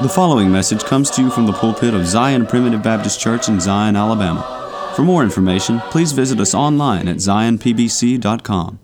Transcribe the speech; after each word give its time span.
The 0.00 0.08
following 0.08 0.52
message 0.52 0.84
comes 0.84 1.10
to 1.10 1.22
you 1.22 1.28
from 1.28 1.46
the 1.46 1.52
pulpit 1.52 1.92
of 1.92 2.06
Zion 2.06 2.46
Primitive 2.46 2.84
Baptist 2.84 3.18
Church 3.18 3.48
in 3.48 3.58
Zion, 3.58 3.96
Alabama. 3.96 4.92
For 4.94 5.02
more 5.02 5.24
information, 5.24 5.80
please 5.90 6.12
visit 6.12 6.38
us 6.38 6.54
online 6.54 7.08
at 7.08 7.16
zionpbc.com. 7.16 8.78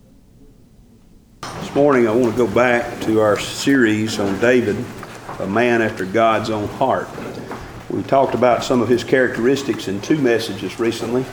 This 1.40 1.72
morning, 1.72 2.08
I 2.08 2.11
want 2.11 2.32
to 2.32 2.37
go 2.37 2.53
back 2.53 3.00
to 3.03 3.21
our 3.21 3.38
series 3.38 4.19
on 4.19 4.40
David, 4.40 4.85
a 5.38 5.46
man 5.46 5.82
after 5.82 6.04
God's 6.04 6.50
own 6.50 6.66
heart. 6.66 7.07
We 7.91 8.03
talked 8.03 8.35
about 8.35 8.65
some 8.65 8.83
of 8.83 8.89
his 8.89 9.05
characteristics 9.05 9.87
in 9.87 10.01
two 10.01 10.19
messages 10.19 10.81
recently. 10.81 11.25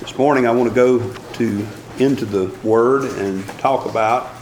This 0.00 0.18
morning, 0.18 0.48
I 0.48 0.50
want 0.50 0.68
to 0.68 0.74
go 0.74 1.12
to 1.34 1.66
into 2.00 2.24
the 2.24 2.48
Word 2.64 3.04
and 3.20 3.46
talk 3.60 3.88
about 3.88 4.34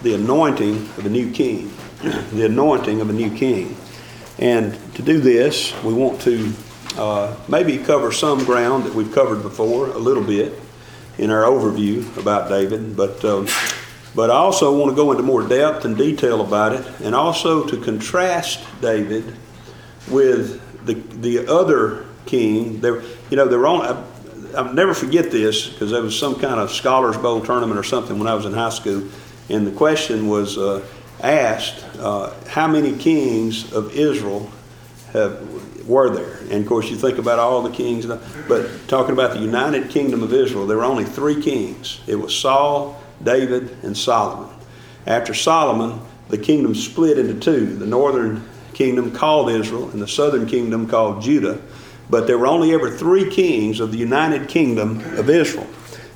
the 0.00 0.14
anointing 0.14 0.76
of 0.96 1.04
a 1.04 1.10
new 1.10 1.30
king. 1.30 1.70
the 2.32 2.46
anointing 2.46 3.02
of 3.02 3.10
a 3.10 3.12
new 3.12 3.36
king. 3.36 3.76
And 4.38 4.78
to 4.94 5.02
do 5.02 5.20
this, 5.20 5.74
we 5.82 5.92
want 5.92 6.20
to 6.22 6.52
uh, 6.96 7.36
maybe 7.48 7.78
cover 7.78 8.12
some 8.12 8.44
ground 8.44 8.84
that 8.84 8.94
we've 8.94 9.12
covered 9.12 9.42
before 9.42 9.88
a 9.88 9.98
little 9.98 10.22
bit 10.22 10.52
in 11.18 11.30
our 11.30 11.42
overview 11.42 12.16
about 12.16 12.48
David, 12.48 12.96
but 12.96 13.24
um, 13.24 13.48
but 14.14 14.30
I 14.30 14.34
also 14.34 14.76
want 14.76 14.90
to 14.90 14.96
go 14.96 15.10
into 15.10 15.22
more 15.22 15.46
depth 15.46 15.84
and 15.84 15.96
detail 15.96 16.40
about 16.40 16.72
it, 16.72 16.86
and 17.00 17.14
also 17.14 17.66
to 17.66 17.76
contrast 17.80 18.64
David 18.80 19.36
with 20.08 20.86
the 20.86 20.94
the 20.94 21.46
other 21.52 22.04
king. 22.26 22.80
There, 22.80 23.02
you 23.30 23.36
know, 23.36 23.46
there 23.46 23.58
were 23.58 23.66
only. 23.66 23.88
I'll 24.56 24.72
never 24.72 24.94
forget 24.94 25.30
this 25.30 25.68
because 25.68 25.90
there 25.90 26.02
was 26.02 26.18
some 26.18 26.34
kind 26.36 26.58
of 26.58 26.70
Scholars 26.70 27.16
Bowl 27.18 27.40
tournament 27.42 27.78
or 27.78 27.82
something 27.82 28.18
when 28.18 28.28
I 28.28 28.34
was 28.34 28.46
in 28.46 28.54
high 28.54 28.70
school, 28.70 29.08
and 29.50 29.66
the 29.66 29.72
question 29.72 30.28
was 30.28 30.56
uh, 30.56 30.86
asked, 31.20 31.84
uh, 31.98 32.32
how 32.46 32.66
many 32.66 32.96
kings 32.96 33.72
of 33.72 33.92
Israel 33.94 34.50
have, 35.12 35.86
were 35.86 36.10
there? 36.10 36.38
And 36.50 36.62
of 36.62 36.66
course, 36.66 36.90
you 36.90 36.96
think 36.96 37.18
about 37.18 37.38
all 37.38 37.62
the 37.62 37.70
kings, 37.70 38.06
but 38.06 38.70
talking 38.88 39.12
about 39.12 39.32
the 39.32 39.40
United 39.40 39.90
Kingdom 39.90 40.22
of 40.22 40.32
Israel, 40.32 40.66
there 40.66 40.76
were 40.76 40.84
only 40.84 41.04
three 41.04 41.40
kings. 41.42 42.00
It 42.06 42.16
was 42.16 42.36
Saul, 42.36 43.02
David, 43.22 43.76
and 43.82 43.96
Solomon. 43.96 44.54
After 45.06 45.34
Solomon, 45.34 46.00
the 46.28 46.38
kingdom 46.38 46.74
split 46.74 47.18
into 47.18 47.34
two. 47.34 47.74
The 47.76 47.86
northern 47.86 48.46
kingdom 48.74 49.10
called 49.10 49.50
Israel, 49.50 49.90
and 49.90 50.00
the 50.00 50.08
southern 50.08 50.46
kingdom 50.46 50.86
called 50.86 51.22
Judah. 51.22 51.60
But 52.10 52.26
there 52.26 52.38
were 52.38 52.46
only 52.46 52.72
ever 52.72 52.90
three 52.90 53.30
kings 53.30 53.80
of 53.80 53.92
the 53.92 53.98
United 53.98 54.48
Kingdom 54.48 55.00
of 55.18 55.28
Israel. 55.28 55.66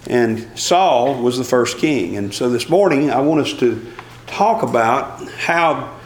And 0.07 0.59
Saul 0.59 1.23
was 1.23 1.39
the 1.39 1.45
first 1.45 1.79
king. 1.79 2.17
And 2.17 2.33
so 2.33 2.49
this 2.49 2.69
morning, 2.69 3.11
I 3.11 3.21
want 3.21 3.41
us 3.41 3.53
to 3.55 3.93
talk 4.33 4.63
about 4.63 5.29
how 5.33 5.99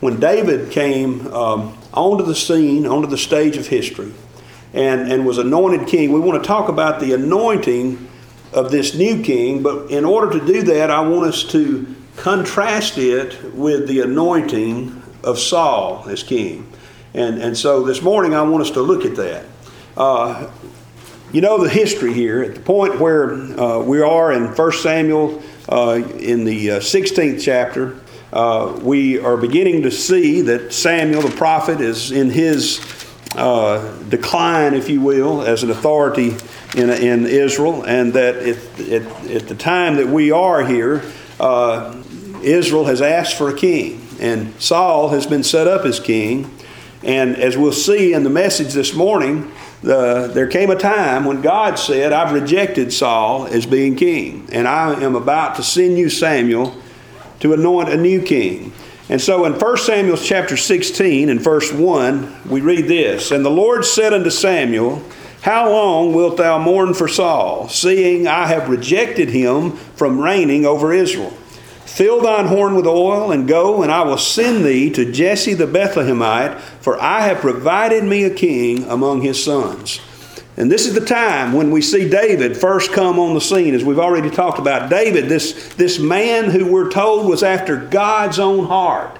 when 0.00 0.18
David 0.20 0.70
came 0.70 1.32
um, 1.32 1.76
onto 1.92 2.24
the 2.24 2.34
scene, 2.34 2.86
onto 2.86 3.08
the 3.08 3.18
stage 3.18 3.56
of 3.56 3.66
history, 3.66 4.12
and, 4.72 5.10
and 5.10 5.26
was 5.26 5.38
anointed 5.38 5.88
king, 5.88 6.12
we 6.12 6.20
want 6.20 6.42
to 6.42 6.46
talk 6.46 6.68
about 6.68 7.00
the 7.00 7.12
anointing 7.12 8.08
of 8.52 8.70
this 8.70 8.94
new 8.94 9.22
king. 9.22 9.62
But 9.62 9.90
in 9.90 10.04
order 10.04 10.38
to 10.38 10.46
do 10.46 10.62
that, 10.62 10.90
I 10.90 11.00
want 11.00 11.26
us 11.26 11.44
to 11.52 11.94
contrast 12.16 12.98
it 12.98 13.54
with 13.54 13.88
the 13.88 14.00
anointing 14.00 15.02
of 15.24 15.38
Saul 15.38 16.04
as 16.08 16.22
king. 16.22 16.70
And, 17.14 17.40
and 17.40 17.56
so 17.56 17.82
this 17.84 18.02
morning, 18.02 18.34
I 18.34 18.42
want 18.42 18.62
us 18.62 18.70
to 18.72 18.82
look 18.82 19.04
at 19.04 19.16
that. 19.16 19.46
Uh, 19.96 20.50
you 21.32 21.40
know 21.40 21.62
the 21.62 21.68
history 21.68 22.14
here 22.14 22.42
at 22.42 22.54
the 22.54 22.60
point 22.60 22.98
where 22.98 23.34
uh, 23.34 23.80
we 23.80 24.00
are 24.00 24.32
in 24.32 24.46
1 24.46 24.72
Samuel 24.72 25.42
in 25.70 26.44
the 26.44 26.72
uh, 26.72 26.80
16th 26.80 27.42
chapter, 27.42 27.98
uh, 28.32 28.78
we 28.82 29.18
are 29.18 29.36
beginning 29.36 29.82
to 29.82 29.90
see 29.90 30.42
that 30.42 30.72
Samuel 30.72 31.22
the 31.22 31.36
prophet 31.36 31.80
is 31.80 32.10
in 32.10 32.30
his 32.30 32.80
uh, 33.34 33.96
decline, 34.08 34.74
if 34.74 34.88
you 34.88 35.00
will, 35.00 35.42
as 35.42 35.62
an 35.62 35.70
authority 35.70 36.34
in, 36.76 36.90
in 36.90 37.26
Israel, 37.26 37.84
and 37.84 38.12
that 38.14 38.36
at, 38.36 38.80
at, 38.80 39.02
at 39.30 39.48
the 39.48 39.54
time 39.54 39.96
that 39.96 40.08
we 40.08 40.30
are 40.30 40.64
here, 40.64 41.02
uh, 41.40 42.02
Israel 42.42 42.84
has 42.84 43.02
asked 43.02 43.36
for 43.36 43.48
a 43.48 43.54
king, 43.54 44.06
and 44.20 44.60
Saul 44.60 45.08
has 45.10 45.26
been 45.26 45.42
set 45.42 45.66
up 45.66 45.84
as 45.84 46.00
king. 46.00 46.50
And 47.02 47.36
as 47.36 47.56
we'll 47.56 47.72
see 47.72 48.12
in 48.12 48.24
the 48.24 48.30
message 48.30 48.72
this 48.72 48.92
morning, 48.92 49.52
the, 49.82 50.30
there 50.32 50.48
came 50.48 50.70
a 50.70 50.76
time 50.76 51.24
when 51.24 51.40
God 51.40 51.78
said, 51.78 52.12
I've 52.12 52.32
rejected 52.32 52.92
Saul 52.92 53.46
as 53.46 53.66
being 53.66 53.94
king, 53.94 54.48
and 54.52 54.66
I 54.66 55.00
am 55.02 55.14
about 55.14 55.56
to 55.56 55.62
send 55.62 55.98
you 55.98 56.10
Samuel 56.10 56.76
to 57.40 57.52
anoint 57.52 57.88
a 57.88 57.96
new 57.96 58.22
king. 58.22 58.72
And 59.08 59.20
so 59.20 59.44
in 59.46 59.54
1 59.54 59.76
Samuel 59.78 60.16
chapter 60.16 60.56
16 60.56 61.30
and 61.30 61.40
verse 61.40 61.72
1, 61.72 62.50
we 62.50 62.60
read 62.60 62.88
this 62.88 63.30
And 63.30 63.44
the 63.44 63.50
Lord 63.50 63.84
said 63.84 64.12
unto 64.12 64.30
Samuel, 64.30 65.02
How 65.42 65.70
long 65.70 66.12
wilt 66.12 66.36
thou 66.36 66.58
mourn 66.58 66.92
for 66.92 67.08
Saul, 67.08 67.68
seeing 67.68 68.26
I 68.26 68.46
have 68.46 68.68
rejected 68.68 69.30
him 69.30 69.72
from 69.72 70.20
reigning 70.20 70.66
over 70.66 70.92
Israel? 70.92 71.32
Fill 71.88 72.20
thine 72.20 72.46
horn 72.46 72.76
with 72.76 72.86
oil, 72.86 73.32
and 73.32 73.48
go, 73.48 73.82
and 73.82 73.90
I 73.90 74.02
will 74.02 74.18
send 74.18 74.64
thee 74.64 74.90
to 74.90 75.10
Jesse 75.10 75.54
the 75.54 75.66
Bethlehemite, 75.66 76.60
for 76.80 77.00
I 77.00 77.22
have 77.22 77.38
provided 77.38 78.04
me 78.04 78.22
a 78.22 78.30
king 78.32 78.84
among 78.84 79.22
his 79.22 79.42
sons. 79.42 80.00
And 80.56 80.70
this 80.70 80.86
is 80.86 80.94
the 80.94 81.04
time 81.04 81.54
when 81.54 81.70
we 81.70 81.80
see 81.80 82.08
David 82.08 82.56
first 82.56 82.92
come 82.92 83.18
on 83.18 83.34
the 83.34 83.40
scene, 83.40 83.74
as 83.74 83.84
we've 83.84 83.98
already 83.98 84.30
talked 84.30 84.58
about. 84.58 84.90
David, 84.90 85.28
this, 85.28 85.74
this 85.74 85.98
man 85.98 86.50
who 86.50 86.70
we're 86.70 86.90
told 86.90 87.26
was 87.26 87.42
after 87.42 87.76
God's 87.76 88.38
own 88.38 88.66
heart. 88.66 89.18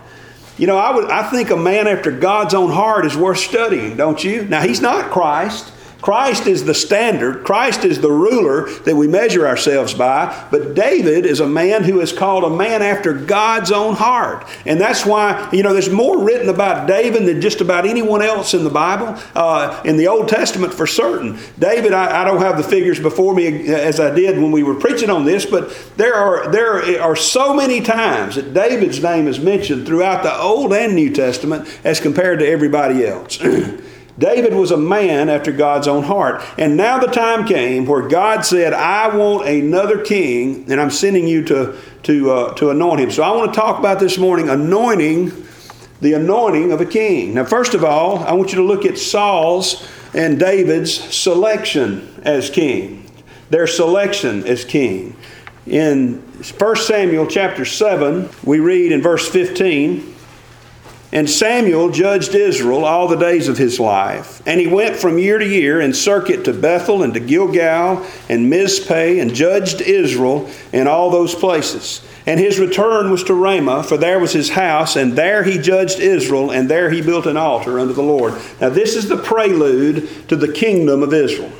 You 0.58 0.66
know, 0.66 0.76
I, 0.76 0.94
would, 0.94 1.10
I 1.10 1.28
think 1.30 1.50
a 1.50 1.56
man 1.56 1.88
after 1.88 2.12
God's 2.12 2.54
own 2.54 2.70
heart 2.70 3.06
is 3.06 3.16
worth 3.16 3.38
studying, 3.38 3.96
don't 3.96 4.22
you? 4.22 4.44
Now, 4.44 4.60
he's 4.60 4.82
not 4.82 5.10
Christ. 5.10 5.72
Christ 6.00 6.47
is 6.47 6.64
the 6.64 6.75
standard. 6.75 7.44
Christ 7.44 7.84
is 7.84 8.00
the 8.00 8.10
ruler 8.10 8.70
that 8.84 8.94
we 8.94 9.09
measure 9.09 9.48
ourselves 9.48 9.94
by. 9.94 10.47
But 10.50 10.75
David 10.75 11.26
is 11.26 11.41
a 11.41 11.47
man 11.47 11.82
who 11.82 12.00
is 12.00 12.12
called 12.12 12.44
a 12.44 12.50
man 12.50 12.82
after 12.82 13.12
God's 13.12 13.72
own 13.72 13.94
heart. 13.97 14.47
And 14.64 14.81
that's 14.81 15.04
why, 15.04 15.48
you 15.53 15.64
know, 15.64 15.72
there's 15.72 15.91
more 15.91 16.22
written 16.22 16.48
about 16.48 16.86
David 16.86 17.26
than 17.26 17.41
just 17.41 17.60
about 17.60 17.84
anyone 17.84 18.22
else 18.22 18.54
in 18.54 18.62
the 18.62 18.70
Bible, 18.70 19.20
uh, 19.34 19.82
in 19.84 19.97
the 19.97 20.06
Old 20.06 20.28
Testament 20.28 20.72
for 20.72 20.86
certain. 20.86 21.38
David, 21.59 21.92
I, 21.92 22.22
I, 22.22 22.25
don't 22.25 22.41
have 22.41 22.59
the 22.59 22.62
figures 22.62 23.00
before 23.00 23.34
me 23.34 23.69
as 23.69 23.98
I 23.98 24.15
did 24.15 24.38
when 24.38 24.53
we 24.53 24.62
were 24.62 24.76
preaching 24.76 25.10
on 25.10 25.25
this, 25.25 25.44
but 25.44 25.76
there 25.97 26.15
are, 26.15 26.50
there 26.53 27.03
are 27.03 27.16
so 27.16 27.53
many 27.53 27.80
times 27.80 28.36
that 28.36 28.54
David's 28.54 29.03
name 29.03 29.26
is 29.26 29.41
mentioned 29.41 29.86
throughout 29.86 30.22
the 30.22 30.36
Old 30.38 30.72
and 30.72 30.94
New 30.94 31.12
Testament 31.12 31.69
as 31.82 31.98
compared 31.98 32.38
to 32.38 32.48
everybody 32.48 33.04
else. 33.04 33.38
David 34.18 34.54
was 34.54 34.72
a 34.72 34.76
man 34.76 35.28
after 35.28 35.52
God's 35.52 35.86
own 35.86 36.02
heart. 36.02 36.42
And 36.58 36.76
now 36.76 36.98
the 36.98 37.06
time 37.06 37.46
came 37.46 37.86
where 37.86 38.08
God 38.08 38.44
said, 38.44 38.72
I 38.72 39.14
want 39.14 39.46
another 39.46 40.02
king, 40.02 40.70
and 40.70 40.80
I'm 40.80 40.90
sending 40.90 41.28
you 41.28 41.44
to, 41.44 41.78
to, 42.02 42.30
uh, 42.30 42.54
to 42.54 42.70
anoint 42.70 43.00
him. 43.00 43.10
So 43.12 43.22
I 43.22 43.30
want 43.30 43.54
to 43.54 43.58
talk 43.58 43.78
about 43.78 44.00
this 44.00 44.18
morning 44.18 44.48
anointing, 44.48 45.46
the 46.00 46.14
anointing 46.14 46.72
of 46.72 46.80
a 46.80 46.86
king. 46.86 47.34
Now, 47.34 47.44
first 47.44 47.74
of 47.74 47.84
all, 47.84 48.18
I 48.18 48.32
want 48.32 48.50
you 48.50 48.56
to 48.56 48.64
look 48.64 48.84
at 48.84 48.98
Saul's 48.98 49.86
and 50.14 50.40
David's 50.40 50.92
selection 50.92 52.20
as 52.24 52.50
king, 52.50 53.08
their 53.50 53.68
selection 53.68 54.44
as 54.46 54.64
king. 54.64 55.16
In 55.66 56.14
1 56.58 56.76
Samuel 56.76 57.26
chapter 57.26 57.64
7, 57.64 58.28
we 58.42 58.58
read 58.58 58.90
in 58.90 59.02
verse 59.02 59.28
15, 59.28 60.14
and 61.10 61.28
Samuel 61.28 61.91
judged 61.91 62.34
Israel 62.34 62.84
all 62.84 63.08
the 63.08 63.16
days 63.16 63.48
of 63.48 63.56
his 63.56 63.80
life. 63.80 64.42
And 64.46 64.60
he 64.60 64.66
went 64.66 64.96
from 64.96 65.19
year 65.19 65.38
to 65.38 65.46
year 65.46 65.80
in 65.80 65.94
circuit 65.94 66.44
to 66.44 66.52
Bethel 66.52 67.02
and 67.02 67.14
to 67.14 67.20
Gilgal 67.20 68.04
and 68.28 68.52
Mizpeh 68.52 69.20
and 69.20 69.34
judged 69.34 69.80
Israel 69.80 70.50
in 70.72 70.86
all 70.86 71.10
those 71.10 71.34
places. 71.34 72.06
And 72.26 72.38
his 72.38 72.58
return 72.58 73.10
was 73.10 73.24
to 73.24 73.34
Ramah, 73.34 73.84
for 73.84 73.97
there 73.97 74.18
was 74.18 74.32
his 74.32 74.50
house, 74.50 74.97
and 74.97 75.14
there 75.14 75.44
he 75.44 75.56
judged 75.56 75.98
Israel, 75.98 76.50
and 76.50 76.68
there 76.68 76.91
he 76.91 77.00
built 77.00 77.24
an 77.24 77.38
altar 77.38 77.80
unto 77.80 77.94
the 77.94 78.03
Lord. 78.03 78.34
Now, 78.60 78.68
this 78.68 78.94
is 78.94 79.09
the 79.09 79.16
prelude 79.16 80.28
to 80.28 80.36
the 80.36 80.53
kingdom 80.53 81.03
of 81.03 81.15
Israel. 81.15 81.53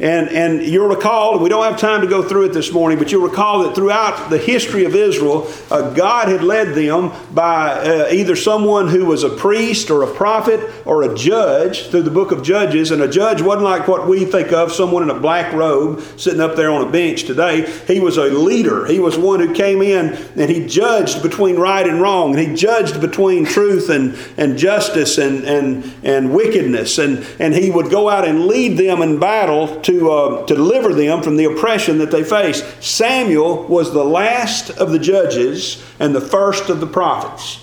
And, 0.00 0.28
and 0.30 0.62
you'll 0.62 0.88
recall, 0.88 1.38
we 1.38 1.48
don't 1.48 1.64
have 1.64 1.78
time 1.78 2.00
to 2.00 2.08
go 2.08 2.26
through 2.26 2.46
it 2.46 2.52
this 2.52 2.72
morning, 2.72 2.98
but 2.98 3.12
you'll 3.12 3.26
recall 3.26 3.62
that 3.62 3.76
throughout 3.76 4.28
the 4.28 4.38
history 4.38 4.84
of 4.84 4.94
Israel, 4.94 5.48
uh, 5.70 5.94
God 5.94 6.26
had 6.26 6.42
led 6.42 6.74
them 6.74 7.12
by 7.32 7.70
uh, 7.70 8.08
either 8.10 8.34
someone 8.34 8.88
who 8.88 9.06
was 9.06 9.22
a 9.22 9.30
priest 9.30 9.90
or 9.90 10.02
a 10.02 10.12
prophet 10.12 10.68
or 10.84 11.04
a 11.04 11.14
judge 11.14 11.86
through 11.90 12.02
the 12.02 12.10
book 12.10 12.32
of 12.32 12.42
Judges. 12.42 12.90
And 12.90 13.02
a 13.02 13.08
judge 13.08 13.40
wasn't 13.40 13.64
like 13.64 13.86
what 13.86 14.08
we 14.08 14.24
think 14.24 14.52
of, 14.52 14.72
someone 14.72 15.04
in 15.04 15.10
a 15.10 15.20
black 15.20 15.52
robe 15.52 16.02
sitting 16.16 16.40
up 16.40 16.56
there 16.56 16.70
on 16.70 16.88
a 16.88 16.90
bench 16.90 17.24
today. 17.24 17.70
He 17.86 18.00
was 18.00 18.16
a 18.16 18.24
leader. 18.24 18.86
He 18.86 18.98
was 18.98 19.16
one 19.16 19.38
who 19.38 19.54
came 19.54 19.80
in 19.80 20.14
and 20.36 20.50
he 20.50 20.66
judged 20.66 21.22
between 21.22 21.56
right 21.56 21.86
and 21.86 22.00
wrong. 22.00 22.36
And 22.36 22.48
he 22.48 22.56
judged 22.56 23.00
between 23.00 23.44
truth 23.44 23.90
and, 23.90 24.18
and 24.36 24.58
justice 24.58 25.18
and, 25.18 25.44
and, 25.44 25.94
and 26.02 26.34
wickedness. 26.34 26.98
And, 26.98 27.24
and 27.38 27.54
he 27.54 27.70
would 27.70 27.90
go 27.90 28.08
out 28.08 28.26
and 28.26 28.46
lead 28.46 28.76
them 28.76 29.00
in 29.00 29.20
battle 29.20 29.82
to, 29.84 30.10
uh, 30.10 30.46
to 30.46 30.54
deliver 30.54 30.92
them 30.92 31.22
from 31.22 31.36
the 31.36 31.44
oppression 31.44 31.98
that 31.98 32.10
they 32.10 32.24
faced. 32.24 32.64
Samuel 32.82 33.64
was 33.64 33.92
the 33.92 34.04
last 34.04 34.70
of 34.70 34.90
the 34.90 34.98
judges 34.98 35.82
and 35.98 36.14
the 36.14 36.20
first 36.20 36.68
of 36.68 36.80
the 36.80 36.86
prophets. 36.86 37.60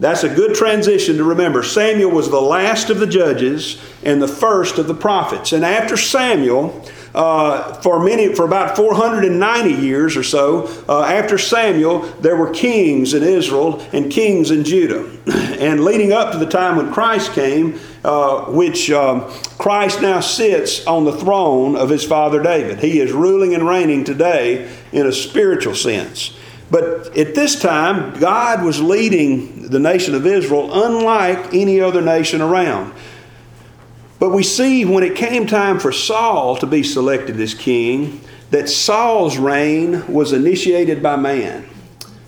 That's 0.00 0.24
a 0.24 0.34
good 0.34 0.54
transition 0.56 1.16
to 1.18 1.24
remember. 1.24 1.62
Samuel 1.62 2.10
was 2.10 2.30
the 2.30 2.40
last 2.40 2.90
of 2.90 2.98
the 2.98 3.06
judges 3.06 3.80
and 4.02 4.20
the 4.20 4.28
first 4.28 4.78
of 4.78 4.88
the 4.88 4.94
prophets. 4.94 5.52
And 5.52 5.64
after 5.64 5.96
Samuel, 5.96 6.84
uh, 7.14 7.74
for 7.74 8.02
many, 8.02 8.34
for 8.34 8.44
about 8.44 8.76
490 8.76 9.72
years 9.72 10.16
or 10.16 10.24
so, 10.24 10.66
uh, 10.88 11.02
after 11.02 11.38
Samuel, 11.38 12.00
there 12.20 12.36
were 12.36 12.50
kings 12.50 13.14
in 13.14 13.22
Israel 13.22 13.80
and 13.92 14.10
kings 14.10 14.50
in 14.50 14.64
Judah. 14.64 15.08
and 15.60 15.84
leading 15.84 16.12
up 16.12 16.32
to 16.32 16.38
the 16.38 16.46
time 16.46 16.76
when 16.76 16.92
Christ 16.92 17.32
came, 17.32 17.78
uh, 18.02 18.46
which 18.46 18.90
um, 18.90 19.30
Christ 19.58 20.02
now 20.02 20.20
sits 20.20 20.84
on 20.86 21.04
the 21.04 21.16
throne 21.16 21.76
of 21.76 21.88
his 21.88 22.04
father 22.04 22.42
David. 22.42 22.80
He 22.80 22.98
is 22.98 23.12
ruling 23.12 23.54
and 23.54 23.66
reigning 23.66 24.04
today 24.04 24.70
in 24.92 25.06
a 25.06 25.12
spiritual 25.12 25.74
sense. 25.74 26.36
But 26.70 27.16
at 27.16 27.36
this 27.36 27.60
time, 27.60 28.18
God 28.18 28.64
was 28.64 28.80
leading 28.80 29.68
the 29.68 29.78
nation 29.78 30.14
of 30.14 30.26
Israel 30.26 30.84
unlike 30.84 31.54
any 31.54 31.80
other 31.80 32.02
nation 32.02 32.40
around. 32.40 32.92
But 34.24 34.32
we 34.32 34.42
see 34.42 34.86
when 34.86 35.04
it 35.04 35.16
came 35.16 35.46
time 35.46 35.78
for 35.78 35.92
Saul 35.92 36.56
to 36.56 36.66
be 36.66 36.82
selected 36.82 37.38
as 37.38 37.52
king, 37.52 38.22
that 38.52 38.70
Saul's 38.70 39.36
reign 39.36 40.10
was 40.10 40.32
initiated 40.32 41.02
by 41.02 41.16
man. 41.16 41.68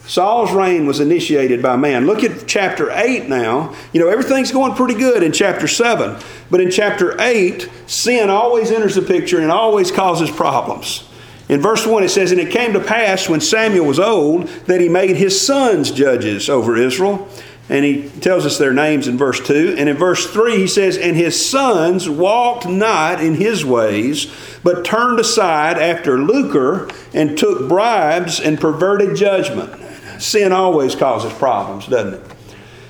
Saul's 0.06 0.52
reign 0.52 0.84
was 0.84 1.00
initiated 1.00 1.62
by 1.62 1.76
man. 1.76 2.04
Look 2.04 2.22
at 2.22 2.46
chapter 2.46 2.90
8 2.90 3.30
now. 3.30 3.74
You 3.94 4.00
know, 4.00 4.10
everything's 4.10 4.52
going 4.52 4.74
pretty 4.74 4.92
good 4.92 5.22
in 5.22 5.32
chapter 5.32 5.66
7. 5.66 6.22
But 6.50 6.60
in 6.60 6.70
chapter 6.70 7.18
8, 7.18 7.66
sin 7.86 8.28
always 8.28 8.70
enters 8.70 8.96
the 8.96 9.00
picture 9.00 9.40
and 9.40 9.50
always 9.50 9.90
causes 9.90 10.30
problems. 10.30 11.08
In 11.48 11.62
verse 11.62 11.86
1, 11.86 12.02
it 12.02 12.10
says, 12.10 12.30
And 12.30 12.42
it 12.42 12.50
came 12.50 12.74
to 12.74 12.80
pass 12.80 13.26
when 13.26 13.40
Samuel 13.40 13.86
was 13.86 13.98
old 13.98 14.48
that 14.66 14.82
he 14.82 14.90
made 14.90 15.16
his 15.16 15.40
sons 15.46 15.90
judges 15.92 16.50
over 16.50 16.76
Israel. 16.76 17.26
And 17.68 17.84
he 17.84 18.08
tells 18.20 18.46
us 18.46 18.58
their 18.58 18.72
names 18.72 19.08
in 19.08 19.18
verse 19.18 19.40
2. 19.44 19.74
And 19.76 19.88
in 19.88 19.96
verse 19.96 20.30
3, 20.30 20.56
he 20.56 20.66
says, 20.68 20.96
And 20.96 21.16
his 21.16 21.48
sons 21.48 22.08
walked 22.08 22.68
not 22.68 23.20
in 23.20 23.34
his 23.34 23.64
ways, 23.64 24.32
but 24.62 24.84
turned 24.84 25.18
aside 25.18 25.76
after 25.76 26.18
lucre 26.18 26.88
and 27.12 27.36
took 27.36 27.68
bribes 27.68 28.38
and 28.38 28.60
perverted 28.60 29.16
judgment. 29.16 29.82
Sin 30.22 30.52
always 30.52 30.94
causes 30.94 31.32
problems, 31.32 31.88
doesn't 31.88 32.14
it? 32.14 32.35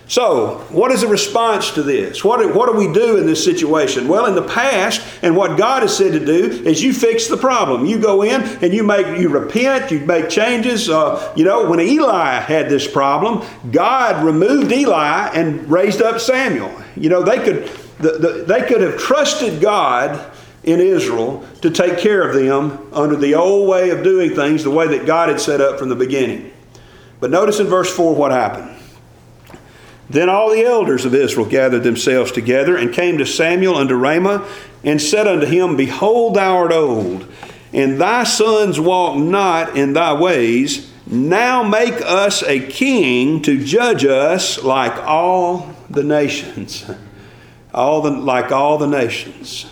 So, 0.09 0.59
what 0.71 0.93
is 0.93 1.01
the 1.01 1.09
response 1.09 1.73
to 1.73 1.83
this? 1.83 2.23
What 2.23 2.39
do, 2.39 2.53
what 2.53 2.71
do 2.71 2.79
we 2.79 2.93
do 2.93 3.17
in 3.17 3.27
this 3.27 3.45
situation? 3.45 4.07
Well, 4.07 4.27
in 4.27 4.37
the 4.37 4.47
past, 4.47 5.05
and 5.21 5.37
what 5.37 5.59
God 5.59 5.83
has 5.83 5.97
said 5.97 6.13
to 6.13 6.25
do 6.25 6.45
is 6.65 6.81
you 6.81 6.95
fix 6.95 7.27
the 7.27 7.37
problem. 7.37 7.87
You 7.87 7.99
go 7.99 8.23
in 8.23 8.41
and 8.41 8.73
you 8.73 8.85
make 8.85 9.19
you 9.19 9.29
repent, 9.29 9.91
you 9.91 9.99
make 10.01 10.29
changes. 10.29 10.89
Uh, 10.89 11.33
you 11.35 11.45
know, 11.45 11.69
when 11.69 11.81
Eli 11.81 12.39
had 12.39 12.69
this 12.69 12.89
problem, 12.89 13.45
God 13.73 14.25
removed 14.25 14.71
Eli 14.71 15.29
and 15.35 15.69
raised 15.69 16.01
up 16.01 16.21
Samuel. 16.21 16.73
You 16.95 17.09
know, 17.09 17.25
they 17.25 17.43
could 17.43 17.69
the, 17.99 18.13
the, 18.13 18.45
they 18.47 18.63
could 18.63 18.83
have 18.83 18.99
trusted 18.99 19.61
God 19.61 20.33
in 20.63 20.79
Israel 20.79 21.45
to 21.63 21.71
take 21.71 21.99
care 21.99 22.29
of 22.29 22.37
them 22.37 22.89
under 22.93 23.17
the 23.17 23.35
old 23.35 23.69
way 23.69 23.91
of 23.91 24.05
doing 24.05 24.37
things, 24.37 24.63
the 24.63 24.71
way 24.71 24.87
that 24.87 25.05
God 25.05 25.31
had 25.31 25.41
set 25.41 25.61
up 25.61 25.81
from 25.81 25.89
the 25.89 25.97
beginning. 25.97 26.53
But 27.19 27.31
notice 27.31 27.59
in 27.59 27.67
verse 27.67 27.93
4 27.93 28.15
what 28.15 28.31
happened. 28.31 28.77
Then 30.09 30.29
all 30.29 30.51
the 30.51 30.65
elders 30.65 31.05
of 31.05 31.15
Israel 31.15 31.47
gathered 31.47 31.83
themselves 31.83 32.31
together 32.31 32.77
and 32.77 32.93
came 32.93 33.19
to 33.19 33.27
Samuel 33.27 33.77
unto 33.77 33.95
Ramah 33.95 34.47
and 34.85 35.03
said 35.03 35.27
unto 35.27 35.47
him, 35.47 35.77
Behold, 35.77 36.35
thou 36.35 36.57
art 36.57 36.73
old, 36.73 37.27
and 37.73 38.01
thy 38.01 38.25
sons 38.25 38.79
walk 38.79 39.19
not 39.19 39.77
in 39.77 39.95
thy 39.95 40.13
ways. 40.13 40.93
Now 41.07 41.63
make 41.63 42.01
us 42.03 42.43
a 42.43 42.61
king 42.61 43.43
to 43.43 43.65
judge 43.65 44.05
us 44.05 44.63
like 44.63 44.97
all 45.05 45.75
the 45.91 46.03
nations. 46.03 46.89
All 47.75 48.01
the, 48.01 48.11
like 48.11 48.53
all 48.53 48.79
the 48.79 48.87
nations. 48.87 49.67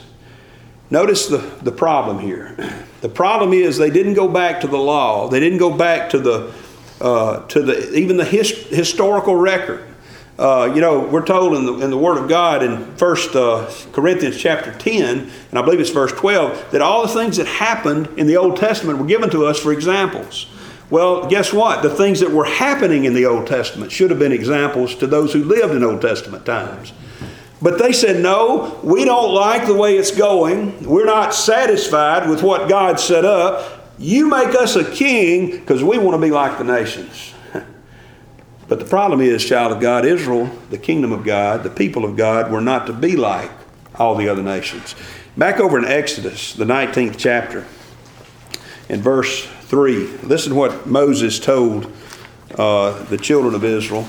Notice 0.90 1.26
the, 1.26 1.38
the 1.62 1.72
problem 1.72 2.19
here. 2.19 2.54
The 3.00 3.08
problem 3.10 3.52
is 3.52 3.76
they 3.76 3.90
didn't 3.90 4.14
go 4.14 4.28
back 4.28 4.62
to 4.62 4.66
the 4.66 4.78
law. 4.78 5.28
They 5.28 5.38
didn't 5.38 5.58
go 5.58 5.76
back 5.76 6.08
to 6.10 6.19
the 6.19 6.54
uh, 7.02 7.46
to 7.48 7.60
the 7.60 7.94
even 7.94 8.16
the 8.16 8.25
his, 8.25 8.50
historical 8.69 9.36
record. 9.36 9.84
Uh, 10.36 10.72
you 10.75 10.81
know, 10.81 10.98
we're 10.98 11.25
told 11.25 11.54
in 11.54 11.64
the, 11.64 11.75
in 11.75 11.90
the 11.90 11.98
Word 11.98 12.19
of 12.19 12.28
God 12.28 12.62
in 12.62 12.96
First 12.96 13.36
uh, 13.36 13.70
Corinthians 13.92 14.36
chapter 14.36 14.72
10, 14.72 15.31
and 15.50 15.58
I 15.58 15.62
believe 15.62 15.78
it's 15.78 15.90
verse 15.90 16.10
12, 16.12 16.72
that 16.72 16.82
all 16.82 17.02
the 17.02 17.12
things 17.12 17.36
that 17.36 17.46
happened 17.46 18.08
in 18.16 18.26
the 18.26 18.36
Old 18.36 18.56
Testament 18.56 18.98
were 18.98 19.06
given 19.06 19.31
to 19.31 19.46
us 19.46 19.60
for 19.60 19.72
examples. 19.72 20.48
Well, 20.90 21.28
guess 21.28 21.52
what? 21.52 21.82
The 21.82 21.90
things 21.90 22.20
that 22.20 22.31
were 22.31 22.44
happening 22.44 23.04
in 23.04 23.14
the 23.14 23.26
Old 23.26 23.46
Testament 23.46 23.92
should 23.92 24.10
have 24.10 24.19
been 24.19 24.32
examples 24.32 24.96
to 24.96 25.06
those 25.06 25.32
who 25.32 25.44
lived 25.44 25.75
in 25.75 25.84
Old 25.84 26.02
Testament 26.02 26.44
times. 26.44 26.92
But 27.62 27.78
they 27.78 27.92
said, 27.92 28.20
no, 28.20 28.81
we 28.82 29.04
don't 29.04 29.32
like 29.32 29.66
the 29.66 29.75
way 29.75 29.96
it's 29.96 30.14
going. 30.14 30.84
We're 30.84 31.06
not 31.06 31.32
satisfied 31.32 32.28
with 32.28 32.42
what 32.42 32.69
God 32.69 32.98
set 32.98 33.25
up. 33.25 33.92
You 33.98 34.28
make 34.28 34.54
us 34.56 34.75
a 34.76 34.84
king 34.90 35.52
because 35.52 35.82
we 35.82 35.96
want 35.96 36.20
to 36.20 36.20
be 36.20 36.32
like 36.32 36.58
the 36.58 36.64
nations. 36.64 37.33
But 38.69 38.78
the 38.78 38.84
problem 38.84 39.20
is, 39.20 39.44
child 39.44 39.72
of 39.72 39.81
God, 39.81 40.05
Israel, 40.05 40.46
the 40.70 40.78
kingdom 40.78 41.12
of 41.12 41.25
God, 41.25 41.62
the 41.62 41.70
people 41.70 42.05
of 42.05 42.16
God, 42.16 42.50
were 42.50 42.61
not 42.61 42.87
to 42.87 42.93
be 42.93 43.16
like 43.16 43.50
all 43.94 44.14
the 44.14 44.28
other 44.28 44.43
nations. 44.43 44.94
Back 45.37 45.61
over 45.61 45.78
in 45.78 45.84
Exodus, 45.84 46.55
the 46.55 46.64
19th 46.64 47.16
chapter, 47.19 47.66
in 48.88 49.02
verse 49.02 49.46
3, 49.46 50.06
listen 50.19 50.52
to 50.52 50.58
what 50.58 50.87
Moses 50.87 51.38
told 51.38 51.90
uh, 52.56 53.02
the 53.05 53.19
children 53.19 53.55
of 53.55 53.64
Israel, 53.64 54.06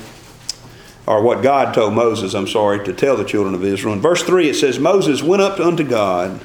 or 1.06 1.22
what 1.22 1.42
God 1.42 1.74
told 1.74 1.94
Moses, 1.94 2.34
I'm 2.34 2.46
sorry, 2.46 2.84
to 2.84 2.92
tell 2.92 3.16
the 3.16 3.24
children 3.24 3.54
of 3.54 3.64
Israel. 3.64 3.94
In 3.94 4.00
verse 4.00 4.22
3, 4.22 4.48
it 4.48 4.54
says, 4.54 4.78
Moses 4.78 5.22
went 5.22 5.42
up 5.42 5.60
unto 5.60 5.84
God. 5.84 6.40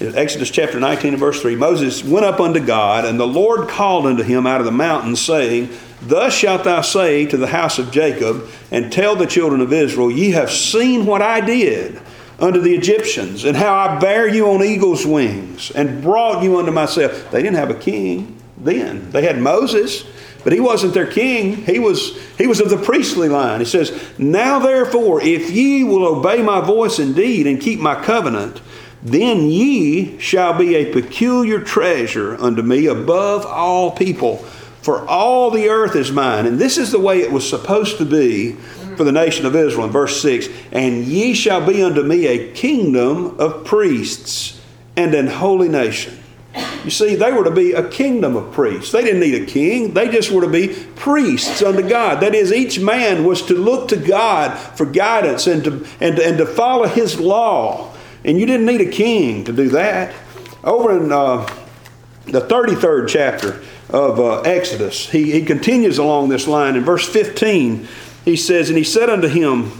In 0.00 0.16
Exodus 0.16 0.50
chapter 0.50 0.80
19 0.80 1.14
and 1.14 1.20
verse 1.20 1.40
3, 1.40 1.56
Moses 1.56 2.04
went 2.04 2.24
up 2.24 2.40
unto 2.40 2.60
God, 2.60 3.04
and 3.04 3.18
the 3.18 3.26
Lord 3.26 3.68
called 3.68 4.06
unto 4.06 4.22
him 4.22 4.46
out 4.46 4.60
of 4.60 4.64
the 4.64 4.72
mountain, 4.72 5.16
saying, 5.16 5.68
Thus 6.04 6.34
shalt 6.34 6.64
thou 6.64 6.80
say 6.80 7.26
to 7.26 7.36
the 7.36 7.46
house 7.46 7.78
of 7.78 7.92
Jacob, 7.92 8.48
and 8.70 8.92
tell 8.92 9.14
the 9.14 9.26
children 9.26 9.60
of 9.60 9.72
Israel, 9.72 10.10
Ye 10.10 10.32
have 10.32 10.50
seen 10.50 11.06
what 11.06 11.22
I 11.22 11.40
did 11.40 12.00
unto 12.40 12.60
the 12.60 12.74
Egyptians, 12.74 13.44
and 13.44 13.56
how 13.56 13.74
I 13.74 13.98
bare 13.98 14.28
you 14.28 14.48
on 14.48 14.64
eagle's 14.64 15.06
wings, 15.06 15.70
and 15.70 16.02
brought 16.02 16.42
you 16.42 16.58
unto 16.58 16.72
myself. 16.72 17.30
They 17.30 17.40
didn't 17.40 17.56
have 17.56 17.70
a 17.70 17.74
king 17.74 18.36
then. 18.58 19.10
They 19.12 19.22
had 19.22 19.38
Moses, 19.38 20.04
but 20.42 20.52
he 20.52 20.58
wasn't 20.58 20.92
their 20.92 21.06
king. 21.06 21.64
He 21.64 21.78
was, 21.78 22.20
he 22.36 22.48
was 22.48 22.60
of 22.60 22.68
the 22.68 22.78
priestly 22.78 23.28
line. 23.28 23.60
He 23.60 23.66
says, 23.66 23.92
Now 24.18 24.58
therefore, 24.58 25.22
if 25.22 25.50
ye 25.50 25.84
will 25.84 26.04
obey 26.04 26.42
my 26.42 26.60
voice 26.60 26.98
indeed, 26.98 27.46
and 27.46 27.60
keep 27.60 27.78
my 27.78 28.02
covenant, 28.02 28.60
then 29.04 29.46
ye 29.48 30.18
shall 30.18 30.56
be 30.56 30.74
a 30.74 30.92
peculiar 30.92 31.60
treasure 31.60 32.36
unto 32.40 32.62
me 32.62 32.86
above 32.86 33.46
all 33.46 33.92
people 33.92 34.44
for 34.82 35.08
all 35.08 35.50
the 35.50 35.68
earth 35.68 35.96
is 35.96 36.12
mine. 36.12 36.44
And 36.46 36.58
this 36.58 36.76
is 36.76 36.90
the 36.90 36.98
way 36.98 37.20
it 37.20 37.32
was 37.32 37.48
supposed 37.48 37.98
to 37.98 38.04
be 38.04 38.52
for 38.96 39.04
the 39.04 39.12
nation 39.12 39.46
of 39.46 39.56
Israel 39.56 39.86
in 39.86 39.92
verse 39.92 40.20
6 40.20 40.48
And 40.72 41.04
ye 41.04 41.34
shall 41.34 41.64
be 41.64 41.82
unto 41.82 42.02
me 42.02 42.26
a 42.26 42.52
kingdom 42.52 43.38
of 43.38 43.64
priests 43.64 44.60
and 44.96 45.14
an 45.14 45.28
holy 45.28 45.68
nation. 45.68 46.18
You 46.84 46.90
see, 46.90 47.14
they 47.14 47.32
were 47.32 47.44
to 47.44 47.50
be 47.50 47.72
a 47.72 47.88
kingdom 47.88 48.36
of 48.36 48.52
priests. 48.52 48.92
They 48.92 49.02
didn't 49.02 49.20
need 49.20 49.40
a 49.40 49.46
king, 49.46 49.94
they 49.94 50.08
just 50.08 50.30
were 50.30 50.42
to 50.42 50.48
be 50.48 50.68
priests 50.96 51.62
unto 51.62 51.88
God. 51.88 52.20
That 52.20 52.34
is, 52.34 52.52
each 52.52 52.80
man 52.80 53.24
was 53.24 53.42
to 53.42 53.54
look 53.54 53.88
to 53.88 53.96
God 53.96 54.58
for 54.58 54.84
guidance 54.84 55.46
and 55.46 55.64
to, 55.64 55.86
and, 56.00 56.18
and 56.18 56.38
to 56.38 56.46
follow 56.46 56.86
his 56.88 57.18
law. 57.18 57.94
And 58.24 58.38
you 58.38 58.46
didn't 58.46 58.66
need 58.66 58.80
a 58.80 58.90
king 58.90 59.44
to 59.44 59.52
do 59.52 59.68
that. 59.70 60.14
Over 60.62 61.02
in 61.02 61.10
uh, 61.10 61.46
the 62.26 62.40
33rd 62.40 63.08
chapter, 63.08 63.62
of 63.92 64.18
uh, 64.18 64.40
Exodus. 64.40 65.08
He, 65.10 65.30
he 65.30 65.44
continues 65.44 65.98
along 65.98 66.30
this 66.30 66.48
line. 66.48 66.74
In 66.76 66.82
verse 66.82 67.08
15, 67.08 67.86
he 68.24 68.36
says, 68.36 68.68
And 68.68 68.78
he 68.78 68.84
said 68.84 69.10
unto 69.10 69.28
him, 69.28 69.70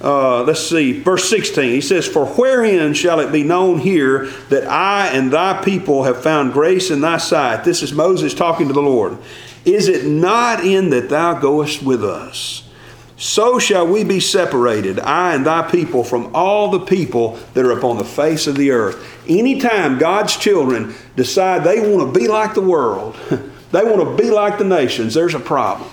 uh, 0.00 0.42
let's 0.42 0.60
see, 0.60 1.00
verse 1.00 1.28
16, 1.28 1.70
he 1.70 1.80
says, 1.80 2.06
For 2.06 2.26
wherein 2.26 2.94
shall 2.94 3.18
it 3.18 3.32
be 3.32 3.42
known 3.42 3.78
here 3.78 4.26
that 4.50 4.66
I 4.66 5.08
and 5.08 5.32
thy 5.32 5.62
people 5.64 6.04
have 6.04 6.22
found 6.22 6.52
grace 6.52 6.90
in 6.90 7.00
thy 7.00 7.16
sight? 7.16 7.64
This 7.64 7.82
is 7.82 7.92
Moses 7.92 8.34
talking 8.34 8.68
to 8.68 8.74
the 8.74 8.82
Lord. 8.82 9.18
Is 9.64 9.88
it 9.88 10.06
not 10.06 10.64
in 10.64 10.90
that 10.90 11.08
thou 11.08 11.40
goest 11.40 11.82
with 11.82 12.04
us? 12.04 12.62
So 13.16 13.58
shall 13.58 13.86
we 13.86 14.04
be 14.04 14.20
separated, 14.20 15.00
I 15.00 15.34
and 15.34 15.46
thy 15.46 15.62
people, 15.62 16.04
from 16.04 16.30
all 16.34 16.70
the 16.70 16.84
people 16.84 17.38
that 17.54 17.64
are 17.64 17.72
upon 17.72 17.96
the 17.96 18.04
face 18.04 18.46
of 18.46 18.56
the 18.56 18.72
earth. 18.72 19.02
Anytime 19.26 19.98
God's 19.98 20.36
children 20.36 20.94
decide 21.16 21.64
they 21.64 21.80
want 21.80 22.12
to 22.12 22.20
be 22.20 22.28
like 22.28 22.52
the 22.52 22.60
world, 22.60 23.16
They 23.72 23.82
want 23.82 24.00
to 24.00 24.22
be 24.22 24.30
like 24.30 24.58
the 24.58 24.64
nations. 24.64 25.14
There's 25.14 25.34
a 25.34 25.40
problem. 25.40 25.90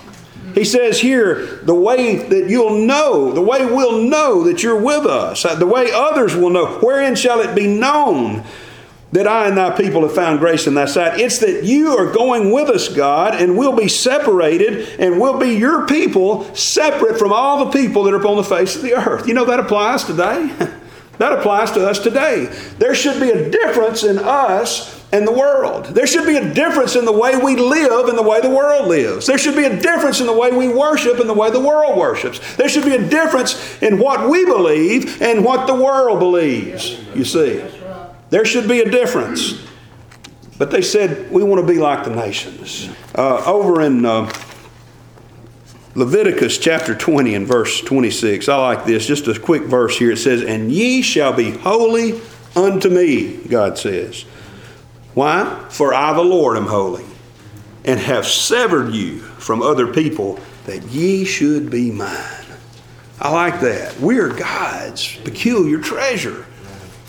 He 0.54 0.64
says 0.64 1.00
here, 1.00 1.46
the 1.64 1.74
way 1.74 2.16
that 2.16 2.48
you'll 2.48 2.86
know, 2.86 3.32
the 3.32 3.42
way 3.42 3.66
we'll 3.66 4.02
know 4.02 4.44
that 4.44 4.62
you're 4.62 4.80
with 4.80 5.04
us, 5.04 5.44
uh, 5.44 5.56
the 5.56 5.66
way 5.66 5.90
others 5.92 6.36
will 6.36 6.50
know, 6.50 6.78
wherein 6.78 7.16
shall 7.16 7.40
it 7.40 7.56
be 7.56 7.66
known 7.66 8.44
that 9.10 9.26
I 9.26 9.48
and 9.48 9.56
thy 9.56 9.70
people 9.70 10.02
have 10.02 10.14
found 10.14 10.40
grace 10.40 10.66
in 10.66 10.74
thy 10.74 10.86
sight. 10.86 11.20
It's 11.20 11.38
that 11.38 11.64
you 11.64 11.96
are 11.96 12.12
going 12.12 12.52
with 12.52 12.68
us, 12.68 12.88
God, 12.88 13.34
and 13.40 13.56
we'll 13.56 13.76
be 13.76 13.88
separated 13.88 15.00
and 15.00 15.20
we'll 15.20 15.38
be 15.38 15.50
your 15.50 15.86
people 15.86 16.52
separate 16.54 17.18
from 17.18 17.32
all 17.32 17.64
the 17.64 17.70
people 17.70 18.04
that 18.04 18.14
are 18.14 18.20
upon 18.20 18.36
the 18.36 18.44
face 18.44 18.74
of 18.74 18.82
the 18.82 18.94
earth. 18.94 19.28
You 19.28 19.34
know 19.34 19.44
that 19.44 19.60
applies 19.60 20.04
today? 20.04 20.52
that 21.18 21.32
applies 21.32 21.70
to 21.72 21.88
us 21.88 22.00
today. 22.00 22.46
There 22.78 22.94
should 22.94 23.20
be 23.20 23.30
a 23.30 23.50
difference 23.50 24.02
in 24.02 24.18
us 24.18 24.93
and 25.14 25.28
the 25.28 25.32
world. 25.32 25.84
There 25.86 26.08
should 26.08 26.26
be 26.26 26.36
a 26.36 26.52
difference 26.52 26.96
in 26.96 27.04
the 27.04 27.12
way 27.12 27.36
we 27.36 27.54
live 27.54 28.08
and 28.08 28.18
the 28.18 28.22
way 28.22 28.40
the 28.40 28.50
world 28.50 28.88
lives. 28.88 29.26
There 29.28 29.38
should 29.38 29.54
be 29.54 29.64
a 29.64 29.80
difference 29.80 30.20
in 30.20 30.26
the 30.26 30.32
way 30.32 30.50
we 30.50 30.66
worship 30.66 31.20
and 31.20 31.28
the 31.28 31.34
way 31.34 31.52
the 31.52 31.60
world 31.60 31.96
worships. 31.96 32.56
There 32.56 32.68
should 32.68 32.84
be 32.84 32.96
a 32.96 33.08
difference 33.08 33.80
in 33.80 34.00
what 34.00 34.28
we 34.28 34.44
believe 34.44 35.22
and 35.22 35.44
what 35.44 35.68
the 35.68 35.74
world 35.74 36.18
believes, 36.18 36.98
you 37.14 37.24
see. 37.24 37.64
There 38.30 38.44
should 38.44 38.68
be 38.68 38.80
a 38.80 38.90
difference. 38.90 39.64
But 40.58 40.72
they 40.72 40.82
said, 40.82 41.30
we 41.30 41.44
want 41.44 41.64
to 41.64 41.72
be 41.72 41.78
like 41.78 42.02
the 42.02 42.10
nations. 42.10 42.90
Uh, 43.14 43.44
over 43.46 43.82
in 43.82 44.04
uh, 44.04 44.32
Leviticus 45.94 46.58
chapter 46.58 46.92
20 46.92 47.36
and 47.36 47.46
verse 47.46 47.80
26, 47.82 48.48
I 48.48 48.56
like 48.56 48.84
this. 48.84 49.06
Just 49.06 49.28
a 49.28 49.38
quick 49.38 49.62
verse 49.62 49.96
here. 49.96 50.10
It 50.10 50.16
says, 50.16 50.42
And 50.42 50.72
ye 50.72 51.02
shall 51.02 51.32
be 51.32 51.52
holy 51.52 52.20
unto 52.56 52.88
me, 52.88 53.36
God 53.46 53.78
says. 53.78 54.24
Why? 55.14 55.64
For 55.70 55.94
I, 55.94 56.12
the 56.12 56.22
Lord, 56.22 56.56
am 56.56 56.66
holy, 56.66 57.04
and 57.84 58.00
have 58.00 58.26
severed 58.26 58.92
you 58.92 59.18
from 59.18 59.62
other 59.62 59.92
people, 59.92 60.38
that 60.66 60.82
ye 60.84 61.24
should 61.24 61.70
be 61.70 61.90
mine. 61.90 62.44
I 63.20 63.30
like 63.30 63.60
that. 63.60 63.98
We 64.00 64.18
are 64.18 64.28
God's 64.28 65.16
peculiar 65.18 65.78
treasure. 65.78 66.46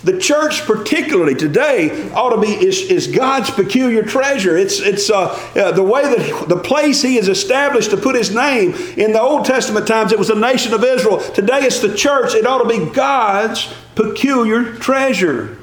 The 0.03 0.19
church, 0.19 0.61
particularly 0.65 1.33
today, 1.33 2.11
ought 2.11 2.29
to 2.29 2.39
be 2.39 2.49
is, 2.49 2.91
is 2.91 3.07
God's 3.07 3.49
peculiar 3.49 4.03
treasure. 4.03 4.55
It's 4.55 4.79
it's 4.79 5.09
uh, 5.09 5.29
uh, 5.55 5.71
the 5.71 5.81
way 5.81 6.03
that 6.03 6.47
the 6.47 6.57
place 6.57 7.01
He 7.01 7.15
has 7.15 7.27
established 7.27 7.89
to 7.89 7.97
put 7.97 8.15
His 8.15 8.33
name. 8.33 8.75
In 8.97 9.13
the 9.13 9.21
Old 9.21 9.45
Testament 9.45 9.87
times, 9.87 10.11
it 10.11 10.19
was 10.19 10.27
the 10.27 10.35
nation 10.35 10.75
of 10.75 10.83
Israel. 10.83 11.19
Today, 11.33 11.61
it's 11.61 11.79
the 11.79 11.95
church. 11.95 12.35
It 12.35 12.45
ought 12.45 12.61
to 12.61 12.69
be 12.69 12.93
God's 12.93 13.73
peculiar 13.95 14.75
treasure. 14.75 15.57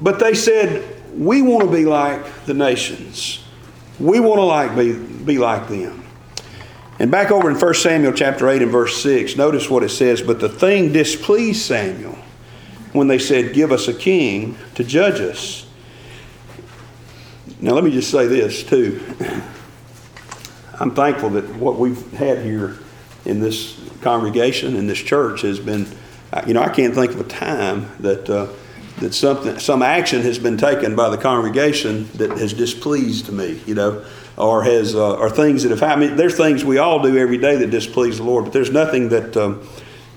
But 0.00 0.18
they 0.18 0.34
said, 0.34 0.99
we 1.14 1.42
want 1.42 1.64
to 1.64 1.70
be 1.70 1.84
like 1.84 2.44
the 2.44 2.54
nations. 2.54 3.44
We 3.98 4.20
want 4.20 4.38
to 4.38 4.44
like 4.44 4.76
be, 4.76 4.92
be 4.94 5.38
like 5.38 5.68
them. 5.68 6.04
And 6.98 7.10
back 7.10 7.30
over 7.30 7.50
in 7.50 7.58
1 7.58 7.74
Samuel 7.74 8.12
chapter 8.12 8.48
8 8.48 8.62
and 8.62 8.70
verse 8.70 9.02
6, 9.02 9.36
notice 9.36 9.70
what 9.70 9.82
it 9.82 9.88
says, 9.88 10.20
but 10.20 10.38
the 10.38 10.48
thing 10.48 10.92
displeased 10.92 11.62
Samuel 11.62 12.16
when 12.92 13.08
they 13.08 13.18
said, 13.18 13.54
Give 13.54 13.72
us 13.72 13.88
a 13.88 13.94
king 13.94 14.56
to 14.74 14.84
judge 14.84 15.20
us. 15.20 15.66
Now, 17.60 17.72
let 17.72 17.84
me 17.84 17.90
just 17.90 18.10
say 18.10 18.26
this, 18.26 18.62
too. 18.62 19.00
I'm 20.80 20.94
thankful 20.94 21.30
that 21.30 21.56
what 21.56 21.78
we've 21.78 22.10
had 22.12 22.38
here 22.44 22.78
in 23.24 23.40
this 23.40 23.78
congregation, 24.02 24.76
in 24.76 24.86
this 24.86 24.98
church, 24.98 25.42
has 25.42 25.58
been, 25.58 25.86
you 26.46 26.54
know, 26.54 26.62
I 26.62 26.70
can't 26.70 26.94
think 26.94 27.12
of 27.12 27.20
a 27.20 27.24
time 27.24 27.90
that. 28.00 28.28
Uh, 28.28 28.48
that 29.00 29.14
something, 29.14 29.58
some 29.58 29.82
action 29.82 30.22
has 30.22 30.38
been 30.38 30.56
taken 30.56 30.94
by 30.94 31.08
the 31.08 31.18
congregation 31.18 32.08
that 32.14 32.30
has 32.38 32.52
displeased 32.52 33.32
me, 33.32 33.60
you 33.66 33.74
know, 33.74 34.04
or 34.36 34.62
has, 34.62 34.94
uh, 34.94 35.14
or 35.14 35.28
things 35.30 35.62
that 35.62 35.70
have 35.70 35.80
happened. 35.80 36.04
I 36.04 36.08
mean, 36.08 36.16
there's 36.16 36.36
things 36.36 36.64
we 36.64 36.78
all 36.78 37.02
do 37.02 37.16
every 37.16 37.38
day 37.38 37.56
that 37.56 37.70
displease 37.70 38.18
the 38.18 38.24
Lord, 38.24 38.44
but 38.44 38.52
there's 38.52 38.70
nothing 38.70 39.08
that, 39.08 39.36
um, 39.36 39.66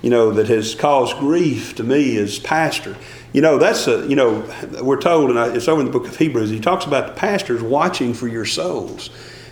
you 0.01 0.09
know, 0.09 0.31
that 0.31 0.47
has 0.47 0.75
caused 0.75 1.17
grief 1.17 1.75
to 1.75 1.83
me 1.83 2.17
as 2.17 2.39
pastor. 2.39 2.95
You 3.31 3.41
know, 3.41 3.57
that's 3.57 3.87
a, 3.87 4.05
you 4.07 4.15
know, 4.15 4.47
we're 4.81 5.01
told, 5.01 5.31
and 5.31 5.55
it's 5.55 5.67
over 5.67 5.79
in 5.79 5.85
the 5.85 5.91
book 5.91 6.07
of 6.07 6.15
Hebrews, 6.17 6.49
he 6.49 6.59
talks 6.59 6.85
about 6.85 7.07
the 7.07 7.13
pastors 7.13 7.63
watching 7.63 8.13
for 8.13 8.27
your 8.27 8.45
souls. 8.45 9.09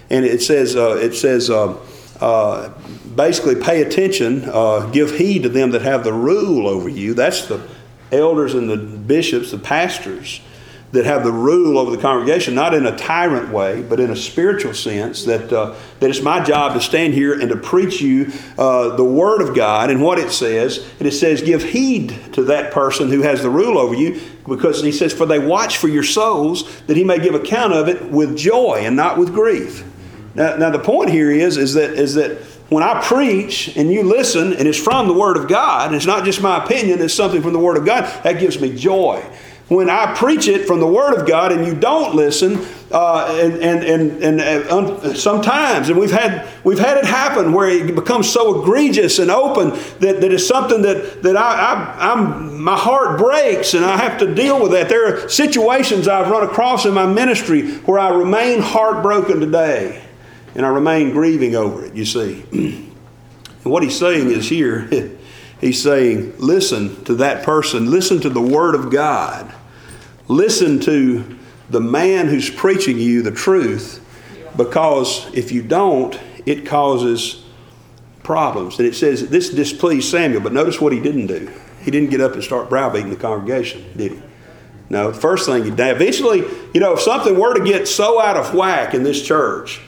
And 0.10 0.26
it 0.26 0.42
says, 0.42 0.76
uh, 0.76 0.98
it 0.98 1.14
says, 1.14 1.50
uh, 1.50 1.78
uh, 2.20 2.70
basically 3.16 3.56
pay 3.56 3.82
attention, 3.82 4.44
uh, 4.48 4.88
give 4.92 5.18
heed 5.18 5.44
to 5.44 5.50
them 5.50 5.72
that 5.72 5.82
have 5.82 6.04
the 6.04 6.14
rule 6.14 6.68
over 6.68 6.88
you. 6.88 7.14
That's 7.14 7.46
the 7.48 7.66
elders 8.12 8.54
and 8.54 8.70
the 8.70 8.78
bishops, 8.78 9.52
the 9.52 9.58
pastors 9.58 10.42
that 10.92 11.06
have 11.06 11.24
the 11.24 11.32
rule 11.32 11.78
over 11.78 11.90
the 11.90 12.02
congregation, 12.02 12.54
not 12.54 12.74
in 12.74 12.86
a 12.86 12.96
tyrant 12.98 13.50
way, 13.50 13.82
but 13.82 14.00
in 14.00 14.12
a 14.12 14.16
spiritual 14.16 14.74
sense, 14.74 15.24
that, 15.24 15.52
uh, 15.54 15.74
that 16.02 16.10
it's 16.10 16.22
my 16.22 16.44
job 16.44 16.74
to 16.74 16.82
stand 16.82 17.14
here 17.14 17.40
and 17.40 17.50
to 17.50 17.56
preach 17.56 18.02
you 18.02 18.30
uh, 18.58 18.96
the 18.98 19.04
Word 19.04 19.42
of 19.42 19.56
God 19.56 19.90
and 19.90 20.02
what 20.02 20.20
it 20.20 20.32
says. 20.32 20.86
And 21.00 21.08
it 21.08 21.14
says, 21.14 21.42
give 21.42 21.64
heed 21.64 22.34
to 22.34 22.44
that 22.44 22.74
person 22.74 23.10
who 23.10 23.22
has 23.22 23.42
the 23.42 23.50
rule 23.50 23.78
over 23.78 23.96
you, 23.96 24.20
because 24.46 24.84
he 24.84 24.92
says, 24.92 25.14
for 25.14 25.26
they 25.26 25.40
watch 25.40 25.78
for 25.78 25.88
your 25.88 26.04
souls, 26.04 26.82
that 26.88 26.98
he 26.98 27.06
may 27.06 27.20
give 27.20 27.36
account 27.36 27.72
of 27.72 27.88
it 27.88 28.12
with 28.12 28.38
joy 28.38 28.82
and 28.84 28.96
not 28.96 29.18
with 29.18 29.34
grief. 29.34 29.86
Now, 30.36 30.58
now 30.58 30.70
the 30.72 30.80
point 30.80 31.10
here 31.10 31.32
is, 31.32 31.56
is 31.56 31.74
that, 31.76 31.92
is 31.92 32.16
that 32.16 32.42
when 32.72 32.84
I 32.84 33.02
preach 33.02 33.76
and 33.76 33.92
you 33.92 34.02
listen 34.02 34.54
and 34.54 34.66
it's 34.66 34.82
from 34.82 35.10
the 35.10 35.14
Word 35.14 35.36
of 35.36 35.50
God, 35.50 35.88
and 35.88 35.96
it's 35.96 36.06
not 36.06 36.24
just 36.24 36.42
my 36.42 36.64
opinion, 36.64 37.02
it's 37.02 37.14
something 37.14 37.42
from 37.42 37.52
the 37.52 37.60
Word 37.60 37.76
of 37.76 37.86
God, 37.86 38.06
that 38.24 38.40
gives 38.40 38.62
me 38.62 38.74
joy. 38.74 39.22
When 39.68 39.90
I 39.90 40.16
preach 40.16 40.48
it 40.48 40.68
from 40.68 40.80
the 40.80 40.88
Word 40.88 41.20
of 41.20 41.28
God 41.28 41.52
and 41.52 41.68
you 41.68 41.76
don't 41.76 42.16
listen, 42.16 42.66
uh, 42.90 43.28
and, 43.42 43.56
and, 43.56 43.84
and, 43.84 44.42
and 44.42 44.42
uh, 44.42 45.14
sometimes, 45.14 45.90
and 45.90 46.00
we've 46.00 46.12
had, 46.12 46.48
we've 46.64 46.80
had 46.80 46.96
it 46.96 47.04
happen 47.04 47.52
where 47.52 47.68
it 47.68 47.94
becomes 47.94 48.30
so 48.32 48.62
egregious 48.62 49.20
and 49.20 49.30
open 49.30 49.72
that, 50.00 50.22
that 50.22 50.32
it's 50.32 50.48
something 50.48 50.82
that, 50.82 51.24
that 51.24 51.36
I, 51.36 51.42
I, 51.42 52.14
I'm, 52.14 52.62
my 52.62 52.78
heart 52.78 53.20
breaks 53.20 53.74
and 53.74 53.84
I 53.84 53.98
have 53.98 54.18
to 54.20 54.34
deal 54.34 54.62
with 54.62 54.72
that. 54.72 54.88
There 54.88 55.26
are 55.26 55.28
situations 55.28 56.08
I've 56.08 56.30
run 56.30 56.44
across 56.44 56.86
in 56.86 56.94
my 56.94 57.06
ministry 57.06 57.74
where 57.80 58.00
I 58.00 58.12
remain 58.12 58.62
heartbroken 58.62 59.42
today 59.42 60.02
and 60.56 60.66
I 60.66 60.70
remain 60.70 61.12
grieving 61.12 61.56
over 61.56 61.86
it, 61.86 61.96
you 61.96 62.06
see. 62.06 62.46
and 62.52 62.92
what 63.64 63.84
he's 63.84 63.98
saying 63.98 64.32
is 64.32 64.50
here, 64.50 64.90
he's 65.62 65.82
saying, 65.82 66.34
listen 66.38 67.04
to 67.06 67.16
that 67.16 67.44
person, 67.44 67.90
listen 67.90 68.20
to 68.22 68.30
the 68.30 68.42
Word 68.42 68.76
of 68.76 68.92
God, 68.92 69.54
listen 70.28 70.80
to 70.82 71.38
the 71.70 71.82
man 71.82 72.28
who's 72.28 72.50
preaching 72.50 72.98
you 73.00 73.22
the 73.22 73.32
truth, 73.32 73.98
because 74.58 75.34
if 75.34 75.52
you 75.52 75.62
don't, 75.62 76.20
it 76.46 76.66
causes 76.66 77.46
problems. 78.24 78.78
And 78.78 78.88
it 78.88 78.96
says 78.96 79.30
this 79.30 79.50
displeased 79.50 80.10
Samuel, 80.10 80.42
but 80.42 80.54
notice 80.54 80.82
what 80.82 80.94
he 80.94 81.00
didn't 81.00 81.28
do. 81.28 81.52
He 81.82 81.92
didn't 81.92 82.10
get 82.10 82.22
up 82.22 82.34
and 82.34 82.44
start 82.44 82.70
browbeating 82.70 83.10
the 83.10 83.16
congregation, 83.16 83.86
did 83.96 84.12
he? 84.14 84.22
No, 84.90 85.12
the 85.12 85.20
first 85.20 85.46
thing 85.46 85.64
he 85.64 85.72
did, 85.72 85.96
eventually, 85.96 86.40
you 86.74 86.82
know, 86.82 86.94
if 86.94 87.00
something 87.00 87.40
were 87.40 87.54
to 87.54 87.64
get 87.64 87.88
so 87.88 88.22
out 88.22 88.36
of 88.36 88.54
whack 88.54 88.94
in 88.94 89.04
this 89.04 89.26
church, 89.26 89.80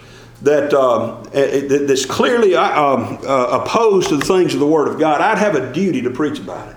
that 0.43 0.73
um, 0.73 1.23
that's 1.31 2.05
clearly 2.05 2.53
uh, 2.55 2.81
um, 2.81 3.19
uh, 3.25 3.61
opposed 3.61 4.09
to 4.09 4.17
the 4.17 4.25
things 4.25 4.53
of 4.53 4.59
the 4.59 4.67
Word 4.67 4.89
of 4.89 4.99
God, 4.99 5.21
I'd 5.21 5.37
have 5.37 5.55
a 5.55 5.71
duty 5.73 6.01
to 6.01 6.09
preach 6.09 6.39
about 6.39 6.69
it. 6.69 6.75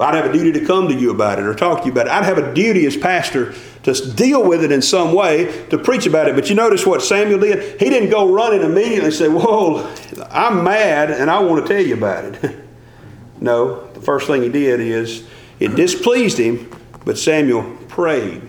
I'd 0.00 0.14
have 0.14 0.26
a 0.26 0.32
duty 0.32 0.52
to 0.60 0.64
come 0.64 0.88
to 0.88 0.94
you 0.94 1.10
about 1.10 1.40
it 1.40 1.44
or 1.44 1.54
talk 1.54 1.80
to 1.80 1.86
you 1.86 1.92
about 1.92 2.06
it. 2.06 2.12
I'd 2.12 2.24
have 2.24 2.38
a 2.38 2.54
duty 2.54 2.86
as 2.86 2.96
pastor 2.96 3.54
to 3.82 4.12
deal 4.14 4.46
with 4.46 4.62
it 4.62 4.70
in 4.70 4.82
some 4.82 5.12
way, 5.12 5.66
to 5.70 5.78
preach 5.78 6.06
about 6.06 6.28
it. 6.28 6.34
But 6.34 6.48
you 6.48 6.54
notice 6.54 6.86
what 6.86 7.02
Samuel 7.02 7.40
did? 7.40 7.80
He 7.80 7.90
didn't 7.90 8.10
go 8.10 8.32
running 8.32 8.62
immediately 8.62 9.06
and 9.06 9.14
say, 9.14 9.28
Whoa, 9.28 9.92
I'm 10.30 10.62
mad 10.62 11.10
and 11.10 11.30
I 11.30 11.40
want 11.40 11.66
to 11.66 11.72
tell 11.72 11.82
you 11.82 11.94
about 11.94 12.24
it. 12.26 12.64
no, 13.40 13.88
the 13.88 14.00
first 14.00 14.26
thing 14.26 14.42
he 14.42 14.48
did 14.48 14.80
is 14.80 15.26
it 15.58 15.74
displeased 15.74 16.38
him, 16.38 16.70
but 17.04 17.18
Samuel 17.18 17.76
prayed 17.88 18.42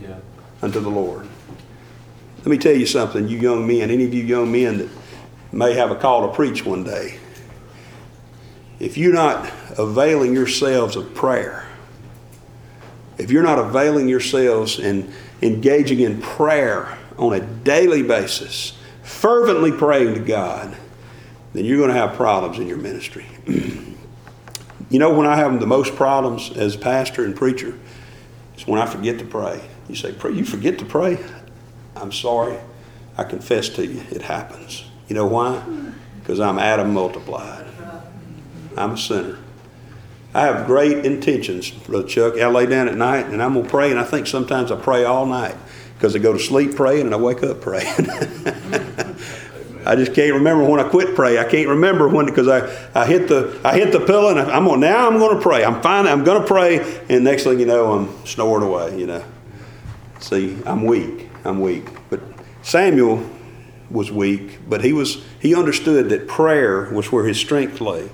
yeah. 0.00 0.18
unto 0.62 0.80
the 0.80 0.90
Lord. 0.90 1.29
Let 2.40 2.46
me 2.46 2.56
tell 2.56 2.74
you 2.74 2.86
something, 2.86 3.28
you 3.28 3.38
young 3.38 3.66
men, 3.66 3.90
any 3.90 4.04
of 4.04 4.14
you 4.14 4.24
young 4.24 4.50
men 4.50 4.78
that 4.78 4.88
may 5.52 5.74
have 5.74 5.90
a 5.90 5.96
call 5.96 6.26
to 6.26 6.34
preach 6.34 6.64
one 6.64 6.84
day. 6.84 7.18
If 8.78 8.96
you're 8.96 9.12
not 9.12 9.52
availing 9.76 10.32
yourselves 10.32 10.96
of 10.96 11.14
prayer, 11.14 11.66
if 13.18 13.30
you're 13.30 13.42
not 13.42 13.58
availing 13.58 14.08
yourselves 14.08 14.78
and 14.78 15.12
engaging 15.42 16.00
in 16.00 16.22
prayer 16.22 16.96
on 17.18 17.34
a 17.34 17.40
daily 17.40 18.02
basis, 18.02 18.78
fervently 19.02 19.70
praying 19.70 20.14
to 20.14 20.20
God, 20.20 20.74
then 21.52 21.66
you're 21.66 21.76
going 21.76 21.90
to 21.90 21.94
have 21.94 22.14
problems 22.14 22.58
in 22.58 22.66
your 22.66 22.78
ministry. 22.78 23.26
you 23.46 24.98
know, 24.98 25.12
when 25.12 25.26
I 25.26 25.36
have 25.36 25.60
the 25.60 25.66
most 25.66 25.94
problems 25.94 26.50
as 26.56 26.74
pastor 26.74 27.22
and 27.26 27.36
preacher, 27.36 27.78
it's 28.54 28.66
when 28.66 28.80
I 28.80 28.86
forget 28.86 29.18
to 29.18 29.26
pray. 29.26 29.60
You 29.88 29.94
say, 29.94 30.12
Pray, 30.12 30.32
you 30.32 30.44
forget 30.44 30.78
to 30.78 30.86
pray? 30.86 31.18
I'm 32.00 32.12
sorry. 32.12 32.58
I 33.16 33.24
confess 33.24 33.68
to 33.70 33.86
you, 33.86 34.02
it 34.10 34.22
happens. 34.22 34.84
You 35.08 35.14
know 35.14 35.26
why? 35.26 35.62
Because 36.20 36.40
I'm 36.40 36.58
Adam 36.58 36.94
multiplied. 36.94 37.66
I'm 38.76 38.92
a 38.92 38.98
sinner. 38.98 39.38
I 40.32 40.42
have 40.42 40.66
great 40.66 41.04
intentions, 41.04 41.70
Brother 41.70 42.06
Chuck. 42.06 42.38
I 42.38 42.46
lay 42.46 42.66
down 42.66 42.88
at 42.88 42.96
night 42.96 43.26
and 43.26 43.42
I'm 43.42 43.54
going 43.54 43.64
to 43.64 43.70
pray, 43.70 43.90
and 43.90 43.98
I 43.98 44.04
think 44.04 44.26
sometimes 44.26 44.70
I 44.70 44.76
pray 44.76 45.04
all 45.04 45.26
night 45.26 45.56
because 45.94 46.14
I 46.14 46.20
go 46.20 46.32
to 46.32 46.38
sleep 46.38 46.76
praying 46.76 47.06
and 47.06 47.14
I 47.14 47.18
wake 47.18 47.42
up 47.42 47.60
praying. 47.60 47.86
I 49.86 49.96
just 49.96 50.14
can't 50.14 50.34
remember 50.34 50.62
when 50.64 50.78
I 50.78 50.88
quit 50.88 51.16
praying. 51.16 51.38
I 51.38 51.48
can't 51.48 51.68
remember 51.68 52.06
when 52.06 52.26
because 52.26 52.48
I, 52.48 52.70
I 52.94 53.06
hit 53.06 53.28
the 53.28 53.60
I 53.64 53.76
hit 53.76 53.92
the 53.92 54.00
pillow 54.00 54.30
and 54.30 54.38
I'm 54.38 54.64
going 54.64 54.80
now 54.80 55.08
I'm 55.08 55.18
going 55.18 55.36
to 55.36 55.42
pray. 55.42 55.64
I'm 55.64 55.82
fine. 55.82 56.06
I'm 56.06 56.22
going 56.22 56.40
to 56.40 56.46
pray, 56.46 57.02
and 57.08 57.24
next 57.24 57.44
thing 57.44 57.58
you 57.58 57.66
know, 57.66 57.92
I'm 57.92 58.26
snoring 58.26 58.66
away. 58.66 58.98
You 58.98 59.06
know. 59.06 59.24
See, 60.20 60.58
I'm 60.66 60.84
weak. 60.84 61.29
I'm 61.44 61.60
weak. 61.60 61.86
But 62.08 62.20
Samuel 62.62 63.28
was 63.90 64.10
weak, 64.10 64.58
but 64.68 64.84
he 64.84 64.92
was 64.92 65.24
he 65.40 65.54
understood 65.54 66.08
that 66.10 66.28
prayer 66.28 66.90
was 66.92 67.10
where 67.10 67.24
his 67.24 67.38
strength 67.38 67.80
lay. 67.80 68.10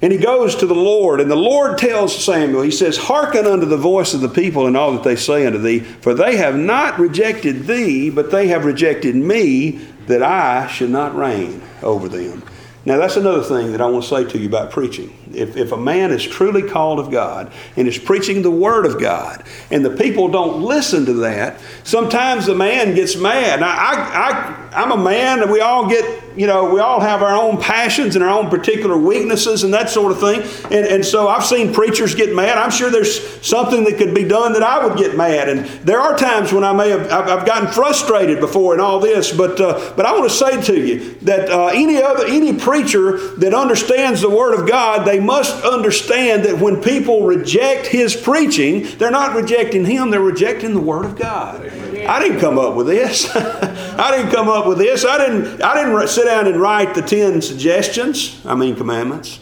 And 0.00 0.12
he 0.12 0.18
goes 0.18 0.54
to 0.56 0.66
the 0.66 0.74
Lord, 0.74 1.20
and 1.20 1.28
the 1.28 1.36
Lord 1.36 1.76
tells 1.76 2.24
Samuel, 2.24 2.62
He 2.62 2.70
says, 2.70 2.96
Hearken 2.96 3.46
unto 3.46 3.66
the 3.66 3.76
voice 3.76 4.14
of 4.14 4.20
the 4.20 4.28
people 4.28 4.66
and 4.66 4.76
all 4.76 4.92
that 4.92 5.02
they 5.02 5.16
say 5.16 5.44
unto 5.44 5.58
thee, 5.58 5.80
for 5.80 6.14
they 6.14 6.36
have 6.36 6.54
not 6.54 7.00
rejected 7.00 7.66
thee, 7.66 8.08
but 8.08 8.30
they 8.30 8.46
have 8.48 8.64
rejected 8.64 9.16
me, 9.16 9.80
that 10.06 10.22
I 10.22 10.68
should 10.68 10.90
not 10.90 11.16
reign 11.16 11.60
over 11.82 12.08
them. 12.08 12.44
Now, 12.88 12.96
that's 12.96 13.16
another 13.16 13.42
thing 13.42 13.72
that 13.72 13.82
I 13.82 13.86
want 13.86 14.04
to 14.04 14.08
say 14.08 14.24
to 14.24 14.38
you 14.38 14.48
about 14.48 14.70
preaching. 14.70 15.14
If, 15.34 15.58
if 15.58 15.72
a 15.72 15.76
man 15.76 16.10
is 16.10 16.26
truly 16.26 16.62
called 16.62 16.98
of 16.98 17.10
God 17.10 17.52
and 17.76 17.86
is 17.86 17.98
preaching 17.98 18.40
the 18.40 18.50
Word 18.50 18.86
of 18.86 18.98
God, 18.98 19.44
and 19.70 19.84
the 19.84 19.90
people 19.90 20.28
don't 20.28 20.62
listen 20.62 21.04
to 21.04 21.12
that, 21.12 21.60
sometimes 21.84 22.46
the 22.46 22.54
man 22.54 22.94
gets 22.94 23.14
mad. 23.14 23.60
Now, 23.60 23.68
I, 23.68 24.70
I, 24.72 24.82
I'm 24.82 24.92
a 24.92 24.96
man, 24.96 25.42
and 25.42 25.52
we 25.52 25.60
all 25.60 25.86
get 25.86 26.27
you 26.38 26.46
know, 26.46 26.72
we 26.72 26.78
all 26.78 27.00
have 27.00 27.20
our 27.22 27.34
own 27.34 27.60
passions 27.60 28.14
and 28.14 28.24
our 28.24 28.30
own 28.30 28.48
particular 28.48 28.96
weaknesses 28.96 29.64
and 29.64 29.74
that 29.74 29.90
sort 29.90 30.12
of 30.12 30.20
thing. 30.20 30.40
And, 30.70 30.86
and 30.86 31.04
so 31.04 31.26
I've 31.26 31.44
seen 31.44 31.74
preachers 31.74 32.14
get 32.14 32.32
mad. 32.32 32.56
I'm 32.56 32.70
sure 32.70 32.90
there's 32.90 33.44
something 33.44 33.82
that 33.84 33.98
could 33.98 34.14
be 34.14 34.22
done 34.22 34.52
that 34.52 34.62
I 34.62 34.86
would 34.86 34.96
get 34.96 35.16
mad. 35.16 35.48
And 35.48 35.66
there 35.84 35.98
are 36.00 36.16
times 36.16 36.52
when 36.52 36.62
I 36.62 36.72
may 36.72 36.90
have 36.90 37.10
I've, 37.10 37.44
gotten 37.44 37.68
frustrated 37.72 38.38
before 38.38 38.74
in 38.74 38.80
all 38.80 39.00
this. 39.00 39.32
But 39.32 39.60
uh, 39.60 39.94
but 39.96 40.06
I 40.06 40.12
want 40.12 40.30
to 40.30 40.36
say 40.36 40.62
to 40.62 40.80
you 40.80 41.14
that 41.22 41.50
uh, 41.50 41.66
any 41.68 42.00
other 42.00 42.26
any 42.26 42.56
preacher 42.56 43.18
that 43.38 43.52
understands 43.52 44.20
the 44.20 44.30
Word 44.30 44.58
of 44.58 44.68
God, 44.68 45.06
they 45.06 45.18
must 45.18 45.64
understand 45.64 46.44
that 46.44 46.58
when 46.58 46.80
people 46.80 47.26
reject 47.26 47.86
his 47.86 48.14
preaching, 48.14 48.86
they're 48.98 49.10
not 49.10 49.34
rejecting 49.34 49.84
him; 49.84 50.10
they're 50.10 50.20
rejecting 50.20 50.74
the 50.74 50.80
Word 50.80 51.04
of 51.04 51.16
God. 51.16 51.64
I 52.08 52.20
didn't 52.20 52.40
come 52.40 52.58
up 52.58 52.74
with 52.74 52.86
this. 52.86 53.28
I 53.36 54.16
didn't 54.16 54.32
come 54.32 54.48
up 54.48 54.66
with 54.66 54.78
this. 54.78 55.04
I 55.04 55.18
didn't. 55.18 55.62
I 55.62 55.74
didn't 55.74 56.08
sit 56.08 56.24
down 56.24 56.46
and 56.46 56.60
write 56.60 56.94
the 56.94 57.02
ten 57.02 57.42
suggestions. 57.42 58.40
I 58.46 58.54
mean 58.54 58.76
commandments. 58.76 59.40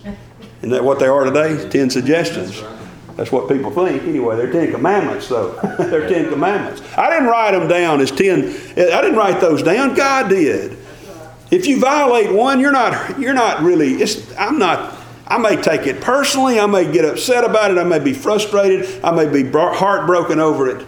Isn't 0.58 0.70
that 0.70 0.85
what 0.85 0.99
they 0.99 1.06
are 1.06 1.25
today? 1.25 1.68
Ten 1.68 1.90
suggestions. 1.90 2.62
That's 3.16 3.32
what 3.32 3.49
people 3.49 3.70
think. 3.70 4.02
Anyway, 4.02 4.37
they're 4.37 4.52
Ten 4.52 4.70
Commandments, 4.70 5.28
though. 5.28 5.52
they're 5.78 6.08
Ten 6.08 6.28
Commandments. 6.28 6.82
I 6.96 7.08
didn't 7.08 7.28
write 7.28 7.52
them 7.52 7.66
down 7.66 8.00
as 8.00 8.11
ten. 8.11 8.40
I 8.44 9.00
didn't 9.00 9.16
write 9.16 9.40
those 9.40 9.62
down. 9.62 9.94
God 9.94 10.28
did. 10.28 10.76
If 11.50 11.66
you 11.66 11.80
violate 11.80 12.35
one, 12.35 12.61
you're 12.61 12.73
not. 12.73 13.18
You're 13.18 13.35
not 13.35 13.62
really. 13.62 13.94
It's, 13.94 14.37
I'm 14.37 14.58
not. 14.58 14.94
I 15.26 15.38
may 15.38 15.61
take 15.61 15.87
it 15.87 16.00
personally. 16.00 16.61
I 16.61 16.66
may 16.66 16.90
get 16.90 17.04
upset 17.04 17.44
about 17.44 17.70
it. 17.70 17.78
I 17.78 17.85
may 17.85 17.99
be 17.99 18.12
frustrated. 18.12 19.02
I 19.02 19.12
may 19.12 19.28
be 19.28 19.50
heartbroken 19.50 20.38
over 20.38 20.68
it. 20.68 20.87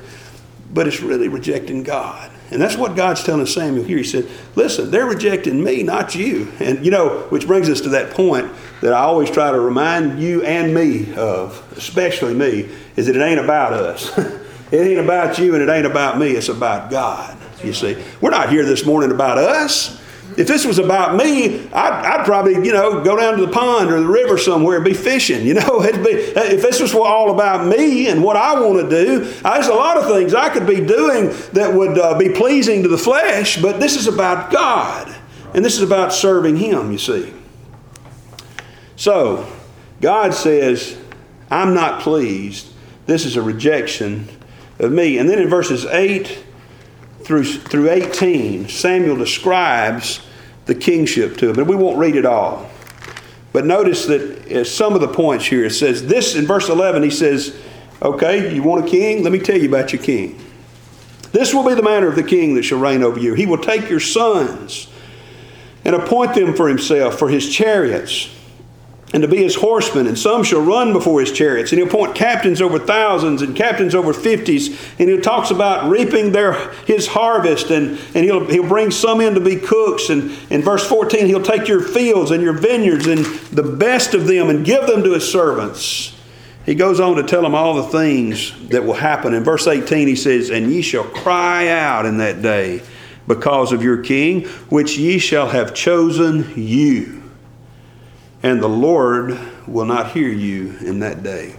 But 0.73 0.87
it's 0.87 1.01
really 1.01 1.29
rejecting 1.29 1.83
God. 1.83 2.31
And 2.51 2.61
that's 2.61 2.77
what 2.77 2.97
God's 2.97 3.23
telling 3.25 3.47
Samuel 3.47 3.85
here. 3.85 3.99
He 3.99 4.05
said, 4.05 4.27
Listen, 4.55 4.91
they're 4.91 5.07
rejecting 5.07 5.63
me, 5.63 5.83
not 5.83 6.15
you. 6.15 6.51
And, 6.61 6.85
you 6.85 6.91
know, 6.91 7.27
which 7.29 7.47
brings 7.47 7.69
us 7.69 7.83
to 7.83 7.91
that 7.91 8.13
point 8.13 8.51
that 8.81 8.93
I 8.93 9.01
always 9.01 9.31
try 9.31 9.51
to 9.51 9.61
remind 9.61 10.21
you 10.21 10.43
and 10.43 10.75
me 10.75 11.15
of, 11.15 11.63
especially 11.77 12.35
me, 12.35 12.69
is 12.97 13.07
that 13.07 13.17
it 13.17 13.21
ain't 13.21 13.41
about 13.41 13.75
us. 13.75 14.17
it 14.73 14.81
ain't 14.81 15.01
about 15.01 15.39
you 15.39 15.55
and 15.55 15.63
it 15.63 15.69
ain't 15.69 15.87
about 15.87 16.19
me. 16.19 16.31
It's 16.31 16.49
about 16.49 16.91
God, 16.91 17.37
you 17.63 17.75
see. 17.75 18.03
We're 18.21 18.31
not 18.31 18.51
here 18.51 18.65
this 18.65 18.87
morning 18.87 19.11
about 19.11 19.37
us. 19.37 20.01
If 20.37 20.47
this 20.47 20.65
was 20.65 20.79
about 20.79 21.17
me, 21.17 21.67
I'd, 21.69 22.21
I'd, 22.21 22.25
probably, 22.25 22.55
you 22.55 22.73
know, 22.73 23.03
go 23.03 23.17
down 23.17 23.39
to 23.39 23.47
the 23.47 23.53
pond 23.53 23.91
or 23.91 24.01
the 24.01 24.07
river 24.07 24.39
somewhere 24.39 24.77
and 24.77 24.85
be 24.85 24.95
fishing. 24.95 25.47
You 25.47 25.55
know, 25.55 25.83
it'd 25.85 26.05
be, 26.05 26.11
if 26.11 26.63
this 26.63 26.81
was 26.81 26.95
all 26.95 27.31
about 27.31 27.67
me 27.67 28.09
and 28.09 28.23
what 28.23 28.37
I 28.37 28.61
want 28.61 28.89
to 28.89 29.05
do, 29.05 29.21
there's 29.25 29.67
a 29.67 29.75
lot 29.75 29.97
of 29.97 30.07
things 30.07 30.35
I 30.35 30.49
could 30.51 30.67
be 30.67 30.77
doing 30.77 31.35
that 31.53 31.73
would 31.75 31.99
uh, 31.99 32.19
be 32.19 32.29
pleasing 32.29 32.83
to 32.83 32.89
the 32.89 32.99
flesh, 32.99 33.61
but 33.61 33.81
this 33.81 33.97
is 33.97 34.07
about 34.07 34.53
God. 34.53 35.15
And 35.55 35.65
this 35.65 35.77
is 35.77 35.83
about 35.83 36.13
serving 36.13 36.57
Him, 36.57 36.93
you 36.93 36.99
see. 36.99 37.33
So, 38.97 39.51
God 40.01 40.35
says, 40.35 40.99
I'm 41.51 41.75
not 41.75 42.03
pleased. 42.03 42.69
This 43.07 43.25
is 43.25 43.37
a 43.37 43.43
rejection 43.43 44.29
of 44.79 44.93
me. 44.93 45.19
And 45.19 45.29
then 45.29 45.39
in 45.39 45.49
verses 45.49 45.87
8 45.87 46.45
through, 47.29 47.45
through 47.45 47.91
18, 47.91 48.71
Samuel 48.71 49.15
describes 49.15 50.27
the 50.65 50.75
kingship 50.75 51.37
to 51.37 51.51
him. 51.51 51.59
And 51.59 51.69
we 51.69 51.77
won't 51.77 51.99
read 51.99 52.17
it 52.17 52.25
all. 52.25 52.71
But 53.53 53.67
notice 53.67 54.07
that 54.07 54.51
uh, 54.51 54.65
some 54.65 54.95
of 54.95 55.03
the 55.03 55.09
points 55.09 55.45
here, 55.45 55.67
it 55.67 55.73
says 55.73 56.07
this 56.07 56.35
in 56.35 56.47
verse 56.47 56.71
11, 56.71 57.03
he 57.03 57.11
says, 57.11 57.55
Okay, 58.01 58.55
you 58.55 58.63
want 58.63 58.87
a 58.87 58.89
king? 58.89 59.23
Let 59.23 59.33
me 59.33 59.41
tell 59.41 59.59
you 59.59 59.69
about 59.69 59.93
your 59.93 60.01
king. 60.01 60.43
This 61.31 61.53
will 61.53 61.69
be 61.69 61.75
the 61.75 61.83
manner 61.83 62.09
of 62.09 62.17
the 62.17 62.23
king 62.23 62.55
that 62.55 62.63
shall 62.63 62.79
reign 62.79 63.03
over 63.03 63.21
you. 63.21 63.35
He 63.35 63.45
will 63.45 63.59
take 63.59 63.91
your 63.91 64.01
sons 64.01 64.89
and 65.85 65.95
appoint 65.95 66.35
them 66.35 66.55
for 66.55 66.67
himself, 66.67 67.19
for 67.19 67.29
his 67.29 67.55
chariots 67.55 68.35
and 69.13 69.23
to 69.23 69.29
be 69.29 69.43
his 69.43 69.55
horsemen, 69.55 70.07
and 70.07 70.19
some 70.19 70.45
shall 70.45 70.61
run 70.61 70.93
before 70.93 71.21
his 71.21 71.33
chariots. 71.33 71.73
And 71.73 71.79
he'll 71.79 71.89
appoint 71.89 72.15
captains 72.15 72.61
over 72.61 72.79
thousands 72.79 73.41
and 73.41 73.57
captains 73.57 73.95
over 73.95 74.13
fifties. 74.13 74.79
And 74.99 75.09
he 75.09 75.19
talks 75.19 75.51
about 75.51 75.91
reaping 75.91 76.33
their 76.33 76.71
his 76.85 77.07
harvest, 77.07 77.71
and, 77.71 77.99
and 78.15 78.25
he'll, 78.25 78.45
he'll 78.47 78.69
bring 78.69 78.91
some 78.91 79.23
in 79.23 79.35
to 79.35 79.41
be 79.41 79.57
cooks. 79.57 80.11
And 80.11 80.37
in 80.51 80.61
verse 80.61 80.87
14, 80.87 81.27
he'll 81.27 81.43
take 81.43 81.69
your 81.69 81.81
fields 81.81 82.31
and 82.31 82.43
your 82.43 82.53
vineyards 82.53 83.07
and 83.07 83.25
the 83.51 83.63
best 83.63 84.13
of 84.13 84.27
them 84.27 84.51
and 84.51 84.65
give 84.65 84.87
them 84.87 85.03
to 85.03 85.15
his 85.15 85.31
servants. 85.31 86.15
He 86.67 86.75
goes 86.75 87.01
on 87.01 87.17
to 87.17 87.23
tell 87.23 87.41
them 87.41 87.55
all 87.55 87.77
the 87.77 87.85
things 87.85 88.53
that 88.69 88.85
will 88.85 88.93
happen. 88.93 89.33
In 89.33 89.43
verse 89.43 89.67
18, 89.67 90.07
he 90.07 90.17
says, 90.17 90.51
And 90.51 90.71
ye 90.71 90.83
shall 90.83 91.05
cry 91.05 91.69
out 91.69 92.05
in 92.05 92.19
that 92.19 92.43
day 92.43 92.83
because 93.27 93.73
of 93.73 93.83
your 93.83 94.03
king, 94.03 94.45
which 94.69 94.99
ye 94.99 95.19
shall 95.19 95.49
have 95.49 95.73
chosen 95.73 96.53
you 96.57 97.28
and 98.43 98.63
the 98.63 98.69
Lord 98.69 99.39
will 99.67 99.85
not 99.85 100.13
hear 100.13 100.29
you 100.29 100.77
in 100.81 101.01
that 101.01 101.23
day. 101.23 101.57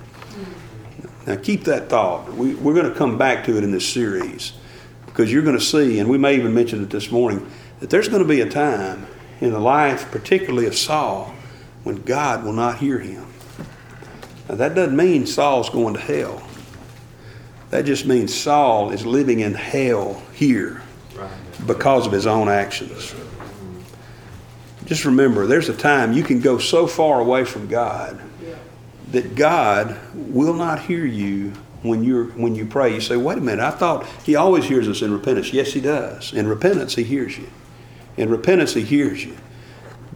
Now, 1.28 1.36
keep 1.36 1.66
that 1.66 1.90
thought. 1.90 2.34
We, 2.34 2.56
we're 2.56 2.74
going 2.74 2.92
to 2.92 2.98
come 2.98 3.18
back 3.18 3.46
to 3.46 3.58
it 3.58 3.64
in 3.64 3.72
this 3.72 3.88
series 3.88 4.54
because 5.06 5.32
you're 5.32 5.44
going 5.44 5.58
to 5.58 5.64
see, 5.64 6.00
and 6.00 6.10
we 6.10 6.18
may 6.18 6.36
even 6.36 6.54
mention 6.54 6.82
it 6.82 6.90
this 6.90 7.12
morning, 7.12 7.50
that 7.82 7.90
there's 7.90 8.08
going 8.08 8.24
to 8.24 8.28
be 8.28 8.42
a 8.42 8.50
time 8.50 9.06
in 9.42 9.52
the 9.52 9.60
life, 9.60 10.10
particularly 10.12 10.66
of 10.66 10.76
Saul, 10.76 11.34
when 11.84 12.02
God 12.02 12.44
will 12.44 12.54
not 12.54 12.78
hear 12.78 13.00
him. 13.00 13.28
Now, 14.48 14.56
that 14.56 14.76
doesn't 14.76 14.96
mean 14.96 15.26
Saul's 15.26 15.70
going 15.70 15.94
to 15.94 16.00
hell. 16.00 16.42
That 17.70 17.86
just 17.86 18.06
means 18.06 18.34
Saul 18.34 18.92
is 18.92 19.06
living 19.06 19.42
in 19.42 19.54
hell 19.54 20.22
here 20.34 20.82
because 21.68 22.08
of 22.08 22.12
his 22.12 22.26
own 22.26 22.50
actions. 22.50 23.14
Just 24.90 25.06
remember, 25.06 25.46
there's 25.46 25.70
a 25.70 25.78
time 25.78 26.14
you 26.14 26.24
can 26.24 26.40
go 26.40 26.58
so 26.58 26.88
far 26.88 27.20
away 27.20 27.46
from 27.46 27.68
God 27.68 28.20
that 29.12 29.36
God 29.36 29.96
will 30.16 30.56
not 30.56 30.82
hear 30.82 31.06
you 31.06 31.54
when 31.84 32.04
you 32.04 32.34
when 32.36 32.56
you 32.56 32.66
pray. 32.66 32.96
You 32.96 33.00
say, 33.00 33.16
"Wait 33.16 33.38
a 33.38 33.42
minute! 33.42 33.64
I 33.64 33.70
thought 33.70 34.08
He 34.24 34.36
always 34.36 34.66
hears 34.66 34.90
us 34.90 35.04
in 35.04 35.14
repentance." 35.14 35.54
Yes, 35.54 35.74
He 35.74 35.80
does. 35.80 36.34
In 36.34 36.48
repentance, 36.48 36.96
He 36.96 37.04
hears 37.04 37.38
you. 37.38 37.48
In 38.18 38.32
repentance, 38.32 38.74
He 38.74 38.82
hears 38.82 39.24
you. 39.24 39.38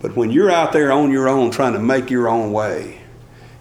But 0.02 0.16
when 0.16 0.32
you're 0.32 0.50
out 0.50 0.74
there 0.74 0.92
on 0.92 1.12
your 1.12 1.30
own 1.30 1.52
trying 1.52 1.74
to 1.74 1.80
make 1.80 2.10
your 2.10 2.28
own 2.28 2.52
way 2.52 2.98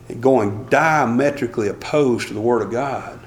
and 0.08 0.22
going 0.22 0.64
diametrically 0.70 1.68
opposed 1.68 2.28
to 2.28 2.34
the 2.34 2.40
Word 2.40 2.62
of 2.62 2.70
God, 2.70 3.20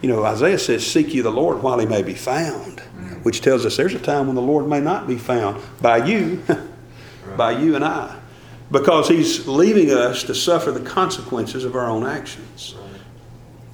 you 0.00 0.08
know, 0.08 0.24
Isaiah 0.24 0.58
says, 0.58 0.86
"Seek 0.86 1.12
ye 1.12 1.20
the 1.20 1.30
Lord 1.30 1.62
while 1.62 1.78
He 1.78 1.86
may 1.86 2.02
be 2.02 2.14
found," 2.14 2.80
which 3.24 3.42
tells 3.42 3.66
us 3.66 3.76
there's 3.76 3.92
a 3.92 3.98
time 3.98 4.26
when 4.26 4.36
the 4.36 4.40
Lord 4.40 4.66
may 4.66 4.80
not 4.80 5.06
be 5.06 5.18
found 5.18 5.60
by 5.82 5.98
you. 5.98 6.42
by 7.36 7.52
you 7.52 7.74
and 7.74 7.84
I 7.84 8.16
because 8.70 9.08
he's 9.08 9.46
leaving 9.46 9.92
us 9.92 10.24
to 10.24 10.34
suffer 10.34 10.70
the 10.70 10.80
consequences 10.80 11.64
of 11.64 11.76
our 11.76 11.88
own 11.88 12.04
actions. 12.04 12.74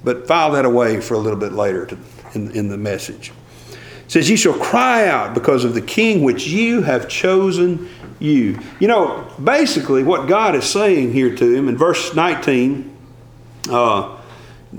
But 0.03 0.27
file 0.27 0.51
that 0.51 0.65
away 0.65 0.99
for 1.01 1.13
a 1.13 1.17
little 1.17 1.39
bit 1.39 1.53
later 1.53 1.85
to, 1.87 1.97
in, 2.33 2.51
in 2.51 2.69
the 2.69 2.77
message. 2.77 3.31
It 3.71 4.11
says, 4.11 4.29
Ye 4.29 4.35
shall 4.35 4.57
cry 4.57 5.07
out 5.07 5.33
because 5.33 5.63
of 5.63 5.73
the 5.73 5.81
king 5.81 6.23
which 6.23 6.45
you 6.45 6.81
have 6.81 7.07
chosen 7.07 7.89
you. 8.19 8.59
You 8.79 8.87
know, 8.87 9.27
basically, 9.43 10.03
what 10.03 10.27
God 10.27 10.55
is 10.55 10.65
saying 10.65 11.13
here 11.13 11.33
to 11.35 11.53
him 11.55 11.69
in 11.69 11.77
verse 11.77 12.13
19, 12.13 12.95
uh, 13.69 14.17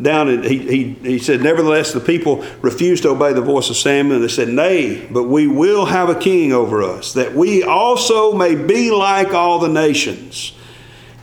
down 0.02 0.28
and 0.28 0.44
he, 0.44 0.58
he, 0.58 0.94
he 0.94 1.18
said, 1.18 1.40
Nevertheless, 1.40 1.92
the 1.92 2.00
people 2.00 2.44
refused 2.62 3.04
to 3.04 3.10
obey 3.10 3.32
the 3.32 3.40
voice 3.40 3.70
of 3.70 3.76
Samuel. 3.76 4.16
And 4.16 4.24
they 4.24 4.28
said, 4.28 4.48
Nay, 4.48 5.06
but 5.10 5.24
we 5.24 5.46
will 5.46 5.86
have 5.86 6.08
a 6.08 6.14
king 6.14 6.52
over 6.52 6.82
us, 6.82 7.12
that 7.12 7.34
we 7.34 7.62
also 7.62 8.32
may 8.32 8.54
be 8.54 8.90
like 8.90 9.32
all 9.32 9.58
the 9.58 9.68
nations. 9.68 10.52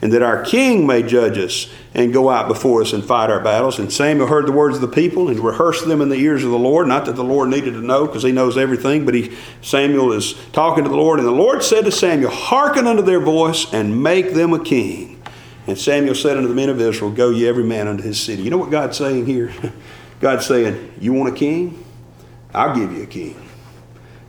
and 0.02 0.12
that 0.12 0.22
our 0.22 0.42
king 0.42 0.84
may 0.84 1.02
judge 1.02 1.38
us 1.38 1.72
and 1.94 2.12
go 2.12 2.28
out 2.28 2.48
before 2.48 2.82
us 2.82 2.92
and 2.92 3.04
fight 3.04 3.30
our 3.30 3.38
battles. 3.40 3.78
And 3.78 3.92
Samuel 3.92 4.26
heard 4.26 4.46
the 4.46 4.52
words 4.52 4.74
of 4.74 4.80
the 4.80 4.88
people 4.88 5.28
and 5.28 5.38
rehearsed 5.38 5.86
them 5.86 6.00
in 6.00 6.08
the 6.08 6.16
ears 6.16 6.42
of 6.42 6.50
the 6.50 6.58
Lord. 6.58 6.88
Not 6.88 7.04
that 7.06 7.14
the 7.14 7.22
Lord 7.22 7.50
needed 7.50 7.74
to 7.74 7.80
know, 7.80 8.06
because 8.06 8.24
he 8.24 8.32
knows 8.32 8.58
everything, 8.58 9.04
but 9.04 9.14
he, 9.14 9.36
Samuel 9.60 10.12
is 10.12 10.34
talking 10.52 10.82
to 10.82 10.90
the 10.90 10.96
Lord. 10.96 11.20
And 11.20 11.28
the 11.28 11.32
Lord 11.32 11.62
said 11.62 11.84
to 11.84 11.92
Samuel, 11.92 12.32
Hearken 12.32 12.88
unto 12.88 13.02
their 13.02 13.20
voice 13.20 13.72
and 13.72 14.02
make 14.02 14.32
them 14.32 14.52
a 14.52 14.62
king. 14.62 15.11
And 15.66 15.78
Samuel 15.78 16.14
said 16.14 16.36
unto 16.36 16.48
the 16.48 16.54
men 16.54 16.68
of 16.68 16.80
Israel, 16.80 17.10
Go 17.10 17.30
ye 17.30 17.46
every 17.46 17.64
man 17.64 17.88
unto 17.88 18.02
his 18.02 18.20
city. 18.20 18.42
You 18.42 18.50
know 18.50 18.58
what 18.58 18.70
God's 18.70 18.96
saying 18.96 19.26
here? 19.26 19.52
God's 20.20 20.46
saying, 20.46 20.94
You 21.00 21.12
want 21.12 21.34
a 21.34 21.36
king? 21.36 21.84
I'll 22.54 22.74
give 22.74 22.92
you 22.92 23.02
a 23.02 23.06
king. 23.06 23.40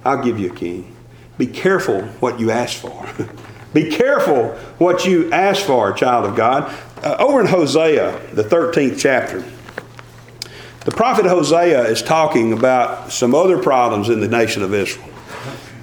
I'll 0.06 0.24
give 0.24 0.40
you 0.40 0.52
a 0.52 0.56
king. 0.56 0.96
Be 1.38 1.48
careful 1.48 2.04
what 2.20 2.40
you 2.40 2.52
ask 2.52 2.78
for. 2.78 3.10
Be 3.74 3.90
careful 3.90 4.50
what 4.78 5.06
you 5.06 5.32
ask 5.32 5.66
for, 5.66 5.92
child 5.94 6.26
of 6.26 6.36
God. 6.36 6.74
Uh, 7.04 7.16
over 7.20 7.42
in 7.42 7.48
Hosea, 7.48 8.20
the 8.34 8.44
13th 8.44 9.00
chapter, 9.00 9.44
the 10.86 10.92
prophet 10.92 11.26
Hosea 11.26 11.86
is 11.86 12.02
talking 12.02 12.54
about 12.54 13.12
some 13.12 13.34
other 13.34 13.58
problems 13.58 14.10
in 14.10 14.20
the 14.20 14.28
nation 14.28 14.62
of 14.62 14.74
Israel. 14.74 15.10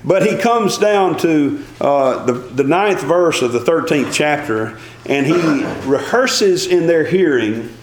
But 0.05 0.27
he 0.27 0.37
comes 0.37 0.79
down 0.79 1.19
to 1.19 1.65
uh, 1.81 2.25
the, 2.25 2.33
the 2.33 2.65
ninth 2.65 3.03
verse 3.03 3.43
of 3.43 3.53
the 3.53 3.61
13th 3.61 4.13
chapter, 4.13 4.79
and 5.05 5.27
he 5.27 5.33
rehearses 5.89 6.67
in 6.67 6.87
their 6.87 7.05
hearing 7.05 7.75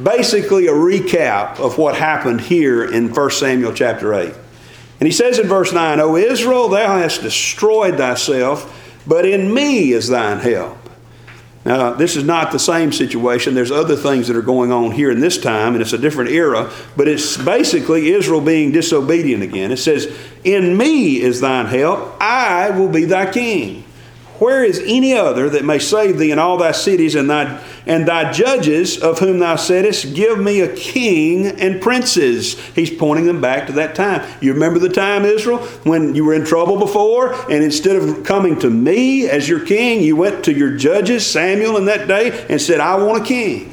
basically 0.00 0.68
a 0.68 0.72
recap 0.72 1.58
of 1.58 1.76
what 1.76 1.96
happened 1.96 2.40
here 2.40 2.84
in 2.84 3.12
1 3.12 3.30
Samuel 3.30 3.72
chapter 3.72 4.14
8. 4.14 4.32
And 5.00 5.06
he 5.06 5.12
says 5.12 5.38
in 5.38 5.48
verse 5.48 5.72
9, 5.72 6.00
O 6.00 6.16
Israel, 6.16 6.68
thou 6.68 6.98
hast 6.98 7.22
destroyed 7.22 7.96
thyself, 7.96 9.02
but 9.06 9.26
in 9.26 9.52
me 9.52 9.92
is 9.92 10.08
thine 10.08 10.38
help. 10.38 10.78
Now, 11.64 11.92
this 11.92 12.16
is 12.16 12.24
not 12.24 12.50
the 12.50 12.58
same 12.58 12.90
situation. 12.90 13.54
There's 13.54 13.70
other 13.70 13.94
things 13.94 14.26
that 14.26 14.36
are 14.36 14.42
going 14.42 14.72
on 14.72 14.90
here 14.90 15.12
in 15.12 15.20
this 15.20 15.38
time, 15.38 15.74
and 15.74 15.82
it's 15.82 15.92
a 15.92 15.98
different 15.98 16.30
era, 16.30 16.72
but 16.96 17.06
it's 17.06 17.36
basically 17.36 18.10
Israel 18.10 18.40
being 18.40 18.72
disobedient 18.72 19.44
again. 19.44 19.70
It 19.70 19.76
says, 19.76 20.12
In 20.42 20.76
me 20.76 21.20
is 21.20 21.40
thine 21.40 21.66
help, 21.66 22.16
I 22.20 22.70
will 22.70 22.88
be 22.88 23.04
thy 23.04 23.30
king. 23.30 23.84
Where 24.42 24.64
is 24.64 24.82
any 24.84 25.14
other 25.14 25.48
that 25.50 25.64
may 25.64 25.78
save 25.78 26.18
thee 26.18 26.32
in 26.32 26.38
all 26.40 26.56
thy 26.56 26.72
cities 26.72 27.14
and 27.14 27.30
thy, 27.30 27.62
and 27.86 28.08
thy 28.08 28.32
judges 28.32 28.98
of 28.98 29.20
whom 29.20 29.38
thou 29.38 29.54
saidst, 29.54 30.16
Give 30.16 30.36
me 30.36 30.60
a 30.60 30.74
king 30.74 31.46
and 31.46 31.80
princes? 31.80 32.58
He's 32.70 32.90
pointing 32.90 33.26
them 33.26 33.40
back 33.40 33.68
to 33.68 33.72
that 33.74 33.94
time. 33.94 34.28
You 34.40 34.52
remember 34.52 34.80
the 34.80 34.88
time, 34.88 35.24
Israel, 35.24 35.58
when 35.84 36.16
you 36.16 36.24
were 36.24 36.34
in 36.34 36.44
trouble 36.44 36.76
before, 36.76 37.34
and 37.52 37.62
instead 37.62 37.94
of 37.94 38.24
coming 38.24 38.58
to 38.58 38.68
me 38.68 39.28
as 39.28 39.48
your 39.48 39.64
king, 39.64 40.02
you 40.02 40.16
went 40.16 40.44
to 40.46 40.52
your 40.52 40.76
judges, 40.76 41.24
Samuel, 41.24 41.76
in 41.76 41.84
that 41.84 42.08
day, 42.08 42.44
and 42.50 42.60
said, 42.60 42.80
I 42.80 42.96
want 42.96 43.22
a 43.22 43.24
king. 43.24 43.72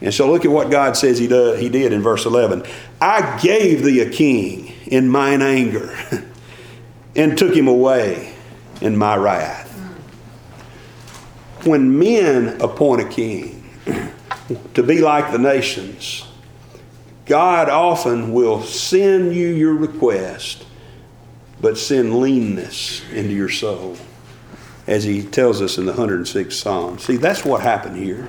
And 0.00 0.14
so 0.14 0.32
look 0.32 0.46
at 0.46 0.50
what 0.50 0.70
God 0.70 0.96
says 0.96 1.18
he, 1.18 1.26
does, 1.26 1.60
he 1.60 1.68
did 1.68 1.92
in 1.92 2.00
verse 2.00 2.24
11. 2.24 2.64
I 3.02 3.38
gave 3.42 3.84
thee 3.84 4.00
a 4.00 4.08
king 4.08 4.72
in 4.86 5.10
mine 5.10 5.42
anger 5.42 5.94
and 7.14 7.36
took 7.36 7.54
him 7.54 7.68
away 7.68 8.34
in 8.80 8.96
my 8.96 9.14
wrath 9.14 9.65
when 11.66 11.98
men 11.98 12.60
appoint 12.60 13.02
a 13.02 13.08
king 13.08 13.68
to 14.74 14.82
be 14.82 15.00
like 15.00 15.32
the 15.32 15.38
nations, 15.38 16.26
God 17.26 17.68
often 17.68 18.32
will 18.32 18.62
send 18.62 19.34
you 19.34 19.48
your 19.48 19.74
request, 19.74 20.64
but 21.60 21.76
send 21.76 22.20
leanness 22.20 23.02
into 23.10 23.32
your 23.32 23.48
soul, 23.48 23.96
as 24.86 25.04
he 25.04 25.22
tells 25.22 25.60
us 25.60 25.78
in 25.78 25.86
the 25.86 25.92
106th 25.92 26.52
Psalm. 26.52 26.98
See, 26.98 27.16
that's 27.16 27.44
what 27.44 27.62
happened 27.62 27.96
here. 27.96 28.28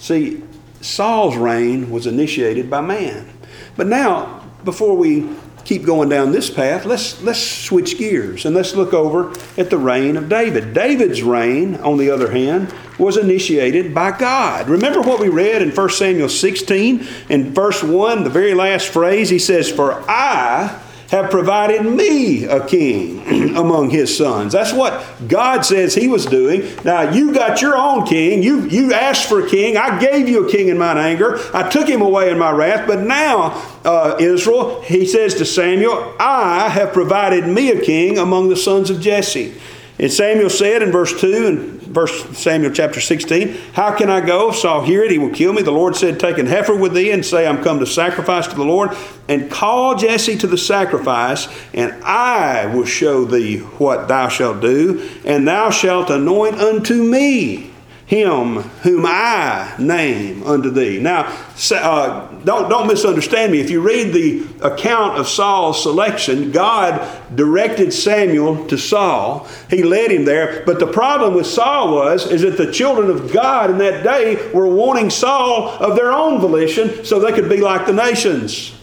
See, 0.00 0.42
Saul's 0.80 1.36
reign 1.36 1.90
was 1.90 2.06
initiated 2.06 2.68
by 2.68 2.80
man. 2.80 3.30
But 3.76 3.86
now, 3.86 4.44
before 4.64 4.96
we 4.96 5.28
keep 5.64 5.84
going 5.84 6.08
down 6.08 6.32
this 6.32 6.50
path, 6.50 6.84
let's, 6.84 7.20
let's 7.22 7.40
switch 7.40 7.98
gears 7.98 8.44
and 8.44 8.54
let's 8.54 8.74
look 8.74 8.92
over 8.92 9.32
at 9.56 9.70
the 9.70 9.78
reign 9.78 10.16
of 10.16 10.28
David. 10.28 10.74
David's 10.74 11.22
reign, 11.22 11.76
on 11.76 11.98
the 11.98 12.10
other 12.10 12.30
hand, 12.30 12.74
was 12.98 13.16
initiated 13.16 13.94
by 13.94 14.16
God. 14.16 14.68
Remember 14.68 15.00
what 15.00 15.20
we 15.20 15.28
read 15.28 15.62
in 15.62 15.70
1 15.70 15.90
Samuel 15.90 16.28
16 16.28 17.06
in 17.28 17.54
verse 17.54 17.82
1, 17.82 18.24
the 18.24 18.30
very 18.30 18.54
last 18.54 18.88
phrase? 18.88 19.30
He 19.30 19.38
says, 19.38 19.70
For 19.70 20.04
I 20.08 20.80
have 21.08 21.30
provided 21.30 21.84
me 21.84 22.44
a 22.44 22.66
king 22.66 23.56
among 23.56 23.90
his 23.90 24.16
sons. 24.16 24.52
That's 24.52 24.72
what 24.72 25.04
God 25.28 25.64
says 25.64 25.94
he 25.94 26.08
was 26.08 26.26
doing. 26.26 26.68
Now, 26.84 27.10
you 27.10 27.32
got 27.32 27.62
your 27.62 27.76
own 27.76 28.06
king. 28.06 28.42
You, 28.42 28.66
you 28.68 28.92
asked 28.92 29.28
for 29.28 29.44
a 29.44 29.48
king. 29.48 29.76
I 29.76 29.98
gave 30.00 30.28
you 30.28 30.46
a 30.46 30.50
king 30.50 30.68
in 30.68 30.78
mine 30.78 30.98
anger. 30.98 31.38
I 31.52 31.68
took 31.68 31.88
him 31.88 32.02
away 32.02 32.30
in 32.30 32.38
my 32.38 32.50
wrath. 32.50 32.86
But 32.86 33.00
now, 33.00 33.73
uh, 33.84 34.16
Israel, 34.18 34.80
he 34.82 35.06
says 35.06 35.34
to 35.34 35.44
Samuel, 35.44 36.14
I 36.18 36.68
have 36.68 36.92
provided 36.92 37.46
me 37.46 37.70
a 37.70 37.80
king 37.80 38.18
among 38.18 38.48
the 38.48 38.56
sons 38.56 38.90
of 38.90 39.00
Jesse. 39.00 39.54
And 39.98 40.12
Samuel 40.12 40.50
said 40.50 40.82
in 40.82 40.90
verse 40.90 41.20
2 41.20 41.46
and 41.46 41.82
verse 41.82 42.36
Samuel 42.36 42.72
chapter 42.72 43.00
16, 43.00 43.56
How 43.74 43.96
can 43.96 44.10
I 44.10 44.20
go? 44.20 44.50
If 44.50 44.56
Saul 44.56 44.82
hear 44.82 45.04
it, 45.04 45.12
he 45.12 45.18
will 45.18 45.30
kill 45.30 45.52
me. 45.52 45.62
The 45.62 45.70
Lord 45.70 45.94
said, 45.94 46.18
Take 46.18 46.38
an 46.38 46.46
heifer 46.46 46.74
with 46.74 46.94
thee 46.94 47.12
and 47.12 47.24
say, 47.24 47.46
I'm 47.46 47.62
come 47.62 47.78
to 47.78 47.86
sacrifice 47.86 48.48
to 48.48 48.56
the 48.56 48.64
Lord. 48.64 48.90
And 49.28 49.50
call 49.50 49.94
Jesse 49.94 50.36
to 50.38 50.48
the 50.48 50.58
sacrifice, 50.58 51.46
and 51.72 51.92
I 52.02 52.66
will 52.66 52.86
show 52.86 53.24
thee 53.24 53.58
what 53.58 54.08
thou 54.08 54.28
shalt 54.28 54.60
do, 54.60 55.08
and 55.24 55.46
thou 55.46 55.70
shalt 55.70 56.10
anoint 56.10 56.56
unto 56.56 57.02
me 57.02 57.73
him 58.14 58.56
whom 58.82 59.04
I 59.06 59.74
name 59.78 60.42
unto 60.44 60.70
thee. 60.70 61.00
Now, 61.00 61.26
uh, 61.72 62.28
don't, 62.44 62.68
don't 62.68 62.86
misunderstand 62.86 63.52
me. 63.52 63.60
If 63.60 63.70
you 63.70 63.80
read 63.80 64.12
the 64.12 64.46
account 64.66 65.18
of 65.18 65.28
Saul's 65.28 65.82
selection, 65.82 66.52
God 66.52 67.06
directed 67.34 67.92
Samuel 67.92 68.66
to 68.68 68.78
Saul. 68.78 69.48
He 69.68 69.82
led 69.82 70.12
him 70.12 70.24
there. 70.24 70.62
But 70.64 70.78
the 70.78 70.86
problem 70.86 71.34
with 71.34 71.46
Saul 71.46 71.92
was 71.92 72.30
is 72.30 72.42
that 72.42 72.56
the 72.56 72.72
children 72.72 73.10
of 73.10 73.32
God 73.32 73.70
in 73.70 73.78
that 73.78 74.04
day 74.04 74.50
were 74.52 74.68
wanting 74.68 75.10
Saul 75.10 75.68
of 75.68 75.96
their 75.96 76.12
own 76.12 76.40
volition 76.40 77.04
so 77.04 77.18
they 77.18 77.32
could 77.32 77.48
be 77.48 77.60
like 77.60 77.86
the 77.86 77.92
nations. 77.92 78.78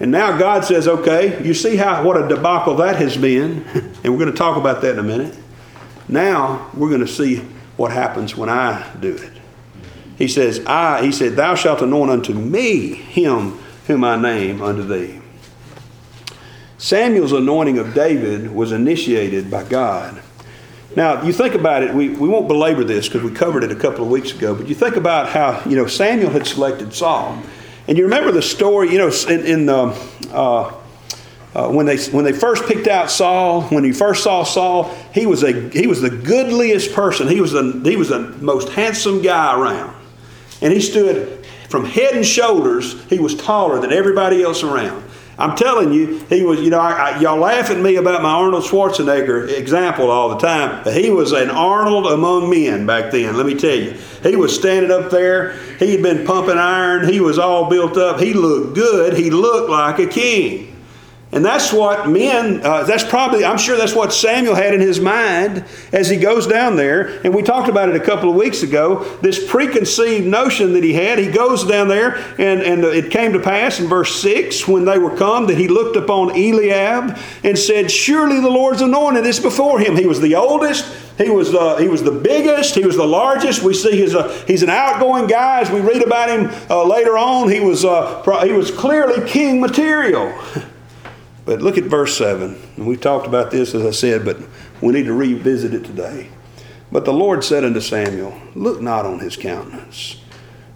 And 0.00 0.10
now 0.10 0.36
God 0.36 0.64
says, 0.64 0.88
okay, 0.88 1.44
you 1.44 1.54
see 1.54 1.76
how 1.76 2.02
what 2.02 2.16
a 2.16 2.26
debacle 2.26 2.76
that 2.76 2.96
has 2.96 3.16
been, 3.16 3.64
and 3.74 4.12
we're 4.12 4.18
going 4.18 4.32
to 4.32 4.36
talk 4.36 4.56
about 4.56 4.80
that 4.82 4.94
in 4.94 4.98
a 4.98 5.02
minute. 5.02 5.36
Now 6.08 6.70
we're 6.74 6.88
going 6.88 7.02
to 7.02 7.06
see 7.06 7.42
what 7.76 7.92
happens 7.92 8.36
when 8.36 8.48
I 8.48 8.94
do 9.00 9.14
it. 9.14 9.32
He 10.18 10.28
says, 10.28 10.64
I, 10.66 11.02
he 11.02 11.12
said, 11.12 11.36
Thou 11.36 11.54
shalt 11.54 11.82
anoint 11.82 12.10
unto 12.10 12.34
me 12.34 12.94
him 12.94 13.58
whom 13.86 14.04
I 14.04 14.16
name 14.16 14.62
unto 14.62 14.82
thee. 14.82 15.20
Samuel's 16.78 17.32
anointing 17.32 17.78
of 17.78 17.94
David 17.94 18.52
was 18.52 18.72
initiated 18.72 19.50
by 19.50 19.64
God. 19.64 20.20
Now, 20.94 21.22
you 21.22 21.32
think 21.32 21.54
about 21.54 21.82
it, 21.82 21.94
we, 21.94 22.10
we 22.10 22.28
won't 22.28 22.48
belabor 22.48 22.84
this 22.84 23.08
because 23.08 23.22
we 23.22 23.34
covered 23.34 23.64
it 23.64 23.72
a 23.72 23.76
couple 23.76 24.04
of 24.04 24.10
weeks 24.10 24.32
ago, 24.32 24.54
but 24.54 24.68
you 24.68 24.74
think 24.74 24.96
about 24.96 25.28
how, 25.28 25.62
you 25.68 25.76
know, 25.76 25.86
Samuel 25.86 26.30
had 26.30 26.46
selected 26.46 26.92
Saul. 26.92 27.40
And 27.88 27.96
you 27.96 28.04
remember 28.04 28.30
the 28.30 28.42
story, 28.42 28.92
you 28.92 28.98
know, 28.98 29.10
in, 29.28 29.46
in 29.46 29.66
the, 29.66 29.96
uh, 30.30 30.74
uh, 31.54 31.68
when 31.68 31.84
they 31.84 31.98
when 32.06 32.24
they 32.24 32.32
first 32.32 32.64
picked 32.64 32.88
out 32.88 33.10
Saul, 33.10 33.62
when 33.64 33.84
he 33.84 33.92
first 33.92 34.24
saw 34.24 34.42
Saul, 34.42 34.94
he 35.12 35.26
was 35.26 35.42
a 35.42 35.68
he 35.70 35.86
was 35.86 36.00
the 36.00 36.10
goodliest 36.10 36.94
person. 36.94 37.28
He 37.28 37.40
was 37.40 37.52
the 37.52 37.82
he 37.84 37.96
was 37.96 38.08
the 38.08 38.20
most 38.40 38.70
handsome 38.70 39.20
guy 39.20 39.58
around, 39.58 39.94
and 40.62 40.72
he 40.72 40.80
stood 40.80 41.44
from 41.68 41.84
head 41.84 42.14
and 42.14 42.24
shoulders. 42.24 43.02
He 43.04 43.18
was 43.18 43.34
taller 43.34 43.80
than 43.80 43.92
everybody 43.92 44.42
else 44.42 44.62
around. 44.62 45.04
I'm 45.38 45.54
telling 45.56 45.92
you, 45.92 46.20
he 46.30 46.42
was. 46.42 46.60
You 46.60 46.70
know, 46.70 46.80
I, 46.80 47.10
I, 47.10 47.20
y'all 47.20 47.38
laugh 47.38 47.68
at 47.70 47.78
me 47.78 47.96
about 47.96 48.22
my 48.22 48.30
Arnold 48.30 48.64
Schwarzenegger 48.64 49.50
example 49.50 50.10
all 50.10 50.30
the 50.30 50.38
time, 50.38 50.82
but 50.84 50.94
he 50.96 51.10
was 51.10 51.32
an 51.32 51.50
Arnold 51.50 52.06
among 52.06 52.48
men 52.48 52.86
back 52.86 53.10
then. 53.10 53.36
Let 53.36 53.44
me 53.44 53.54
tell 53.54 53.74
you, 53.74 53.92
he 54.22 54.36
was 54.36 54.54
standing 54.54 54.90
up 54.90 55.10
there. 55.10 55.52
He 55.78 55.92
had 55.92 56.02
been 56.02 56.26
pumping 56.26 56.56
iron. 56.56 57.08
He 57.08 57.20
was 57.20 57.38
all 57.38 57.68
built 57.68 57.98
up. 57.98 58.20
He 58.20 58.32
looked 58.32 58.74
good. 58.74 59.18
He 59.18 59.30
looked 59.30 59.68
like 59.68 59.98
a 59.98 60.06
king. 60.06 60.71
And 61.32 61.42
that's 61.42 61.72
what 61.72 62.10
men, 62.10 62.60
uh, 62.62 62.84
that's 62.84 63.04
probably, 63.04 63.42
I'm 63.42 63.56
sure 63.56 63.78
that's 63.78 63.94
what 63.94 64.12
Samuel 64.12 64.54
had 64.54 64.74
in 64.74 64.82
his 64.82 65.00
mind 65.00 65.64
as 65.90 66.10
he 66.10 66.18
goes 66.18 66.46
down 66.46 66.76
there. 66.76 67.20
And 67.24 67.34
we 67.34 67.42
talked 67.42 67.70
about 67.70 67.88
it 67.88 67.96
a 67.96 68.04
couple 68.04 68.28
of 68.28 68.36
weeks 68.36 68.62
ago. 68.62 69.04
This 69.22 69.50
preconceived 69.50 70.26
notion 70.26 70.74
that 70.74 70.84
he 70.84 70.92
had, 70.92 71.18
he 71.18 71.30
goes 71.30 71.64
down 71.64 71.88
there, 71.88 72.16
and, 72.38 72.60
and 72.60 72.84
it 72.84 73.10
came 73.10 73.32
to 73.32 73.40
pass 73.40 73.80
in 73.80 73.86
verse 73.86 74.14
6 74.20 74.68
when 74.68 74.84
they 74.84 74.98
were 74.98 75.16
come 75.16 75.46
that 75.46 75.56
he 75.56 75.68
looked 75.68 75.96
upon 75.96 76.32
Eliab 76.32 77.18
and 77.42 77.58
said, 77.58 77.90
Surely 77.90 78.38
the 78.38 78.50
Lord's 78.50 78.82
anointed 78.82 79.24
is 79.24 79.40
before 79.40 79.80
him. 79.80 79.96
He 79.96 80.06
was 80.06 80.20
the 80.20 80.34
oldest, 80.34 80.84
he 81.16 81.30
was, 81.30 81.54
uh, 81.54 81.76
he 81.76 81.88
was 81.88 82.02
the 82.02 82.10
biggest. 82.10 82.74
He 82.74 82.84
was 82.84 82.96
the 82.96 83.06
largest. 83.06 83.62
We 83.62 83.74
see 83.74 83.92
he's, 83.92 84.14
a, 84.14 84.32
he's 84.46 84.62
an 84.62 84.70
outgoing 84.70 85.26
guy. 85.26 85.60
As 85.60 85.70
we 85.70 85.80
read 85.80 86.02
about 86.02 86.28
him 86.28 86.50
uh, 86.70 86.84
later 86.84 87.16
on, 87.18 87.50
he 87.50 87.60
was, 87.60 87.84
uh, 87.84 88.22
he 88.44 88.52
was 88.52 88.70
clearly 88.70 89.26
king 89.28 89.60
material. 89.60 90.32
But 91.44 91.60
look 91.60 91.76
at 91.76 91.84
verse 91.84 92.16
7. 92.16 92.60
And 92.76 92.86
we 92.86 92.96
talked 92.96 93.26
about 93.26 93.50
this, 93.50 93.74
as 93.74 93.84
I 93.84 93.90
said, 93.90 94.24
but 94.24 94.38
we 94.80 94.92
need 94.92 95.06
to 95.06 95.12
revisit 95.12 95.74
it 95.74 95.84
today. 95.84 96.28
But 96.90 97.04
the 97.04 97.12
Lord 97.12 97.42
said 97.42 97.64
unto 97.64 97.80
Samuel, 97.80 98.38
Look 98.54 98.80
not 98.80 99.06
on 99.06 99.18
his 99.18 99.36
countenance, 99.36 100.20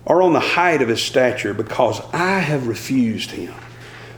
or 0.04 0.22
on 0.22 0.32
the 0.32 0.40
height 0.40 0.82
of 0.82 0.88
his 0.88 1.02
stature, 1.02 1.52
because 1.52 2.00
I 2.12 2.38
have 2.38 2.66
refused 2.66 3.32
him. 3.32 3.54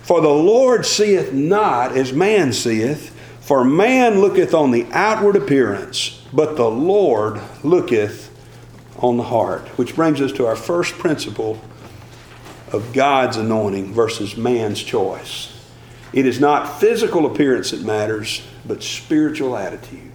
For 0.02 0.20
the 0.20 0.28
Lord 0.28 0.87
seeth 0.87 1.32
not 1.32 1.96
as 1.96 2.12
man 2.12 2.52
seeth, 2.52 3.14
for 3.40 3.64
man 3.64 4.20
looketh 4.20 4.54
on 4.54 4.70
the 4.70 4.87
outward 4.92 5.37
appearance, 5.37 6.24
but 6.32 6.56
the 6.56 6.70
Lord 6.70 7.40
looketh 7.62 8.30
on 8.98 9.16
the 9.16 9.22
heart. 9.24 9.66
Which 9.76 9.94
brings 9.94 10.20
us 10.20 10.32
to 10.32 10.46
our 10.46 10.56
first 10.56 10.94
principle 10.94 11.61
of 12.72 12.92
God's 12.92 13.37
anointing 13.37 13.92
versus 13.92 14.37
man's 14.37 14.82
choice. 14.82 15.58
It 16.12 16.27
is 16.27 16.40
not 16.40 16.81
physical 16.81 17.27
appearance 17.27 17.71
that 17.73 17.83
matters, 17.83 18.42
but 18.66 18.83
spiritual 18.83 19.57
attitude. 19.57 20.12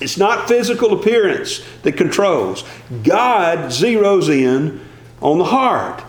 It's 0.00 0.18
not 0.18 0.48
physical 0.48 0.98
appearance 0.98 1.64
that 1.82 1.96
controls. 1.96 2.64
God 3.02 3.70
zeroes 3.70 4.28
in 4.28 4.80
on 5.22 5.38
the 5.38 5.44
heart. 5.44 6.02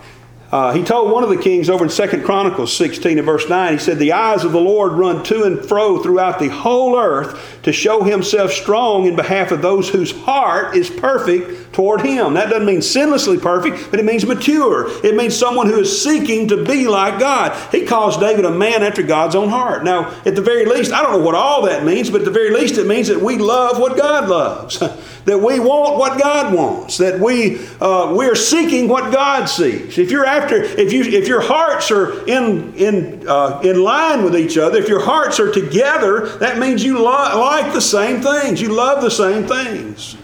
Uh, 0.50 0.72
he 0.72 0.82
told 0.82 1.10
one 1.10 1.22
of 1.22 1.28
the 1.28 1.36
kings 1.36 1.68
over 1.68 1.84
in 1.84 1.90
2 1.90 2.22
Chronicles 2.22 2.74
16 2.74 3.18
and 3.18 3.26
verse 3.26 3.48
9, 3.48 3.72
he 3.72 3.78
said, 3.78 3.98
The 3.98 4.12
eyes 4.12 4.44
of 4.44 4.52
the 4.52 4.60
Lord 4.60 4.92
run 4.92 5.22
to 5.24 5.44
and 5.44 5.62
fro 5.64 6.02
throughout 6.02 6.38
the 6.38 6.48
whole 6.48 6.98
earth 6.98 7.58
to 7.64 7.72
show 7.72 8.02
himself 8.02 8.52
strong 8.52 9.04
in 9.04 9.14
behalf 9.14 9.52
of 9.52 9.60
those 9.60 9.90
whose 9.90 10.12
heart 10.12 10.74
is 10.74 10.88
perfect 10.88 11.67
toward 11.72 12.02
him. 12.02 12.34
That 12.34 12.50
doesn't 12.50 12.66
mean 12.66 12.80
sinlessly 12.80 13.40
perfect, 13.40 13.90
but 13.90 14.00
it 14.00 14.04
means 14.04 14.26
mature. 14.26 14.88
It 15.04 15.14
means 15.14 15.36
someone 15.36 15.66
who 15.66 15.80
is 15.80 16.02
seeking 16.02 16.48
to 16.48 16.64
be 16.64 16.88
like 16.88 17.18
God. 17.18 17.56
He 17.72 17.86
calls 17.86 18.16
David 18.16 18.44
a 18.44 18.50
man 18.50 18.82
after 18.82 19.02
God's 19.02 19.34
own 19.34 19.48
heart. 19.48 19.84
Now, 19.84 20.10
at 20.24 20.34
the 20.34 20.42
very 20.42 20.64
least, 20.64 20.92
I 20.92 21.02
don't 21.02 21.12
know 21.12 21.24
what 21.24 21.34
all 21.34 21.62
that 21.66 21.84
means, 21.84 22.10
but 22.10 22.22
at 22.22 22.24
the 22.24 22.30
very 22.30 22.50
least, 22.50 22.78
it 22.78 22.86
means 22.86 23.08
that 23.08 23.20
we 23.20 23.38
love 23.38 23.78
what 23.78 23.96
God 23.96 24.28
loves. 24.28 24.78
that 25.28 25.38
we 25.38 25.60
want 25.60 25.98
what 25.98 26.18
God 26.18 26.54
wants, 26.54 26.96
that 26.96 27.20
we 27.20 27.58
uh, 27.80 28.14
we're 28.16 28.34
seeking 28.34 28.88
what 28.88 29.12
God 29.12 29.44
seeks. 29.44 29.98
If 29.98 30.10
you're 30.10 30.24
after, 30.24 30.56
if 30.62 30.90
you 30.92 31.04
if 31.04 31.28
your 31.28 31.42
hearts 31.42 31.90
are 31.90 32.26
in 32.26 32.74
in 32.74 33.28
uh, 33.28 33.60
in 33.62 33.82
line 33.82 34.24
with 34.24 34.34
each 34.34 34.56
other, 34.56 34.78
if 34.78 34.88
your 34.88 35.04
hearts 35.04 35.38
are 35.38 35.52
together, 35.52 36.38
that 36.38 36.58
means 36.58 36.82
you 36.82 36.98
lo- 36.98 37.38
like 37.38 37.74
the 37.74 37.80
same 37.80 38.22
things, 38.22 38.60
you 38.60 38.70
love 38.70 39.02
the 39.02 39.10
same 39.10 39.46
things, 39.46 40.16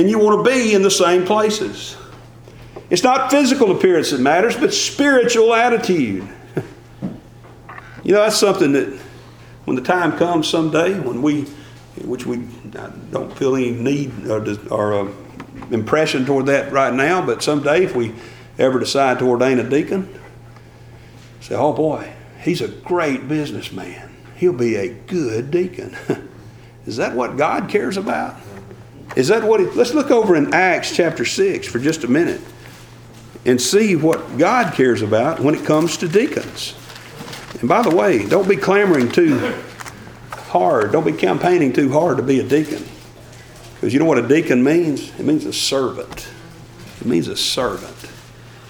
and 0.00 0.08
you 0.08 0.18
want 0.18 0.42
to 0.42 0.50
be 0.50 0.72
in 0.72 0.80
the 0.80 0.90
same 0.90 1.26
places. 1.26 1.94
It's 2.88 3.02
not 3.02 3.30
physical 3.30 3.70
appearance 3.70 4.12
that 4.12 4.20
matters, 4.20 4.56
but 4.56 4.72
spiritual 4.72 5.52
attitude. 5.52 6.26
you 8.02 8.14
know, 8.14 8.22
that's 8.22 8.38
something 8.38 8.72
that 8.72 8.98
when 9.66 9.76
the 9.76 9.82
time 9.82 10.16
comes 10.16 10.48
someday 10.48 10.98
when 10.98 11.20
we 11.20 11.42
which 12.02 12.24
we 12.24 12.38
don't 13.10 13.36
feel 13.36 13.54
any 13.56 13.72
need 13.72 14.26
or, 14.26 14.42
or 14.70 14.94
uh, 14.94 15.12
impression 15.70 16.24
toward 16.24 16.46
that 16.46 16.72
right 16.72 16.94
now, 16.94 17.20
but 17.20 17.42
someday 17.42 17.84
if 17.84 17.94
we 17.94 18.14
ever 18.58 18.78
decide 18.78 19.18
to 19.18 19.28
ordain 19.28 19.58
a 19.58 19.68
deacon, 19.68 20.18
say, 21.42 21.54
oh 21.54 21.74
boy, 21.74 22.10
he's 22.40 22.62
a 22.62 22.68
great 22.68 23.28
businessman. 23.28 24.16
He'll 24.36 24.54
be 24.54 24.76
a 24.76 24.94
good 24.94 25.50
deacon. 25.50 25.94
Is 26.86 26.96
that 26.96 27.14
what 27.14 27.36
God 27.36 27.68
cares 27.68 27.98
about? 27.98 28.36
Is 29.16 29.28
that 29.28 29.42
what 29.42 29.60
he, 29.60 29.66
let's 29.66 29.94
look 29.94 30.10
over 30.10 30.36
in 30.36 30.54
Acts 30.54 30.94
chapter 30.94 31.24
6 31.24 31.66
for 31.66 31.78
just 31.78 32.04
a 32.04 32.08
minute 32.08 32.40
and 33.44 33.60
see 33.60 33.96
what 33.96 34.38
God 34.38 34.74
cares 34.74 35.02
about 35.02 35.40
when 35.40 35.54
it 35.54 35.64
comes 35.64 35.96
to 35.98 36.08
deacons. 36.08 36.74
And 37.60 37.68
by 37.68 37.82
the 37.82 37.94
way, 37.94 38.26
don't 38.26 38.48
be 38.48 38.56
clamoring 38.56 39.10
too 39.10 39.54
hard. 40.30 40.92
Don't 40.92 41.06
be 41.06 41.12
campaigning 41.12 41.72
too 41.72 41.90
hard 41.92 42.18
to 42.18 42.22
be 42.22 42.40
a 42.40 42.46
deacon. 42.46 42.84
Because 43.74 43.92
you 43.92 43.98
know 43.98 44.04
what 44.04 44.18
a 44.18 44.28
deacon 44.28 44.62
means? 44.62 45.08
It 45.18 45.24
means 45.24 45.46
a 45.46 45.52
servant. 45.52 46.28
It 47.00 47.06
means 47.06 47.28
a 47.28 47.36
servant. 47.36 47.96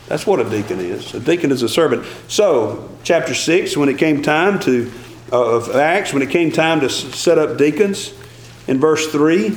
That's 0.06 0.26
what 0.26 0.40
a 0.40 0.48
deacon 0.48 0.80
is. 0.80 1.14
A 1.14 1.20
deacon 1.20 1.52
is 1.52 1.62
a 1.62 1.68
servant. 1.68 2.06
So, 2.28 2.90
chapter 3.04 3.34
6, 3.34 3.76
when 3.76 3.88
it 3.88 3.98
came 3.98 4.22
time 4.22 4.58
to, 4.60 4.90
uh, 5.32 5.56
of 5.56 5.74
Acts, 5.74 6.12
when 6.12 6.22
it 6.22 6.30
came 6.30 6.50
time 6.50 6.80
to 6.80 6.88
set 6.88 7.38
up 7.38 7.58
deacons, 7.58 8.12
in 8.66 8.78
verse 8.78 9.10
3, 9.10 9.56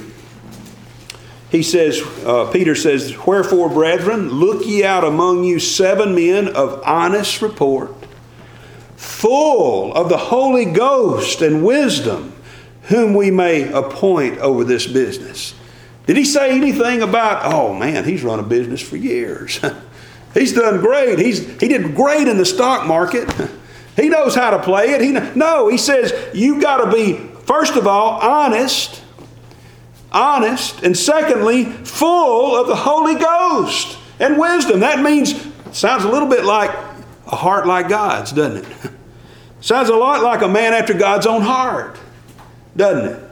he 1.53 1.61
says, 1.61 2.01
uh, 2.25 2.49
Peter 2.51 2.73
says, 2.73 3.15
Wherefore, 3.27 3.69
brethren, 3.69 4.29
look 4.29 4.65
ye 4.65 4.83
out 4.83 5.03
among 5.03 5.43
you 5.43 5.59
seven 5.59 6.15
men 6.15 6.47
of 6.47 6.81
honest 6.83 7.43
report 7.43 7.93
full 8.95 9.93
of 9.93 10.09
the 10.09 10.17
Holy 10.17 10.65
Ghost 10.65 11.43
and 11.43 11.63
wisdom, 11.63 12.33
whom 12.83 13.13
we 13.13 13.29
may 13.29 13.71
appoint 13.71 14.39
over 14.39 14.63
this 14.63 14.87
business. 14.87 15.53
Did 16.07 16.17
he 16.17 16.25
say 16.25 16.55
anything 16.55 17.03
about, 17.03 17.45
oh 17.45 17.75
man, 17.75 18.03
he's 18.03 18.23
run 18.23 18.39
a 18.39 18.43
business 18.43 18.81
for 18.81 18.97
years? 18.97 19.59
he's 20.33 20.53
done 20.53 20.81
great. 20.81 21.19
He's, 21.19 21.45
he 21.61 21.67
did 21.67 21.93
great 21.93 22.27
in 22.27 22.39
the 22.39 22.45
stock 22.45 22.87
market. 22.87 23.31
he 23.95 24.09
knows 24.09 24.33
how 24.33 24.49
to 24.49 24.63
play 24.63 24.89
it. 24.89 25.01
He, 25.01 25.11
no, 25.37 25.67
he 25.67 25.77
says, 25.77 26.13
you 26.33 26.59
got 26.59 26.83
to 26.83 26.91
be, 26.91 27.17
first 27.45 27.75
of 27.75 27.85
all, 27.85 28.19
honest. 28.19 29.02
Honest. 30.13 30.83
And 30.83 30.95
secondly, 30.97 31.65
full 31.65 32.55
of 32.55 32.67
the 32.67 32.75
Holy 32.75 33.15
Ghost 33.15 33.97
and 34.19 34.37
wisdom. 34.37 34.81
That 34.81 35.01
means, 35.01 35.33
sounds 35.71 36.03
a 36.03 36.09
little 36.09 36.29
bit 36.29 36.45
like 36.45 36.69
a 37.27 37.35
heart 37.35 37.65
like 37.65 37.89
God's, 37.89 38.31
doesn't 38.31 38.65
it? 38.65 38.91
Sounds 39.61 39.87
a 39.87 39.95
lot 39.95 40.21
like 40.21 40.41
a 40.41 40.47
man 40.49 40.73
after 40.73 40.93
God's 40.93 41.25
own 41.25 41.41
heart, 41.41 41.97
doesn't 42.75 43.13
it? 43.13 43.31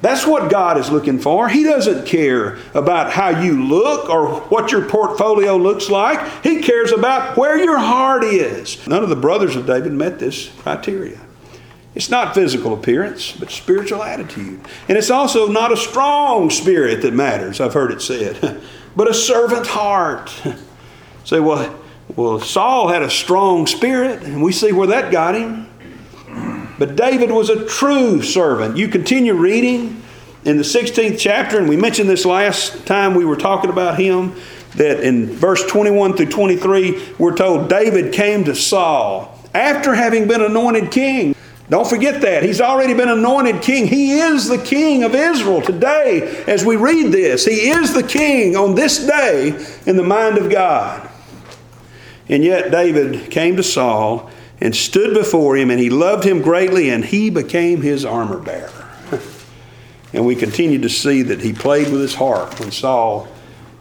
That's 0.00 0.26
what 0.26 0.50
God 0.50 0.78
is 0.78 0.90
looking 0.90 1.18
for. 1.18 1.50
He 1.50 1.64
doesn't 1.64 2.06
care 2.06 2.56
about 2.72 3.12
how 3.12 3.42
you 3.42 3.62
look 3.62 4.08
or 4.08 4.40
what 4.42 4.72
your 4.72 4.86
portfolio 4.88 5.56
looks 5.56 5.90
like. 5.90 6.42
He 6.42 6.62
cares 6.62 6.92
about 6.92 7.36
where 7.36 7.58
your 7.58 7.78
heart 7.78 8.24
is. 8.24 8.86
None 8.86 9.02
of 9.02 9.10
the 9.10 9.16
brothers 9.16 9.54
of 9.54 9.66
David 9.66 9.92
met 9.92 10.18
this 10.18 10.48
criteria. 10.60 11.20
It's 11.94 12.10
not 12.10 12.34
physical 12.34 12.74
appearance, 12.74 13.32
but 13.32 13.50
spiritual 13.50 14.02
attitude. 14.02 14.60
And 14.88 14.98
it's 14.98 15.10
also 15.10 15.48
not 15.48 15.72
a 15.72 15.76
strong 15.76 16.50
spirit 16.50 17.02
that 17.02 17.14
matters, 17.14 17.60
I've 17.60 17.74
heard 17.74 17.90
it 17.90 18.02
said, 18.02 18.60
but 18.96 19.08
a 19.08 19.14
servant 19.14 19.66
heart. 19.66 20.32
Say, 21.24 21.40
well, 21.40 21.78
well, 22.16 22.40
Saul 22.40 22.88
had 22.88 23.02
a 23.02 23.10
strong 23.10 23.66
spirit, 23.66 24.22
and 24.22 24.42
we 24.42 24.50
see 24.50 24.72
where 24.72 24.86
that 24.86 25.12
got 25.12 25.34
him. 25.34 25.68
But 26.78 26.96
David 26.96 27.30
was 27.30 27.50
a 27.50 27.66
true 27.66 28.22
servant. 28.22 28.76
You 28.76 28.88
continue 28.88 29.34
reading 29.34 30.02
in 30.44 30.56
the 30.56 30.62
16th 30.62 31.18
chapter, 31.18 31.58
and 31.58 31.68
we 31.68 31.76
mentioned 31.76 32.08
this 32.08 32.24
last 32.24 32.86
time 32.86 33.14
we 33.14 33.24
were 33.24 33.36
talking 33.36 33.68
about 33.68 33.98
him, 33.98 34.34
that 34.76 35.00
in 35.00 35.26
verse 35.26 35.64
21 35.66 36.16
through 36.16 36.26
23, 36.26 37.14
we're 37.18 37.36
told 37.36 37.68
David 37.68 38.12
came 38.12 38.44
to 38.44 38.54
Saul 38.54 39.38
after 39.54 39.94
having 39.94 40.28
been 40.28 40.40
anointed 40.40 40.90
king. 40.90 41.34
Don't 41.70 41.86
forget 41.86 42.22
that. 42.22 42.42
He's 42.42 42.62
already 42.62 42.94
been 42.94 43.10
anointed 43.10 43.60
king. 43.60 43.86
He 43.86 44.20
is 44.20 44.48
the 44.48 44.58
king 44.58 45.02
of 45.02 45.14
Israel 45.14 45.60
today 45.60 46.44
as 46.46 46.64
we 46.64 46.76
read 46.76 47.12
this. 47.12 47.44
He 47.44 47.68
is 47.68 47.92
the 47.92 48.02
king 48.02 48.56
on 48.56 48.74
this 48.74 49.04
day 49.06 49.48
in 49.84 49.96
the 49.96 50.02
mind 50.02 50.38
of 50.38 50.50
God. 50.50 51.08
And 52.28 52.42
yet 52.42 52.70
David 52.70 53.30
came 53.30 53.56
to 53.56 53.62
Saul 53.62 54.30
and 54.60 54.74
stood 54.74 55.14
before 55.14 55.56
him, 55.56 55.70
and 55.70 55.78
he 55.78 55.90
loved 55.90 56.24
him 56.24 56.42
greatly, 56.42 56.90
and 56.90 57.04
he 57.04 57.30
became 57.30 57.82
his 57.82 58.04
armor 58.04 58.38
bearer. 58.38 58.90
and 60.12 60.26
we 60.26 60.34
continue 60.34 60.80
to 60.80 60.88
see 60.88 61.22
that 61.22 61.40
he 61.40 61.52
played 61.52 61.90
with 61.90 62.00
his 62.00 62.14
heart 62.14 62.58
when 62.58 62.70
Saul 62.70 63.28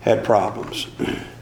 had 0.02 0.24
problems. 0.24 0.88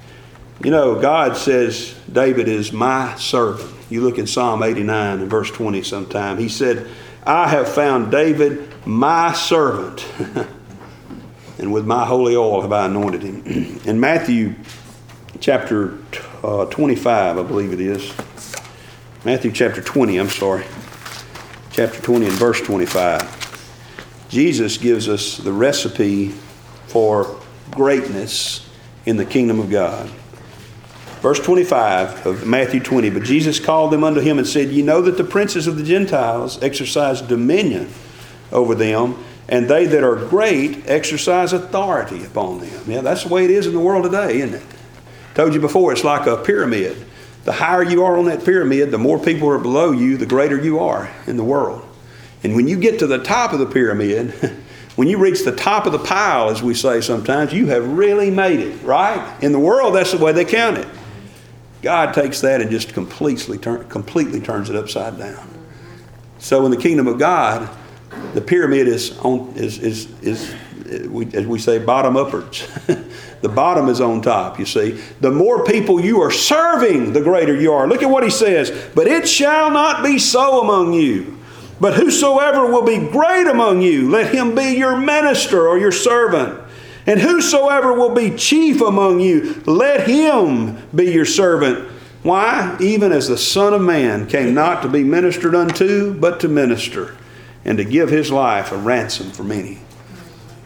You 0.65 0.71
know, 0.71 0.99
God 0.99 1.37
says 1.37 1.93
David 2.11 2.47
is 2.47 2.73
my 2.73 3.13
servant. 3.17 3.71
You 3.91 4.01
look 4.01 4.17
in 4.17 4.25
Psalm 4.25 4.63
89 4.63 5.19
and 5.19 5.29
verse 5.29 5.51
20 5.51 5.83
sometime. 5.83 6.39
He 6.39 6.49
said, 6.49 6.89
I 7.23 7.47
have 7.49 7.69
found 7.69 8.09
David 8.09 8.73
my 8.83 9.31
servant, 9.33 10.03
and 11.59 11.71
with 11.71 11.85
my 11.85 12.03
holy 12.03 12.35
oil 12.35 12.61
have 12.61 12.71
I 12.71 12.87
anointed 12.87 13.21
him. 13.21 13.43
in 13.85 13.99
Matthew 13.99 14.55
chapter 15.39 15.99
uh, 16.43 16.65
25, 16.65 17.37
I 17.37 17.43
believe 17.43 17.71
it 17.71 17.79
is. 17.79 18.11
Matthew 19.23 19.51
chapter 19.51 19.81
20, 19.83 20.17
I'm 20.17 20.29
sorry. 20.29 20.65
Chapter 21.73 22.01
20 22.01 22.25
and 22.25 22.35
verse 22.37 22.59
25. 22.61 24.27
Jesus 24.29 24.79
gives 24.79 25.07
us 25.09 25.37
the 25.37 25.53
recipe 25.53 26.29
for 26.87 27.39
greatness 27.69 28.67
in 29.05 29.17
the 29.17 29.25
kingdom 29.25 29.59
of 29.59 29.69
God. 29.69 30.09
Verse 31.25 31.39
25 31.39 32.27
of 32.27 32.45
Matthew 32.45 32.79
20. 32.79 33.09
But 33.09 33.23
Jesus 33.23 33.59
called 33.59 33.91
them 33.91 34.03
unto 34.03 34.21
him 34.21 34.37
and 34.37 34.45
said, 34.45 34.69
Ye 34.69 34.83
know 34.83 35.01
that 35.01 35.17
the 35.17 35.23
princes 35.23 35.65
of 35.65 35.75
the 35.75 35.81
Gentiles 35.81 36.61
exercise 36.61 37.19
dominion 37.19 37.89
over 38.51 38.75
them, 38.75 39.17
and 39.49 39.67
they 39.67 39.87
that 39.87 40.03
are 40.03 40.17
great 40.27 40.87
exercise 40.87 41.51
authority 41.51 42.23
upon 42.23 42.59
them. 42.59 42.83
Yeah, 42.85 43.01
that's 43.01 43.23
the 43.23 43.29
way 43.29 43.43
it 43.43 43.49
is 43.49 43.65
in 43.65 43.73
the 43.73 43.79
world 43.79 44.03
today, 44.03 44.41
isn't 44.41 44.53
it? 44.53 44.67
Told 45.33 45.55
you 45.55 45.59
before, 45.59 45.91
it's 45.93 46.03
like 46.03 46.27
a 46.27 46.37
pyramid. 46.37 46.95
The 47.43 47.53
higher 47.53 47.81
you 47.81 48.03
are 48.03 48.17
on 48.17 48.25
that 48.25 48.45
pyramid, 48.45 48.91
the 48.91 48.99
more 48.99 49.17
people 49.17 49.49
are 49.49 49.57
below 49.57 49.93
you, 49.93 50.17
the 50.17 50.27
greater 50.27 50.61
you 50.61 50.77
are 50.77 51.11
in 51.25 51.37
the 51.37 51.43
world. 51.43 51.83
And 52.43 52.55
when 52.55 52.67
you 52.67 52.79
get 52.79 52.99
to 52.99 53.07
the 53.07 53.17
top 53.17 53.51
of 53.51 53.57
the 53.57 53.65
pyramid, 53.65 54.31
When 54.95 55.09
you 55.09 55.17
reach 55.17 55.43
the 55.43 55.53
top 55.53 55.85
of 55.85 55.91
the 55.91 55.99
pile, 55.99 56.49
as 56.49 56.63
we 56.63 56.73
say 56.73 57.01
sometimes, 57.01 57.51
you 57.51 57.67
have 57.67 57.85
really 57.85 58.31
made 58.31 58.61
it, 58.61 58.81
right? 58.81 59.37
In 59.43 59.51
the 59.51 59.59
world, 59.59 59.95
that's 59.95 60.13
the 60.13 60.17
way 60.17 60.31
they 60.31 60.45
count 60.45 60.77
it. 60.77 60.87
God 61.81 62.13
takes 62.13 62.41
that 62.41 62.61
and 62.61 62.71
just 62.71 62.93
completely, 62.93 63.57
turn, 63.57 63.87
completely 63.89 64.39
turns 64.39 64.69
it 64.69 64.75
upside 64.75 65.17
down. 65.17 65.47
So 66.39 66.65
in 66.65 66.71
the 66.71 66.77
kingdom 66.77 67.07
of 67.07 67.19
God, 67.19 67.69
the 68.33 68.41
pyramid 68.41 68.87
is 68.87 69.17
on 69.19 69.53
is 69.55 69.79
is 69.79 70.07
is 70.21 70.53
we, 71.09 71.25
as 71.33 71.45
we 71.45 71.59
say 71.59 71.79
bottom 71.79 72.15
upwards. 72.15 72.67
the 73.41 73.49
bottom 73.49 73.89
is 73.89 74.01
on 74.01 74.21
top. 74.21 74.59
You 74.59 74.65
see, 74.65 75.01
the 75.21 75.31
more 75.31 75.65
people 75.65 75.99
you 75.99 76.21
are 76.21 76.31
serving, 76.31 77.13
the 77.13 77.21
greater 77.21 77.59
you 77.59 77.73
are. 77.73 77.87
Look 77.87 78.03
at 78.03 78.09
what 78.09 78.23
he 78.23 78.29
says. 78.29 78.71
But 78.93 79.07
it 79.07 79.27
shall 79.27 79.71
not 79.71 80.03
be 80.03 80.19
so 80.19 80.61
among 80.61 80.93
you. 80.93 81.37
But 81.79 81.95
whosoever 81.95 82.71
will 82.71 82.83
be 82.83 82.97
great 82.97 83.47
among 83.47 83.81
you, 83.81 84.09
let 84.09 84.33
him 84.33 84.55
be 84.55 84.77
your 84.77 84.97
minister 84.97 85.67
or 85.67 85.77
your 85.77 85.91
servant. 85.91 86.61
And 87.07 87.19
whosoever 87.19 87.93
will 87.93 88.13
be 88.13 88.31
chief 88.31 88.81
among 88.81 89.19
you, 89.19 89.61
let 89.65 90.07
him 90.07 90.77
be 90.93 91.11
your 91.11 91.25
servant. 91.25 91.91
Why? 92.23 92.75
Even 92.79 93.11
as 93.11 93.27
the 93.27 93.37
Son 93.37 93.73
of 93.73 93.81
Man 93.81 94.27
came 94.27 94.55
not 94.55 94.81
to 94.81 94.89
be 94.89 95.03
ministered 95.03 95.53
unto, 95.53 96.13
but 96.15 96.39
to 96.39 96.47
minister, 96.47 97.15
and 97.63 97.77
to 97.77 97.83
give 97.83 98.09
his 98.09 98.31
life 98.31 98.71
a 98.71 98.77
ransom 98.77 99.29
for 99.29 99.43
many. 99.43 99.79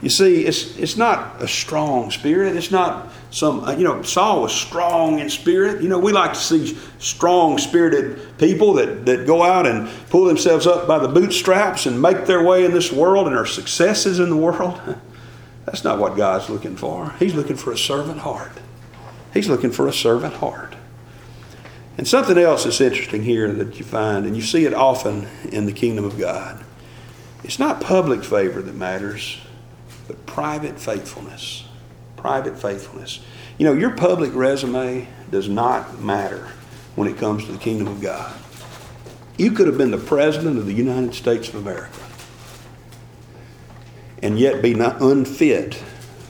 You 0.02 0.10
see, 0.10 0.46
it's, 0.46 0.78
it's 0.78 0.96
not 0.96 1.42
a 1.42 1.48
strong 1.48 2.10
spirit. 2.10 2.56
It's 2.56 2.72
not 2.72 3.12
some, 3.32 3.66
uh, 3.66 3.74
you 3.74 3.84
know, 3.84 4.02
Saul 4.02 4.44
was 4.44 4.54
strong 4.54 5.20
in 5.20 5.30
spirit. 5.30 5.84
You 5.84 5.90
know, 5.90 6.00
we 6.00 6.14
like 6.14 6.34
to 6.34 6.40
see 6.40 6.78
strong 7.00 7.58
spirited 7.58 8.38
people 8.38 8.74
that, 8.76 9.06
that 9.06 9.28
go 9.28 9.44
out 9.44 9.68
and 9.68 9.90
pull 10.10 10.24
themselves 10.24 10.66
up 10.66 10.88
by 10.88 11.00
the 11.00 11.10
bootstraps 11.10 11.86
and 11.86 12.02
make 12.02 12.26
their 12.26 12.42
way 12.44 12.64
in 12.64 12.72
this 12.72 12.94
world 12.94 13.28
and 13.28 13.36
are 13.36 13.46
successes 13.46 14.20
in 14.20 14.30
the 14.30 14.38
world. 14.38 14.80
That's 15.70 15.84
not 15.84 16.00
what 16.00 16.18
God's 16.18 16.50
looking 16.50 16.76
for. 16.76 17.14
He's 17.20 17.36
looking 17.36 17.56
for 17.56 17.72
a 17.72 17.78
servant 17.78 18.22
heart. 18.22 18.54
He's 19.36 19.48
looking 19.48 19.70
for 19.70 19.88
a 19.88 19.94
servant 19.94 20.34
heart. 20.34 20.76
And 21.96 22.08
something 22.08 22.40
else 22.40 22.64
that's 22.64 22.82
interesting 22.82 23.22
here 23.22 23.54
that 23.54 23.78
you 23.78 23.86
find, 23.86 24.26
and 24.26 24.36
you 24.36 24.42
see 24.42 24.66
it 24.66 24.74
often 24.74 25.28
in 25.52 25.68
the 25.68 25.72
kingdom 25.72 26.06
of 26.06 26.18
God, 26.18 26.66
it's 27.44 27.60
not 27.60 27.82
public 27.82 28.24
favor 28.24 28.64
that 28.64 28.74
matters 28.74 29.42
but 30.08 30.26
private 30.26 30.80
faithfulness. 30.80 31.66
Private 32.18 32.60
faithfulness. 32.60 33.20
You 33.60 33.68
know, 33.68 33.74
your 33.74 33.92
public 33.92 34.34
resume 34.34 35.08
does 35.30 35.48
not 35.48 36.00
matter 36.00 36.48
when 36.96 37.08
it 37.08 37.20
comes 37.20 37.46
to 37.46 37.52
the 37.52 37.60
kingdom 37.60 37.88
of 37.88 38.02
God. 38.02 38.36
You 39.38 39.52
could 39.52 39.68
have 39.68 39.78
been 39.78 39.92
the 39.92 40.00
president 40.00 40.58
of 40.58 40.66
the 40.66 40.74
United 40.74 41.14
States 41.14 41.48
of 41.50 41.56
America 41.56 42.09
and 44.22 44.40
yet 44.40 44.62
be 44.62 44.74
not 44.74 45.02
unfit 45.02 45.76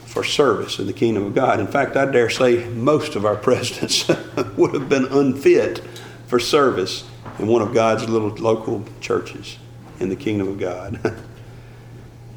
for 0.06 0.24
service 0.24 0.78
in 0.78 0.86
the 0.86 0.92
kingdom 0.92 1.24
of 1.24 1.34
God. 1.34 1.60
In 1.60 1.66
fact, 1.66 1.96
I 1.96 2.10
dare 2.10 2.30
say 2.30 2.64
most 2.68 3.14
of 3.14 3.24
our 3.24 3.36
presidents 3.48 4.08
would 4.56 4.74
have 4.74 4.88
been 4.88 5.06
unfit 5.06 5.82
for 6.26 6.38
service 6.38 7.08
in 7.38 7.46
one 7.46 7.62
of 7.62 7.72
God's 7.74 8.08
little 8.08 8.30
local 8.30 8.84
churches 9.00 9.58
in 9.98 10.08
the 10.08 10.16
kingdom 10.16 10.48
of 10.48 10.58
God. 10.58 11.00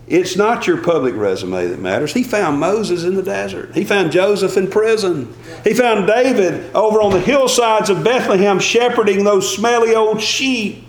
It's 0.05 0.35
not 0.35 0.67
your 0.67 0.81
public 0.81 1.15
resume 1.15 1.67
that 1.67 1.79
matters. 1.79 2.13
He 2.13 2.23
found 2.23 2.59
Moses 2.59 3.03
in 3.03 3.15
the 3.15 3.23
desert. 3.23 3.73
He 3.73 3.85
found 3.85 4.11
Joseph 4.11 4.57
in 4.57 4.69
prison. 4.69 5.33
He 5.63 5.73
found 5.73 6.07
David 6.07 6.75
over 6.75 7.01
on 7.01 7.11
the 7.11 7.21
hillsides 7.21 7.89
of 7.89 8.03
Bethlehem 8.03 8.59
shepherding 8.59 9.23
those 9.23 9.55
smelly 9.55 9.95
old 9.95 10.21
sheep. 10.21 10.85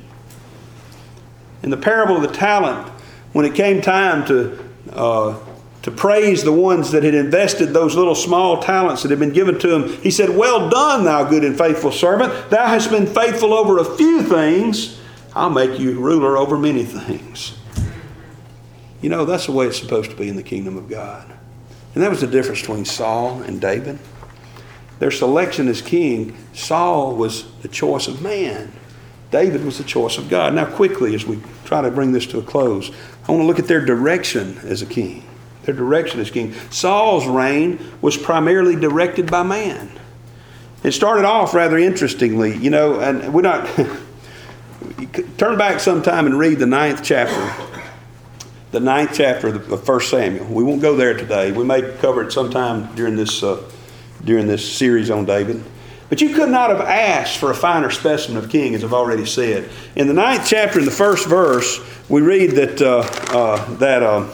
In 1.63 1.71
the 1.71 1.77
parable 1.77 2.17
of 2.17 2.23
the 2.23 2.29
talent, 2.29 2.93
when 3.35 3.45
it 3.45 3.55
came 3.55 3.83
time 3.83 4.25
to, 4.27 4.59
uh, 4.93 5.39
to 5.83 5.91
praise 5.91 6.45
the 6.45 6.53
ones 6.53 6.93
that 6.93 7.03
had 7.03 7.15
invested 7.15 7.75
those 7.75 7.95
little 7.95 8.15
small 8.15 8.63
talents 8.63 9.03
that 9.03 9.11
had 9.11 9.19
been 9.19 9.33
given 9.33 9.59
to 9.59 9.75
him, 9.75 9.93
he 10.03 10.11
said, 10.11 10.31
Well 10.31 10.71
done, 10.71 11.05
thou 11.05 11.25
good 11.25 11.45
and 11.45 11.59
faithful 11.59 11.93
servant. 11.93 12.49
Thou 12.49 12.67
hast 12.67 12.91
been 12.91 13.07
faithful 13.07 13.53
over 13.53 13.79
a 13.79 13.85
few 13.85 14.23
things. 14.23 14.99
I'll 15.35 15.51
make 15.51 15.79
you 15.81 16.01
ruler 16.01 16.39
over 16.39 16.57
many 16.57 16.85
things. 16.85 17.59
You 19.03 19.11
know, 19.11 19.25
that's 19.25 19.47
the 19.47 19.53
way 19.53 19.67
it's 19.67 19.79
supposed 19.79 20.11
to 20.11 20.17
be 20.17 20.29
in 20.29 20.37
the 20.37 20.43
kingdom 20.43 20.79
of 20.79 20.89
God. 20.89 21.31
And 21.95 22.03
that 22.03 22.11
was 22.11 22.21
the 22.21 22.29
difference 22.29 22.61
between 22.61 22.85
Saul 22.85 23.43
and 23.43 23.61
David. 23.61 23.99
Their 25.01 25.11
selection 25.11 25.67
as 25.67 25.83
king, 25.83 26.37
Saul 26.53 27.17
was 27.17 27.51
the 27.63 27.69
choice 27.69 28.07
of 28.07 28.23
man. 28.23 28.73
David 29.35 29.65
was 29.65 29.79
the 29.79 29.85
choice 29.85 30.17
of 30.17 30.29
God. 30.29 30.55
Now, 30.55 30.65
quickly, 30.65 31.13
as 31.17 31.27
we 31.27 31.41
try 31.65 31.83
to 31.83 31.91
bring 31.91 32.13
this 32.13 32.25
to 32.27 32.39
a 32.39 32.43
close, 32.43 32.93
I 33.27 33.33
want 33.33 33.43
to 33.43 33.47
look 33.49 33.59
at 33.59 33.67
their 33.67 33.85
direction 33.85 34.59
as 34.59 34.81
a 34.81 34.87
king. 34.87 35.25
Their 35.65 35.75
direction 35.75 36.21
as 36.21 36.31
king. 36.31 36.55
Saul's 36.71 37.27
reign 37.27 37.85
was 38.01 38.17
primarily 38.17 38.77
directed 38.77 39.29
by 39.29 39.43
man. 39.43 39.91
It 40.85 40.93
started 40.93 41.25
off 41.25 41.53
rather 41.53 41.77
interestingly, 41.77 42.57
you 42.57 42.71
know, 42.71 43.01
and 43.01 43.35
we're 43.35 43.43
not. 43.43 43.69
turn 45.37 45.59
back 45.59 45.81
sometime 45.81 46.27
and 46.27 46.39
read 46.39 46.61
the 46.61 46.67
ninth 46.67 47.03
chapter 47.03 47.53
the 48.71 48.79
ninth 48.79 49.11
chapter 49.15 49.49
of 49.49 49.85
First 49.85 50.11
Samuel. 50.11 50.47
We 50.47 50.63
won't 50.63 50.81
go 50.83 50.95
there 50.95 51.15
today. 51.15 51.51
We 51.51 51.65
may 51.65 51.83
cover 51.99 52.23
it 52.23 52.31
sometime 52.31 52.95
during 52.95 53.17
this 53.17 53.43
uh, 53.43 53.69
during 54.25 54.47
this 54.47 54.77
series 54.77 55.11
on 55.11 55.25
David. 55.25 55.65
But 56.15 56.21
you 56.21 56.33
could 56.33 56.49
not 56.49 56.71
have 56.71 56.81
asked 56.81 57.39
for 57.39 57.51
a 57.51 57.57
finer 57.57 57.91
specimen 57.91 58.37
of 58.37 58.49
king, 58.49 58.77
as 58.77 58.85
I've 58.85 58.93
already 58.93 59.27
said. 59.27 59.69
In 59.97 60.07
the 60.07 60.15
ninth 60.15 60.47
chapter, 60.47 60.79
in 60.79 60.85
the 60.85 60.93
first 60.93 61.27
verse, 61.27 61.81
we 62.09 62.23
read 62.23 62.53
that 62.53 62.81
uh, 62.81 62.99
uh, 63.37 63.75
that 63.79 64.05
uh, 64.05 64.29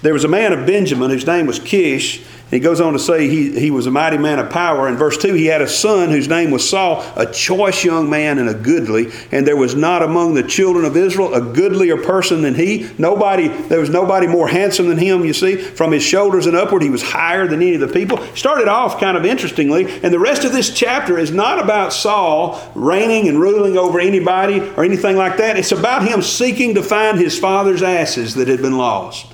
there 0.00 0.14
was 0.14 0.24
a 0.24 0.28
man 0.28 0.54
of 0.54 0.66
Benjamin 0.66 1.10
whose 1.10 1.26
name 1.26 1.44
was 1.44 1.58
Kish, 1.58 2.24
he 2.52 2.60
goes 2.60 2.82
on 2.82 2.92
to 2.92 2.98
say 2.98 3.30
he, 3.30 3.58
he 3.58 3.70
was 3.70 3.86
a 3.86 3.90
mighty 3.90 4.18
man 4.18 4.38
of 4.38 4.50
power. 4.50 4.86
In 4.86 4.98
verse 4.98 5.16
2, 5.16 5.32
he 5.32 5.46
had 5.46 5.62
a 5.62 5.68
son 5.68 6.10
whose 6.10 6.28
name 6.28 6.50
was 6.50 6.68
Saul, 6.68 7.02
a 7.16 7.24
choice 7.24 7.82
young 7.82 8.10
man 8.10 8.38
and 8.38 8.46
a 8.46 8.52
goodly. 8.52 9.10
And 9.32 9.46
there 9.46 9.56
was 9.56 9.74
not 9.74 10.02
among 10.02 10.34
the 10.34 10.42
children 10.42 10.84
of 10.84 10.94
Israel 10.94 11.32
a 11.32 11.40
goodlier 11.40 11.96
person 11.96 12.42
than 12.42 12.54
he. 12.54 12.90
Nobody, 12.98 13.48
there 13.48 13.80
was 13.80 13.88
nobody 13.88 14.26
more 14.26 14.48
handsome 14.48 14.88
than 14.88 14.98
him, 14.98 15.24
you 15.24 15.32
see. 15.32 15.56
From 15.56 15.92
his 15.92 16.02
shoulders 16.02 16.44
and 16.44 16.54
upward, 16.54 16.82
he 16.82 16.90
was 16.90 17.02
higher 17.02 17.48
than 17.48 17.62
any 17.62 17.72
of 17.72 17.80
the 17.80 17.88
people. 17.88 18.18
Started 18.34 18.68
off 18.68 19.00
kind 19.00 19.16
of 19.16 19.24
interestingly, 19.24 19.90
and 20.02 20.12
the 20.12 20.18
rest 20.18 20.44
of 20.44 20.52
this 20.52 20.74
chapter 20.74 21.18
is 21.18 21.30
not 21.30 21.58
about 21.58 21.94
Saul 21.94 22.60
reigning 22.74 23.28
and 23.28 23.40
ruling 23.40 23.78
over 23.78 23.98
anybody 23.98 24.60
or 24.76 24.84
anything 24.84 25.16
like 25.16 25.38
that. 25.38 25.56
It's 25.56 25.72
about 25.72 26.06
him 26.06 26.20
seeking 26.20 26.74
to 26.74 26.82
find 26.82 27.18
his 27.18 27.38
father's 27.38 27.82
asses 27.82 28.34
that 28.34 28.48
had 28.48 28.60
been 28.60 28.76
lost. 28.76 29.31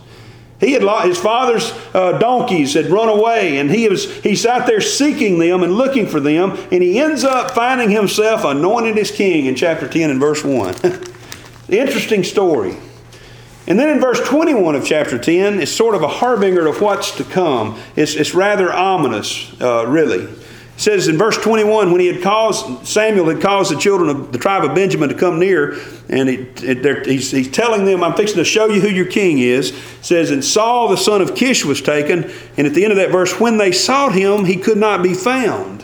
He 0.61 0.73
had 0.73 0.83
his 1.07 1.19
father's 1.19 1.73
uh, 1.95 2.19
donkeys 2.19 2.75
had 2.75 2.87
run 2.87 3.09
away, 3.09 3.59
and 3.59 3.71
he 3.71 3.89
was 3.89 4.13
he 4.23 4.35
sat 4.35 4.67
there 4.67 4.81
seeking 4.81 5.39
them 5.39 5.63
and 5.63 5.73
looking 5.73 6.07
for 6.07 6.19
them, 6.19 6.59
and 6.73 6.83
he 6.83 6.99
ends 6.99 7.23
up 7.23 7.53
finding 7.53 7.91
himself 7.91 8.45
anointed 8.45 8.99
as 8.99 9.11
king 9.11 9.47
in 9.47 9.55
chapter 9.55 9.87
ten 9.87 10.11
and 10.11 10.19
verse 10.19 10.43
one. 10.43 10.75
Interesting 11.69 12.25
story. 12.25 12.77
And 13.69 13.79
then 13.79 13.91
in 13.91 14.01
verse 14.01 14.27
21 14.27 14.77
of 14.77 14.87
chapter 14.87 15.19
10, 15.19 15.61
it's 15.61 15.71
sort 15.71 15.95
of 15.95 16.03
a 16.03 16.09
harbinger 16.09 16.67
of 16.67 16.81
what's 16.81 17.15
to 17.17 17.25
come. 17.25 17.79
It's, 17.97 18.15
it's 18.15 18.35
rather 18.35 18.73
ominous, 18.73 19.55
uh, 19.61 19.87
really 19.87 20.27
says 20.79 21.09
in 21.09 21.19
verse 21.19 21.37
21 21.37 21.91
when 21.91 22.01
he 22.01 22.07
had 22.07 22.23
caused 22.23 22.87
samuel 22.87 23.29
had 23.29 23.43
caused 23.43 23.75
the 23.75 23.79
children 23.79 24.09
of 24.09 24.33
the 24.33 24.39
tribe 24.39 24.65
of 24.65 24.75
benjamin 24.75 25.09
to 25.09 25.15
come 25.15 25.39
near 25.39 25.77
and 26.09 26.29
he's, 26.29 27.31
he's, 27.33 27.51
telling 27.51 27.85
them 27.85 28.03
i'm 28.03 28.15
fixing 28.15 28.37
to 28.37 28.45
show 28.45 28.67
you 28.67 28.81
who 28.81 28.89
your 28.89 29.07
king 29.07 29.41
is. 29.41 29.77
Says 30.01 30.31
and 30.31 30.43
saul 30.43 30.89
the 30.89 30.97
son 30.97 31.21
of 31.21 31.35
kish 31.35 31.65
was 31.65 31.83
taken 31.83 32.31
and 32.57 32.67
at 32.67 32.75
the 32.75 32.85
end 32.85 32.93
of 32.93 32.97
that 32.97 33.11
verse 33.11 33.39
when 33.39 33.59
they 33.59 33.73
sought 33.73 34.15
him 34.15 34.45
he 34.45 34.57
could 34.57 34.79
not 34.79 35.03
be 35.03 35.13
found. 35.13 35.83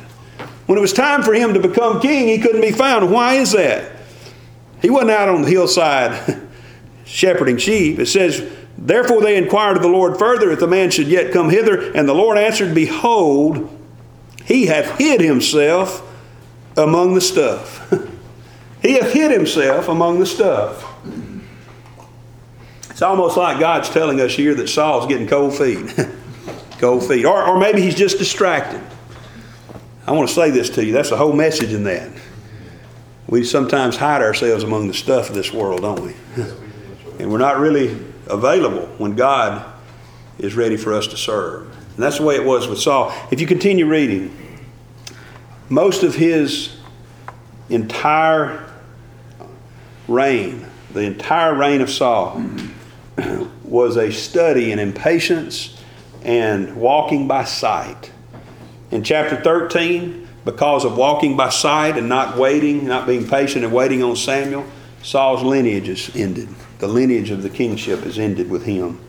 When 0.67 0.79
it 0.79 0.81
was 0.81 0.95
time 0.95 1.23
for 1.23 1.35
him 1.35 1.53
to 1.55 1.61
become 1.61 2.01
king 2.01 2.29
he 2.29 2.39
couldn't 2.39 2.63
be 2.63 2.73
found. 2.73 3.13
Why 3.13 3.35
is 3.35 3.53
that? 3.53 3.91
He 4.81 4.91
wasn't 4.91 5.11
out 5.11 5.29
on 5.29 5.43
the 5.43 5.49
hillside 5.49 6.41
shepherding 7.05 7.59
sheep. 7.59 7.99
It 7.99 8.07
says 8.07 8.49
therefore 8.79 9.21
they 9.23 9.37
inquired 9.37 9.77
of 9.77 9.83
the 9.83 9.89
lord 9.89 10.19
further 10.19 10.53
if 10.53 10.61
the 10.61 10.69
man 10.69 10.91
should 10.91 11.09
yet 11.09 11.33
come 11.33 11.51
hither. 11.51 11.93
And 11.93 12.09
the 12.09 12.15
lord 12.15 12.39
answered 12.39 12.77
behold 12.77 13.81
he 14.45 14.67
hath 14.67 14.99
hid 14.99 15.21
himself 15.21 16.03
among 16.77 17.15
the 17.15 17.21
stuff. 17.21 17.91
he 18.83 18.95
hath 18.95 19.13
hid 19.13 19.31
himself 19.31 19.89
among 19.89 20.21
the 20.21 20.27
stuff. 20.27 20.91
It's 22.91 23.03
almost 23.03 23.37
like 23.37 23.59
God's 23.59 23.91
telling 23.91 24.21
us 24.21 24.35
here 24.35 24.55
that 24.55 24.69
Saul's 24.69 25.07
getting 25.07 25.27
cold 25.27 25.57
feet. 25.57 25.95
cold 26.79 27.07
feet. 27.07 27.25
Or, 27.25 27.45
or 27.45 27.59
maybe 27.59 27.81
he's 27.81 27.95
just 27.95 28.19
distracted. 28.19 28.81
I 30.07 30.13
want 30.13 30.29
to 30.29 30.35
say 30.35 30.51
this 30.51 30.71
to 30.71 30.85
you. 30.85 30.93
That's 30.93 31.11
the 31.11 31.17
whole 31.17 31.33
message 31.33 31.73
in 31.73 31.85
that. 31.85 32.13
We 33.27 33.43
sometimes 33.43 33.97
hide 33.97 34.21
ourselves 34.21 34.63
among 34.63 34.89
the 34.89 34.95
stuff 34.95 35.31
of 35.31 35.35
this 35.35 35.53
world, 35.53 35.81
don't 35.81 36.03
we? 36.03 36.15
and 37.19 37.33
we're 37.33 37.39
not 37.39 37.59
really 37.59 37.99
available 38.27 38.87
when 38.99 39.17
God 39.17 39.65
is 40.39 40.55
ready 40.55 40.77
for 40.77 40.93
us 40.93 41.07
to 41.09 41.17
serve. 41.17 41.75
And 41.95 42.03
that's 42.03 42.19
the 42.19 42.25
way 42.25 42.35
it 42.35 42.45
was 42.45 42.67
with 42.67 42.81
Saul. 42.81 43.15
If 43.31 43.41
you 43.41 43.47
continue 43.47 43.87
reading, 43.87 44.37
most 45.69 46.03
of 46.03 46.15
his 46.15 46.77
entire 47.69 48.69
reign, 50.09 50.67
the 50.93 51.01
entire 51.01 51.55
reign 51.55 51.81
of 51.81 51.91
Saul, 51.91 52.45
was 53.65 53.97
a 53.97 54.13
study 54.13 54.73
in 54.73 54.79
impatience 54.79 55.81
and 56.23 56.77
walking 56.77 57.29
by 57.29 57.45
sight. 57.45 58.11
In 58.91 59.03
chapter 59.03 59.41
13, 59.41 60.29
because 60.45 60.85
of 60.85 60.97
walking 60.97 61.37
by 61.37 61.49
sight 61.49 61.97
and 61.97 62.09
not 62.09 62.37
waiting, 62.37 62.87
not 62.87 63.07
being 63.07 63.27
patient 63.27 63.65
and 63.65 63.73
waiting 63.73 64.03
on 64.03 64.17
Samuel, 64.17 64.65
Saul's 65.03 65.43
lineage 65.43 65.89
is 65.89 66.15
ended. 66.15 66.49
The 66.79 66.89
lineage 66.89 67.31
of 67.31 67.43
the 67.43 67.51
kingship 67.51 68.05
is 68.05 68.19
ended 68.19 68.51
with 68.51 68.65
him. 68.65 69.01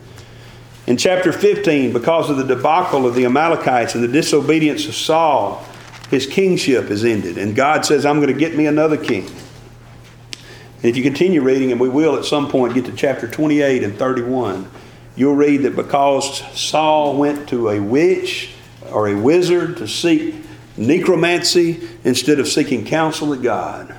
In 0.86 0.96
chapter 0.96 1.32
15, 1.32 1.92
because 1.92 2.30
of 2.30 2.36
the 2.36 2.44
debacle 2.44 3.06
of 3.06 3.16
the 3.16 3.24
Amalekites 3.24 3.96
and 3.96 4.04
the 4.04 4.08
disobedience 4.08 4.86
of 4.86 4.94
Saul, 4.94 5.64
his 6.10 6.26
kingship 6.26 6.90
is 6.90 7.04
ended. 7.04 7.38
And 7.38 7.56
God 7.56 7.84
says, 7.84 8.06
I'm 8.06 8.20
going 8.20 8.32
to 8.32 8.38
get 8.38 8.54
me 8.54 8.66
another 8.66 8.96
king. 8.96 9.26
And 9.26 10.84
if 10.84 10.96
you 10.96 11.02
continue 11.02 11.42
reading, 11.42 11.72
and 11.72 11.80
we 11.80 11.88
will 11.88 12.16
at 12.16 12.24
some 12.24 12.48
point 12.48 12.74
get 12.74 12.84
to 12.84 12.92
chapter 12.92 13.26
28 13.26 13.82
and 13.82 13.98
31, 13.98 14.70
you'll 15.16 15.34
read 15.34 15.62
that 15.62 15.74
because 15.74 16.38
Saul 16.56 17.16
went 17.16 17.48
to 17.48 17.70
a 17.70 17.80
witch 17.80 18.50
or 18.92 19.08
a 19.08 19.14
wizard 19.14 19.78
to 19.78 19.88
seek 19.88 20.36
necromancy 20.76 21.88
instead 22.04 22.38
of 22.38 22.46
seeking 22.46 22.84
counsel 22.84 23.32
of 23.32 23.42
God, 23.42 23.96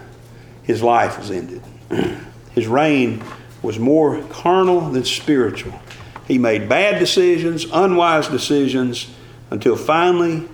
his 0.64 0.82
life 0.82 1.18
was 1.18 1.32
ended. 1.32 1.62
His 2.54 2.66
reign 2.66 3.24
was 3.62 3.78
more 3.78 4.24
carnal 4.30 4.82
than 4.90 5.06
spiritual. 5.06 5.80
He 6.28 6.38
made 6.38 6.68
bad 6.68 7.00
decisions, 7.00 7.66
unwise 7.72 8.28
decisions, 8.28 9.10
until 9.50 9.78
finally 9.78 10.48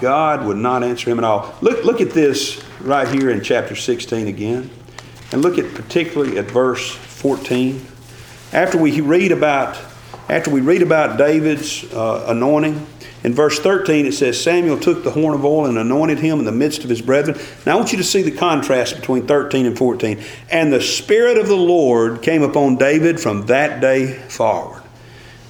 God 0.00 0.44
would 0.44 0.58
not 0.58 0.82
answer 0.82 1.10
him 1.10 1.18
at 1.18 1.24
all. 1.24 1.54
Look, 1.62 1.84
look 1.84 2.00
at 2.00 2.10
this 2.10 2.62
right 2.80 3.08
here 3.08 3.30
in 3.30 3.42
chapter 3.42 3.74
16 3.74 4.28
again. 4.28 4.70
And 5.32 5.42
look 5.42 5.58
at 5.58 5.74
particularly 5.74 6.38
at 6.38 6.50
verse 6.50 6.90
14. 6.90 7.84
After 8.52 8.78
we 8.78 9.00
read 9.00 9.32
about 9.32 9.78
after 10.28 10.50
we 10.50 10.60
read 10.60 10.82
about 10.82 11.18
David's 11.18 11.84
uh, 11.92 12.26
anointing, 12.28 12.84
in 13.22 13.32
verse 13.32 13.60
13 13.60 14.06
it 14.06 14.12
says, 14.12 14.40
Samuel 14.42 14.78
took 14.78 15.04
the 15.04 15.12
horn 15.12 15.34
of 15.34 15.44
oil 15.44 15.66
and 15.66 15.78
anointed 15.78 16.18
him 16.18 16.40
in 16.40 16.44
the 16.44 16.52
midst 16.52 16.82
of 16.82 16.90
his 16.90 17.00
brethren. 17.00 17.38
Now 17.64 17.74
I 17.74 17.76
want 17.76 17.92
you 17.92 17.98
to 17.98 18.04
see 18.04 18.22
the 18.22 18.32
contrast 18.32 18.96
between 18.96 19.28
13 19.28 19.66
and 19.66 19.78
14. 19.78 20.20
And 20.50 20.72
the 20.72 20.80
Spirit 20.80 21.38
of 21.38 21.46
the 21.46 21.56
Lord 21.56 22.22
came 22.22 22.42
upon 22.42 22.76
David 22.76 23.20
from 23.20 23.46
that 23.46 23.80
day 23.80 24.14
forward. 24.14 24.82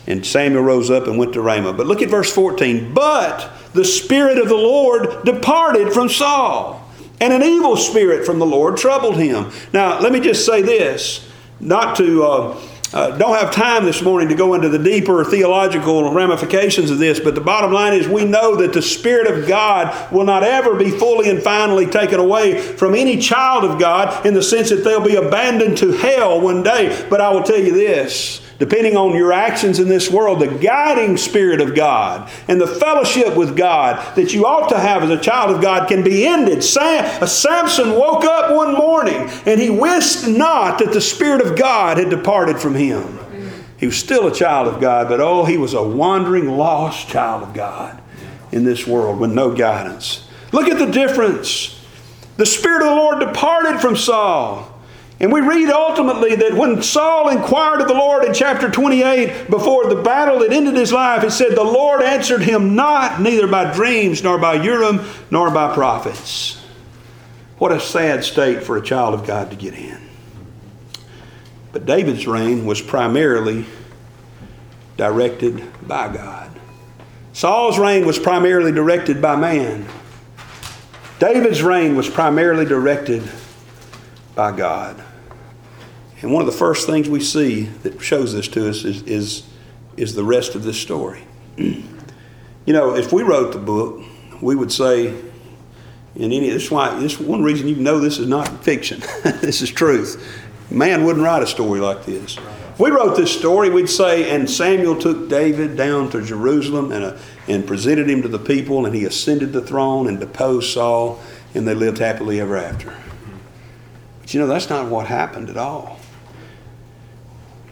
And 0.07 0.25
Samuel 0.25 0.63
rose 0.63 0.91
up 0.91 1.07
and 1.07 1.19
went 1.19 1.33
to 1.33 1.41
Ramah. 1.41 1.73
But 1.73 1.87
look 1.87 2.03
at 2.03 2.09
verse 2.09 2.33
14. 2.33 2.95
But 2.95 3.51
the 3.73 3.85
Spirit 3.85 4.39
of 4.39 4.49
the 4.49 4.57
Lord 4.57 5.25
departed 5.25 5.93
from 5.93 6.09
Saul, 6.09 6.83
and 7.21 7.33
an 7.33 7.43
evil 7.43 7.77
spirit 7.77 8.27
from 8.27 8.39
the 8.39 8.47
Lord 8.47 8.77
troubled 8.77 9.17
him. 9.17 9.51
Now, 9.73 10.01
let 10.01 10.13
me 10.13 10.21
just 10.21 10.45
say 10.47 10.63
this, 10.63 11.29
not 11.61 11.97
to. 11.97 12.25
Uh, 12.25 12.61
uh, 12.93 13.17
don't 13.19 13.37
have 13.37 13.53
time 13.53 13.85
this 13.85 14.01
morning 14.01 14.29
to 14.29 14.35
go 14.35 14.55
into 14.55 14.69
the 14.69 14.79
deeper 14.79 15.25
theological 15.25 16.15
ramifications 16.15 16.89
of 16.91 16.99
this, 16.99 17.19
but 17.19 17.35
the 17.35 17.41
bottom 17.41 17.73
line 17.73 17.93
is 17.93 18.07
we 18.07 18.25
know 18.25 18.55
that 18.55 18.73
the 18.73 18.81
Spirit 18.81 19.27
of 19.27 19.49
God 19.49 20.13
will 20.13 20.25
not 20.25 20.45
ever 20.45 20.77
be 20.77 20.91
fully 20.91 21.29
and 21.29 21.43
finally 21.43 21.87
taken 21.87 22.21
away 22.21 22.59
from 22.59 22.95
any 22.95 23.19
child 23.19 23.65
of 23.65 23.81
God 23.81 24.25
in 24.25 24.35
the 24.35 24.43
sense 24.43 24.71
that 24.71 24.85
they'll 24.85 25.05
be 25.05 25.17
abandoned 25.17 25.77
to 25.79 25.93
hell 25.93 26.41
one 26.41 26.63
day. 26.63 27.07
But 27.11 27.21
I 27.21 27.31
will 27.31 27.43
tell 27.43 27.59
you 27.59 27.73
this 27.73 28.46
depending 28.59 28.97
on 28.97 29.15
your 29.15 29.33
actions 29.33 29.79
in 29.79 29.89
this 29.89 30.11
world, 30.11 30.41
the 30.41 30.47
guiding 30.47 31.17
Spirit 31.17 31.61
of 31.61 31.75
God 31.75 32.31
and 32.49 32.61
the 32.61 32.67
fellowship 32.67 33.37
with 33.37 33.57
God 33.57 34.17
that 34.17 34.33
you 34.33 34.47
ought 34.47 34.69
to 34.69 34.79
have 34.79 35.03
as 35.03 35.11
a 35.11 35.21
child 35.21 35.55
of 35.55 35.61
God 35.61 35.89
can 35.89 36.03
be 36.03 36.27
ended. 36.27 36.65
Sam, 36.65 37.05
uh, 37.23 37.27
Samson 37.27 37.93
woke 37.93 38.25
up 38.25 38.55
one 38.55 38.75
morning 38.75 39.29
and 39.45 39.61
he 39.61 39.71
wist 39.71 40.27
not 40.29 40.79
that 40.79 40.93
the 40.93 41.01
Spirit 41.01 41.41
of 41.41 41.57
God 41.57 41.99
had 41.99 42.11
departed 42.11 42.59
from 42.59 42.75
him. 42.75 43.19
He 43.79 43.87
was 43.87 43.99
still 43.99 44.27
a 44.27 44.35
child 44.35 44.69
of 44.69 44.81
God, 44.81 45.09
but 45.09 45.21
oh, 45.21 45.45
he 45.45 45.59
was 45.59 45.75
a 45.75 45.83
wandering, 45.83 46.49
lost 46.49 47.09
child 47.09 47.43
of 47.43 47.53
God 47.53 48.01
in 48.51 48.65
this 48.65 48.87
world 48.87 49.21
with 49.21 49.33
no 49.33 49.55
guidance. 49.55 50.27
Look 50.53 50.69
at 50.69 50.79
the 50.79 50.91
difference. 50.91 51.79
The 52.39 52.47
Spirit 52.47 52.83
of 52.83 52.89
the 52.89 52.95
Lord 52.95 53.21
departed 53.21 53.81
from 53.81 53.97
Saul. 53.97 54.76
And 55.19 55.33
we 55.33 55.41
read 55.41 55.71
ultimately 55.71 56.35
that 56.37 56.55
when 56.55 56.83
Saul 56.83 57.31
inquired 57.31 57.81
of 57.81 57.89
the 57.89 57.95
Lord 57.95 58.25
in 58.25 58.35
chapter 58.35 58.71
28, 58.71 59.49
before 59.49 59.89
the 59.89 60.03
battle 60.03 60.41
that 60.41 60.53
ended 60.53 60.77
his 60.77 60.93
life, 60.93 61.23
he 61.23 61.31
said, 61.31 61.53
The 61.57 61.65
Lord 61.65 62.03
answered 62.03 62.43
him 62.43 62.75
not, 62.75 63.21
neither 63.21 63.47
by 63.47 63.73
dreams, 63.73 64.23
nor 64.23 64.37
by 64.37 64.55
Urim, 64.55 65.01
nor 65.31 65.51
by 65.51 65.73
prophets. 65.73 66.63
What 67.57 67.73
a 67.73 67.81
sad 67.81 68.25
state 68.25 68.63
for 68.63 68.77
a 68.77 68.83
child 68.83 69.15
of 69.15 69.27
God 69.27 69.51
to 69.51 69.57
get 69.57 69.73
in. 69.73 69.99
But 71.73 71.87
David's 71.87 72.27
reign 72.27 72.67
was 72.67 72.83
primarily 72.83 73.65
directed 74.99 75.65
by 75.87 76.15
God. 76.15 76.51
Saul's 77.33 77.79
reign 77.79 78.07
was 78.07 78.19
primarily 78.19 78.73
directed 78.73 79.23
by 79.23 79.37
man. 79.37 79.87
David's 81.19 81.63
reign 81.63 81.97
was 81.97 82.09
primarily 82.09 82.67
directed 82.67 83.23
by 84.37 84.53
God. 84.53 85.03
And 86.23 86.33
one 86.33 86.43
of 86.43 86.47
the 86.47 86.57
first 86.57 86.87
things 86.87 87.09
we 87.09 87.21
see 87.21 87.65
that 87.83 88.01
shows 88.01 88.33
this 88.33 88.47
to 88.49 88.69
us 88.69 88.85
is, 88.85 89.03
is, 89.03 89.47
is 89.97 90.15
the 90.15 90.23
rest 90.23 90.55
of 90.55 90.63
this 90.63 90.81
story. 90.81 91.25
you 91.57 91.83
know, 92.67 92.95
if 92.95 93.13
we 93.13 93.23
wrote 93.23 93.53
the 93.53 93.59
book, 93.59 94.05
we 94.41 94.55
would 94.55 94.71
say, 94.71 95.09
in 96.15 96.33
any 96.33 96.49
this 96.49 96.65
is 96.65 96.71
why 96.71 96.99
this 96.99 97.19
one 97.21 97.43
reason 97.43 97.69
you 97.69 97.77
know 97.77 97.99
this 97.99 98.19
is 98.19 98.27
not 98.27 98.65
fiction. 98.65 99.01
this 99.41 99.61
is 99.61 99.71
truth. 99.71 100.43
Man 100.71 101.05
wouldn't 101.05 101.25
write 101.25 101.43
a 101.43 101.47
story 101.47 101.81
like 101.81 102.05
this. 102.05 102.37
If 102.37 102.81
we 102.81 102.91
wrote 102.91 103.17
this 103.17 103.37
story, 103.37 103.71
we'd 103.71 103.89
say, 103.89 104.31
and 104.35 104.51
Samuel 104.51 104.99
took 104.99 105.29
David 105.29 105.77
down 105.77 106.11
to 106.11 106.23
Jerusalem 106.23 106.93
and, 106.93 107.05
uh, 107.05 107.19
and 107.49 107.67
presented 107.67 108.11
him 108.11 108.21
to 108.23 108.29
the 108.29 108.39
people, 108.39 108.85
and 108.85 108.95
he 108.95 109.05
ascended 109.05 109.53
the 109.53 109.63
throne 109.63 110.09
and 110.09 110.21
deposed 110.21 110.73
Saul, 110.73 111.21
and 111.55 111.67
they 111.67 111.75
lived 111.75 111.99
happily 111.99 112.41
ever 112.41 112.57
after. 112.57 112.95
But 114.27 114.35
you 114.35 114.41
know, 114.41 114.49
that's 114.49 114.69
not 114.69 114.91
what 114.91 115.07
happened 115.07 115.51
at 115.51 115.57
all. 115.57 116.01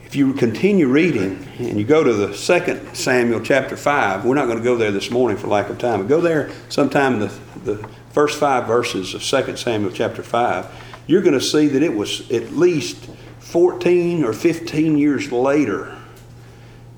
If 0.04 0.14
you 0.14 0.32
continue 0.34 0.86
reading 0.86 1.48
and 1.58 1.76
you 1.76 1.84
go 1.84 2.04
to 2.04 2.12
the 2.12 2.32
second 2.32 2.94
Samuel 2.94 3.40
chapter 3.40 3.76
5, 3.76 4.24
we're 4.24 4.36
not 4.36 4.44
going 4.44 4.58
to 4.58 4.62
go 4.62 4.76
there 4.76 4.92
this 4.92 5.10
morning 5.10 5.36
for 5.36 5.48
lack 5.48 5.68
of 5.68 5.78
time, 5.78 5.98
but 5.98 6.08
go 6.08 6.20
there 6.20 6.52
sometime 6.68 7.14
in 7.14 7.18
the, 7.18 7.38
the 7.64 7.88
first 8.12 8.38
five 8.38 8.68
verses 8.68 9.14
of 9.14 9.24
2 9.24 9.56
Samuel 9.56 9.90
chapter 9.90 10.22
5. 10.22 11.02
You're 11.08 11.22
going 11.22 11.34
to 11.34 11.40
see 11.40 11.66
that 11.66 11.82
it 11.82 11.92
was 11.92 12.30
at 12.30 12.52
least 12.52 13.10
14 13.40 14.22
or 14.22 14.32
15 14.32 14.96
years 14.96 15.32
later, 15.32 15.98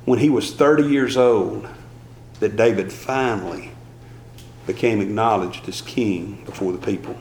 when 0.04 0.18
he 0.18 0.28
was 0.28 0.54
30 0.54 0.82
years 0.82 1.16
old, 1.16 1.66
that 2.40 2.57
David 2.57 2.92
finally 2.92 3.70
became 4.66 5.00
acknowledged 5.00 5.66
as 5.66 5.80
king 5.80 6.44
before 6.44 6.72
the 6.72 6.78
people. 6.78 7.16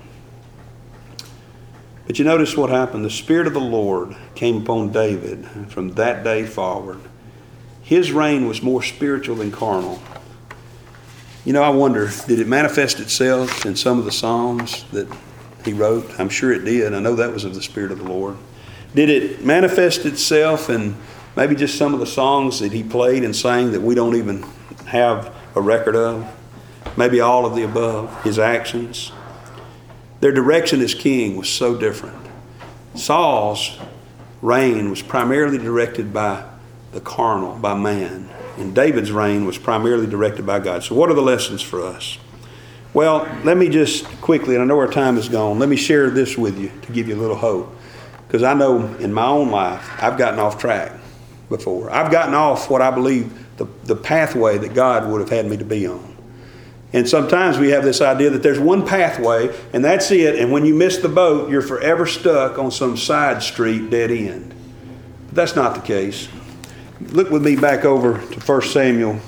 But 2.07 2.19
you 2.19 2.25
notice 2.25 2.55
what 2.55 2.69
happened. 2.69 3.03
The 3.03 3.09
Spirit 3.09 3.47
of 3.47 3.53
the 3.53 3.59
Lord 3.59 4.15
came 4.35 4.61
upon 4.61 4.91
David 4.91 5.47
from 5.69 5.93
that 5.93 6.23
day 6.23 6.45
forward. 6.45 6.99
His 7.81 8.11
reign 8.11 8.47
was 8.47 8.61
more 8.61 8.83
spiritual 8.83 9.35
than 9.37 9.51
carnal. 9.51 10.01
You 11.45 11.53
know, 11.53 11.61
I 11.61 11.69
wonder, 11.69 12.09
did 12.27 12.39
it 12.39 12.47
manifest 12.47 12.99
itself 12.99 13.65
in 13.65 13.75
some 13.75 13.99
of 13.99 14.05
the 14.05 14.11
Psalms 14.11 14.83
that 14.91 15.07
he 15.63 15.73
wrote? 15.73 16.19
I'm 16.19 16.29
sure 16.29 16.51
it 16.51 16.65
did. 16.65 16.93
I 16.93 16.99
know 16.99 17.15
that 17.15 17.31
was 17.31 17.43
of 17.43 17.53
the 17.53 17.61
Spirit 17.61 17.91
of 17.91 17.99
the 17.99 18.05
Lord. 18.05 18.37
Did 18.95 19.09
it 19.09 19.43
manifest 19.43 20.05
itself 20.05 20.69
in 20.69 20.95
maybe 21.35 21.55
just 21.55 21.77
some 21.77 21.93
of 21.93 21.99
the 21.99 22.07
songs 22.07 22.59
that 22.59 22.71
he 22.71 22.81
played 22.81 23.23
and 23.23 23.35
sang 23.35 23.71
that 23.73 23.81
we 23.81 23.93
don't 23.93 24.15
even 24.15 24.43
have 24.87 25.35
a 25.55 25.61
record 25.61 25.95
of? 25.95 26.25
Maybe 26.97 27.19
all 27.19 27.45
of 27.45 27.55
the 27.55 27.63
above, 27.63 28.23
his 28.23 28.39
actions. 28.39 29.11
Their 30.25 30.31
direction 30.31 30.81
as 30.81 30.95
king 30.95 31.37
was 31.37 31.47
so 31.47 31.77
different. 31.77 32.17
Saul's 32.95 33.77
reign 34.41 34.89
was 34.89 35.03
primarily 35.03 35.59
directed 35.59 36.11
by 36.11 36.43
the 36.93 36.99
carnal, 36.99 37.59
by 37.59 37.75
man. 37.75 38.31
And 38.57 38.73
David's 38.73 39.11
reign 39.11 39.45
was 39.45 39.59
primarily 39.59 40.07
directed 40.07 40.43
by 40.43 40.61
God. 40.61 40.83
So, 40.83 40.95
what 40.95 41.11
are 41.11 41.13
the 41.13 41.21
lessons 41.21 41.61
for 41.61 41.79
us? 41.79 42.17
Well, 42.91 43.29
let 43.43 43.55
me 43.55 43.69
just 43.69 44.05
quickly, 44.21 44.55
and 44.55 44.63
I 44.63 44.65
know 44.65 44.79
our 44.79 44.91
time 44.91 45.19
is 45.19 45.29
gone, 45.29 45.59
let 45.59 45.69
me 45.69 45.75
share 45.75 46.09
this 46.09 46.35
with 46.35 46.57
you 46.57 46.71
to 46.81 46.91
give 46.91 47.07
you 47.07 47.13
a 47.13 47.21
little 47.21 47.35
hope. 47.35 47.77
Because 48.25 48.41
I 48.41 48.55
know 48.55 48.83
in 48.95 49.13
my 49.13 49.27
own 49.27 49.51
life, 49.51 49.87
I've 50.01 50.17
gotten 50.17 50.39
off 50.39 50.57
track 50.57 50.91
before. 51.49 51.91
I've 51.91 52.11
gotten 52.11 52.33
off 52.33 52.67
what 52.67 52.81
I 52.81 52.89
believe 52.89 53.57
the, 53.57 53.67
the 53.83 53.95
pathway 53.95 54.57
that 54.57 54.73
God 54.73 55.07
would 55.07 55.21
have 55.21 55.29
had 55.29 55.45
me 55.45 55.55
to 55.57 55.65
be 55.65 55.85
on. 55.85 56.14
And 56.95 57.09
sometimes 57.09 57.57
we 57.57 57.71
have 57.71 57.83
this 57.83 57.99
idea 57.99 58.29
that 58.29 58.41
there's 58.41 58.57
one 58.57 58.87
pathway 58.87 59.53
and 59.73 59.83
that's 59.83 60.11
it. 60.11 60.39
And 60.39 60.49
when 60.49 60.65
you 60.65 60.73
miss 60.73 60.99
the 60.99 61.09
boat, 61.09 61.49
you're 61.49 61.61
forever 61.61 62.05
stuck 62.05 62.57
on 62.57 62.71
some 62.71 62.95
side 62.95 63.43
street 63.43 63.89
dead 63.89 64.11
end. 64.11 64.55
But 65.25 65.35
that's 65.35 65.57
not 65.57 65.75
the 65.75 65.81
case. 65.81 66.29
Look 67.01 67.31
with 67.31 67.43
me 67.43 67.57
back 67.57 67.83
over 67.83 68.13
to 68.13 68.39
1 68.39 68.61
Samuel 68.61 69.19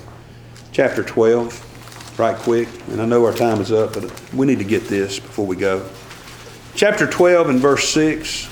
chapter 0.72 1.02
12, 1.02 2.18
right 2.18 2.38
quick. 2.38 2.68
And 2.88 3.02
I 3.02 3.04
know 3.04 3.22
our 3.26 3.34
time 3.34 3.60
is 3.60 3.70
up, 3.70 3.92
but 3.92 4.32
we 4.32 4.46
need 4.46 4.60
to 4.60 4.64
get 4.64 4.84
this 4.84 5.20
before 5.20 5.44
we 5.44 5.54
go. 5.54 5.86
Chapter 6.74 7.06
12 7.06 7.50
and 7.50 7.60
verse 7.60 7.86
6. 7.90 8.48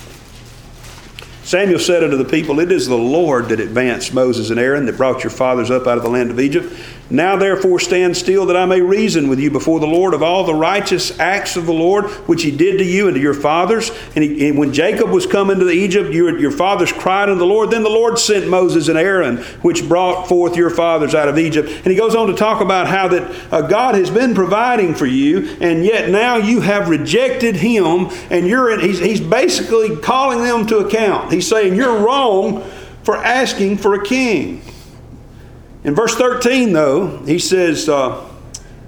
Samuel 1.42 1.78
said 1.78 2.04
unto 2.04 2.18
the 2.18 2.24
people, 2.26 2.60
It 2.60 2.70
is 2.70 2.86
the 2.86 2.98
Lord 2.98 3.48
that 3.48 3.60
advanced 3.60 4.12
Moses 4.12 4.50
and 4.50 4.60
Aaron 4.60 4.84
that 4.84 4.98
brought 4.98 5.24
your 5.24 5.30
fathers 5.30 5.70
up 5.70 5.86
out 5.86 5.96
of 5.96 6.04
the 6.04 6.10
land 6.10 6.30
of 6.30 6.38
Egypt. 6.38 6.70
Now 7.09 7.36
therefore 7.36 7.78
stand 7.78 8.16
still 8.16 8.46
that 8.46 8.57
I 8.57 8.64
may 8.66 8.80
reason 8.80 9.28
with 9.28 9.38
you 9.38 9.50
before 9.50 9.78
the 9.78 9.86
Lord 9.86 10.12
of 10.12 10.22
all 10.22 10.44
the 10.44 10.54
righteous 10.54 11.18
acts 11.20 11.57
of 11.57 11.66
the 11.66 11.72
Lord 11.72 12.07
which 12.26 12.42
he 12.42 12.50
did 12.50 12.78
to 12.78 12.84
you 12.84 13.07
and 13.07 13.14
to 13.14 13.20
your 13.20 13.34
fathers. 13.34 13.90
And, 14.16 14.24
he, 14.24 14.48
and 14.48 14.59
when 14.59 14.72
Jacob 14.72 15.11
was 15.11 15.24
come 15.24 15.50
into 15.50 15.70
Egypt, 15.70 16.12
your, 16.12 16.36
your 16.38 16.50
fathers 16.50 16.92
cried 16.92 17.28
unto 17.28 17.38
the 17.38 17.46
Lord. 17.46 17.70
Then 17.70 17.84
the 17.84 17.88
Lord 17.88 18.18
sent 18.18 18.48
Moses 18.48 18.88
and 18.88 18.98
Aaron, 18.98 19.38
which 19.62 19.88
brought 19.88 20.26
forth 20.28 20.57
your 20.57 20.70
fathers 20.70 21.14
out 21.14 21.28
of 21.28 21.38
Egypt. 21.38 21.68
And 21.68 21.86
he 21.86 21.94
goes 21.94 22.14
on 22.14 22.26
to 22.26 22.34
talk 22.34 22.61
about 22.61 22.88
how 22.88 23.09
that 23.09 23.52
uh, 23.52 23.62
God 23.62 23.94
has 23.94 24.11
been 24.11 24.34
providing 24.34 24.94
for 24.94 25.07
you, 25.07 25.57
and 25.61 25.84
yet 25.84 26.11
now 26.11 26.36
you 26.36 26.61
have 26.61 26.88
rejected 26.88 27.57
him, 27.57 28.09
and 28.30 28.46
you're 28.46 28.70
in, 28.70 28.80
he's, 28.80 28.98
he's 28.98 29.20
basically 29.20 29.96
calling 29.96 30.42
them 30.42 30.66
to 30.66 30.78
account. 30.78 31.32
He's 31.32 31.48
saying 31.48 31.74
you're 31.76 31.98
wrong 31.98 32.62
for 33.02 33.16
asking 33.16 33.78
for 33.78 33.94
a 33.94 34.04
king. 34.04 34.62
In 35.87 35.95
verse 35.95 36.14
13, 36.16 36.72
though, 36.72 37.18
he 37.24 37.39
says, 37.39 37.89
uh, 37.89 38.28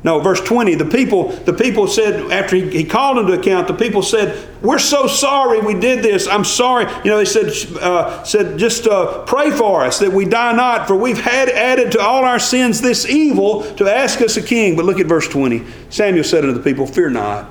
no, 0.03 0.19
verse 0.21 0.41
20, 0.41 0.75
the 0.75 0.85
people, 0.85 1.29
the 1.29 1.53
people 1.53 1.87
said, 1.87 2.31
after 2.33 2.57
he, 2.57 2.71
he 2.71 2.85
called 2.85 3.19
them 3.19 3.29
to 3.29 3.33
account, 3.35 3.69
the 3.69 3.75
people 3.75 4.03
said, 4.03 4.49
We're 4.63 4.79
so 4.79 5.07
sorry 5.07 5.61
we 5.61 5.75
did 5.75 6.05
this. 6.05 6.27
I'm 6.29 6.45
sorry. 6.45 6.87
You 7.05 7.11
know, 7.11 7.19
they 7.19 7.25
said, 7.25 7.53
uh, 7.81 8.23
said 8.25 8.59
just 8.59 8.87
uh, 8.87 9.25
pray 9.25 9.51
for 9.51 9.85
us 9.85 9.99
that 10.01 10.13
we 10.13 10.25
die 10.25 10.53
not, 10.53 10.87
for 10.87 10.97
we've 10.97 11.21
had 11.21 11.49
added 11.49 11.93
to 11.93 12.01
all 12.01 12.25
our 12.25 12.39
sins 12.39 12.81
this 12.81 13.07
evil 13.07 13.63
to 13.75 13.89
ask 13.89 14.21
us 14.21 14.37
a 14.37 14.43
king. 14.43 14.77
But 14.77 14.85
look 14.85 15.01
at 15.01 15.07
verse 15.07 15.29
20. 15.29 15.65
Samuel 15.91 16.25
said 16.25 16.45
unto 16.45 16.57
the 16.57 16.63
people, 16.63 16.87
Fear 16.87 17.11
not. 17.11 17.49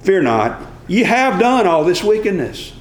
Fear 0.00 0.22
not. 0.22 0.62
Ye 0.88 1.02
have 1.02 1.40
done 1.40 1.66
all 1.66 1.84
this 1.84 2.02
wickedness. 2.02 2.72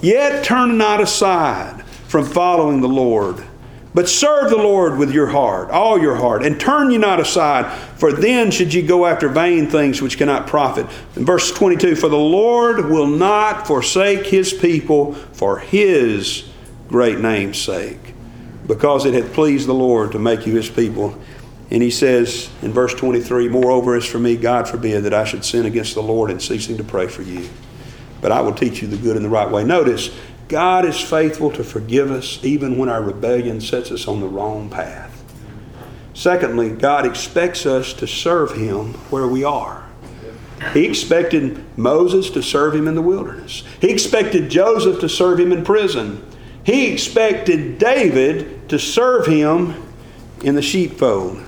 Yet 0.00 0.44
turn 0.44 0.78
not 0.78 1.00
aside 1.00 1.84
from 1.84 2.24
following 2.24 2.80
the 2.80 2.88
Lord, 2.88 3.44
but 3.92 4.08
serve 4.08 4.50
the 4.50 4.56
Lord 4.56 4.98
with 4.98 5.12
your 5.12 5.26
heart, 5.26 5.70
all 5.70 6.00
your 6.00 6.14
heart, 6.14 6.44
and 6.44 6.60
turn 6.60 6.90
ye 6.90 6.98
not 6.98 7.18
aside, 7.18 7.70
for 7.96 8.12
then 8.12 8.50
should 8.50 8.72
ye 8.72 8.82
go 8.82 9.04
after 9.04 9.28
vain 9.28 9.68
things 9.68 10.00
which 10.00 10.16
cannot 10.16 10.46
profit. 10.46 10.86
In 11.16 11.26
verse 11.26 11.50
22, 11.52 11.96
for 11.96 12.08
the 12.08 12.16
Lord 12.16 12.86
will 12.86 13.08
not 13.08 13.66
forsake 13.66 14.26
his 14.26 14.52
people 14.52 15.14
for 15.14 15.58
his 15.58 16.48
great 16.88 17.18
name's 17.18 17.58
sake, 17.58 18.14
because 18.66 19.06
it 19.06 19.14
hath 19.14 19.32
pleased 19.32 19.66
the 19.66 19.74
Lord 19.74 20.12
to 20.12 20.18
make 20.18 20.46
you 20.46 20.54
his 20.54 20.70
people. 20.70 21.20
And 21.72 21.82
he 21.82 21.90
says 21.90 22.50
in 22.62 22.72
verse 22.72 22.94
23, 22.94 23.48
Moreover, 23.48 23.96
as 23.96 24.04
for 24.04 24.18
me, 24.18 24.36
God 24.36 24.68
forbid 24.68 25.04
that 25.04 25.14
I 25.14 25.24
should 25.24 25.44
sin 25.44 25.66
against 25.66 25.94
the 25.94 26.02
Lord 26.02 26.30
in 26.30 26.40
ceasing 26.40 26.76
to 26.76 26.84
pray 26.84 27.06
for 27.06 27.22
you 27.22 27.48
but 28.20 28.32
I 28.32 28.40
will 28.40 28.52
teach 28.52 28.82
you 28.82 28.88
the 28.88 28.96
good 28.96 29.16
and 29.16 29.24
the 29.24 29.30
right 29.30 29.50
way. 29.50 29.64
Notice, 29.64 30.10
God 30.50 30.84
is 30.84 31.00
faithful 31.00 31.52
to 31.52 31.62
forgive 31.62 32.10
us 32.10 32.40
even 32.42 32.76
when 32.76 32.88
our 32.88 33.02
rebellion 33.02 33.60
sets 33.60 33.92
us 33.92 34.08
on 34.08 34.20
the 34.20 34.26
wrong 34.26 34.68
path. 34.68 35.16
Secondly, 36.12 36.70
God 36.70 37.06
expects 37.06 37.64
us 37.64 37.92
to 37.94 38.06
serve 38.08 38.56
Him 38.56 38.94
where 39.10 39.28
we 39.28 39.44
are. 39.44 39.88
He 40.74 40.84
expected 40.84 41.64
Moses 41.78 42.30
to 42.30 42.42
serve 42.42 42.74
him 42.74 42.86
in 42.86 42.94
the 42.94 43.00
wilderness. 43.00 43.64
He 43.80 43.88
expected 43.88 44.50
Joseph 44.50 45.00
to 45.00 45.08
serve 45.08 45.40
him 45.40 45.52
in 45.52 45.64
prison. 45.64 46.22
He 46.64 46.92
expected 46.92 47.78
David 47.78 48.68
to 48.68 48.78
serve 48.78 49.26
him 49.26 49.82
in 50.42 50.56
the 50.56 50.62
sheepfold. 50.62 51.42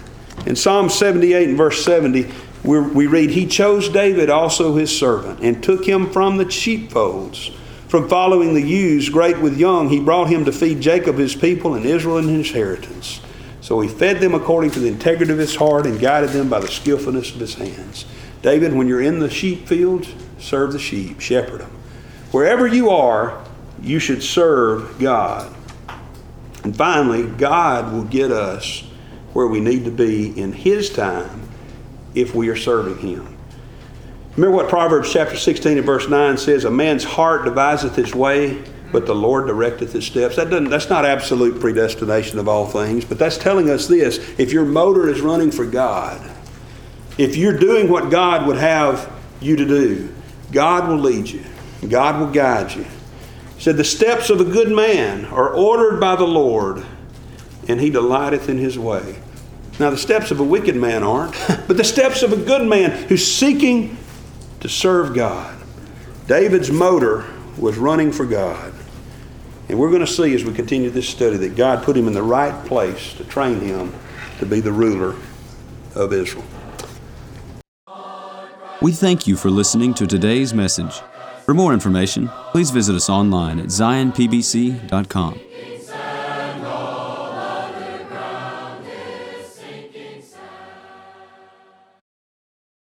In 0.46 0.56
Psalm 0.56 0.88
78 0.88 1.50
and 1.50 1.58
verse 1.58 1.84
70, 1.84 2.30
we 2.64 3.06
read, 3.06 3.30
He 3.30 3.46
chose 3.46 3.90
David, 3.90 4.30
also 4.30 4.76
his 4.76 4.96
servant, 4.96 5.40
and 5.40 5.62
took 5.62 5.84
him 5.86 6.10
from 6.10 6.38
the 6.38 6.50
sheepfolds. 6.50 7.50
From 7.92 8.08
following 8.08 8.54
the 8.54 8.62
ewes, 8.62 9.10
great 9.10 9.38
with 9.38 9.58
young, 9.58 9.90
he 9.90 10.00
brought 10.00 10.30
him 10.30 10.46
to 10.46 10.50
feed 10.50 10.80
Jacob 10.80 11.16
his 11.16 11.34
people 11.36 11.74
and 11.74 11.84
Israel 11.84 12.16
in 12.16 12.26
his 12.26 12.48
inheritance. 12.48 13.20
So 13.60 13.80
he 13.80 13.88
fed 13.90 14.18
them 14.18 14.34
according 14.34 14.70
to 14.70 14.80
the 14.80 14.88
integrity 14.88 15.30
of 15.30 15.38
his 15.38 15.54
heart 15.54 15.84
and 15.84 16.00
guided 16.00 16.30
them 16.30 16.48
by 16.48 16.60
the 16.60 16.68
skillfulness 16.68 17.34
of 17.34 17.40
his 17.40 17.52
hands. 17.56 18.06
David, 18.40 18.72
when 18.72 18.88
you're 18.88 19.02
in 19.02 19.18
the 19.18 19.28
sheep 19.28 19.68
fields, 19.68 20.08
serve 20.38 20.72
the 20.72 20.78
sheep, 20.78 21.20
shepherd 21.20 21.60
them. 21.60 21.70
Wherever 22.30 22.66
you 22.66 22.88
are, 22.88 23.44
you 23.82 23.98
should 23.98 24.22
serve 24.22 24.98
God. 24.98 25.54
And 26.64 26.74
finally, 26.74 27.26
God 27.26 27.92
will 27.92 28.04
get 28.04 28.30
us 28.30 28.84
where 29.34 29.48
we 29.48 29.60
need 29.60 29.84
to 29.84 29.90
be 29.90 30.40
in 30.40 30.54
His 30.54 30.88
time 30.88 31.42
if 32.14 32.34
we 32.34 32.48
are 32.48 32.56
serving 32.56 33.06
Him. 33.06 33.31
Remember 34.36 34.56
what 34.56 34.70
Proverbs 34.70 35.12
chapter 35.12 35.36
16 35.36 35.76
and 35.76 35.84
verse 35.84 36.08
9 36.08 36.38
says, 36.38 36.64
A 36.64 36.70
man's 36.70 37.04
heart 37.04 37.44
deviseth 37.44 37.96
his 37.96 38.14
way, 38.14 38.64
but 38.90 39.04
the 39.04 39.14
Lord 39.14 39.46
directeth 39.46 39.92
his 39.92 40.06
steps. 40.06 40.36
That 40.36 40.48
doesn't, 40.48 40.70
that's 40.70 40.88
not 40.88 41.04
absolute 41.04 41.60
predestination 41.60 42.38
of 42.38 42.48
all 42.48 42.66
things, 42.66 43.04
but 43.04 43.18
that's 43.18 43.36
telling 43.36 43.68
us 43.68 43.88
this. 43.88 44.18
If 44.38 44.50
your 44.50 44.64
motor 44.64 45.06
is 45.10 45.20
running 45.20 45.50
for 45.50 45.66
God, 45.66 46.30
if 47.18 47.36
you're 47.36 47.58
doing 47.58 47.90
what 47.90 48.10
God 48.10 48.46
would 48.46 48.56
have 48.56 49.12
you 49.42 49.54
to 49.54 49.66
do, 49.66 50.14
God 50.50 50.88
will 50.88 50.96
lead 50.96 51.28
you. 51.28 51.44
God 51.86 52.18
will 52.18 52.30
guide 52.30 52.72
you. 52.72 52.86
He 53.56 53.62
said, 53.62 53.76
The 53.76 53.84
steps 53.84 54.30
of 54.30 54.40
a 54.40 54.44
good 54.44 54.70
man 54.70 55.26
are 55.26 55.50
ordered 55.50 56.00
by 56.00 56.16
the 56.16 56.26
Lord, 56.26 56.86
and 57.68 57.78
he 57.78 57.90
delighteth 57.90 58.48
in 58.48 58.56
his 58.56 58.78
way. 58.78 59.20
Now, 59.78 59.90
the 59.90 59.98
steps 59.98 60.30
of 60.30 60.40
a 60.40 60.44
wicked 60.44 60.76
man 60.76 61.02
aren't, 61.02 61.32
but 61.68 61.76
the 61.76 61.84
steps 61.84 62.22
of 62.22 62.32
a 62.32 62.36
good 62.36 62.66
man 62.66 62.92
who's 63.08 63.30
seeking 63.30 63.98
to 64.62 64.68
serve 64.68 65.12
God. 65.12 65.58
David's 66.28 66.70
motor 66.70 67.26
was 67.58 67.76
running 67.76 68.12
for 68.12 68.24
God. 68.24 68.72
And 69.68 69.78
we're 69.78 69.90
going 69.90 70.04
to 70.04 70.06
see 70.06 70.34
as 70.34 70.44
we 70.44 70.54
continue 70.54 70.88
this 70.88 71.08
study 71.08 71.36
that 71.38 71.56
God 71.56 71.82
put 71.82 71.96
him 71.96 72.06
in 72.06 72.12
the 72.12 72.22
right 72.22 72.64
place 72.64 73.12
to 73.14 73.24
train 73.24 73.60
him 73.60 73.92
to 74.38 74.46
be 74.46 74.60
the 74.60 74.72
ruler 74.72 75.16
of 75.96 76.12
Israel. 76.12 76.44
We 78.80 78.92
thank 78.92 79.26
you 79.26 79.36
for 79.36 79.50
listening 79.50 79.94
to 79.94 80.06
today's 80.06 80.54
message. 80.54 81.00
For 81.44 81.54
more 81.54 81.72
information, 81.72 82.28
please 82.52 82.70
visit 82.70 82.94
us 82.94 83.08
online 83.10 83.58
at 83.58 83.66
zionpbc.com. 83.66 85.40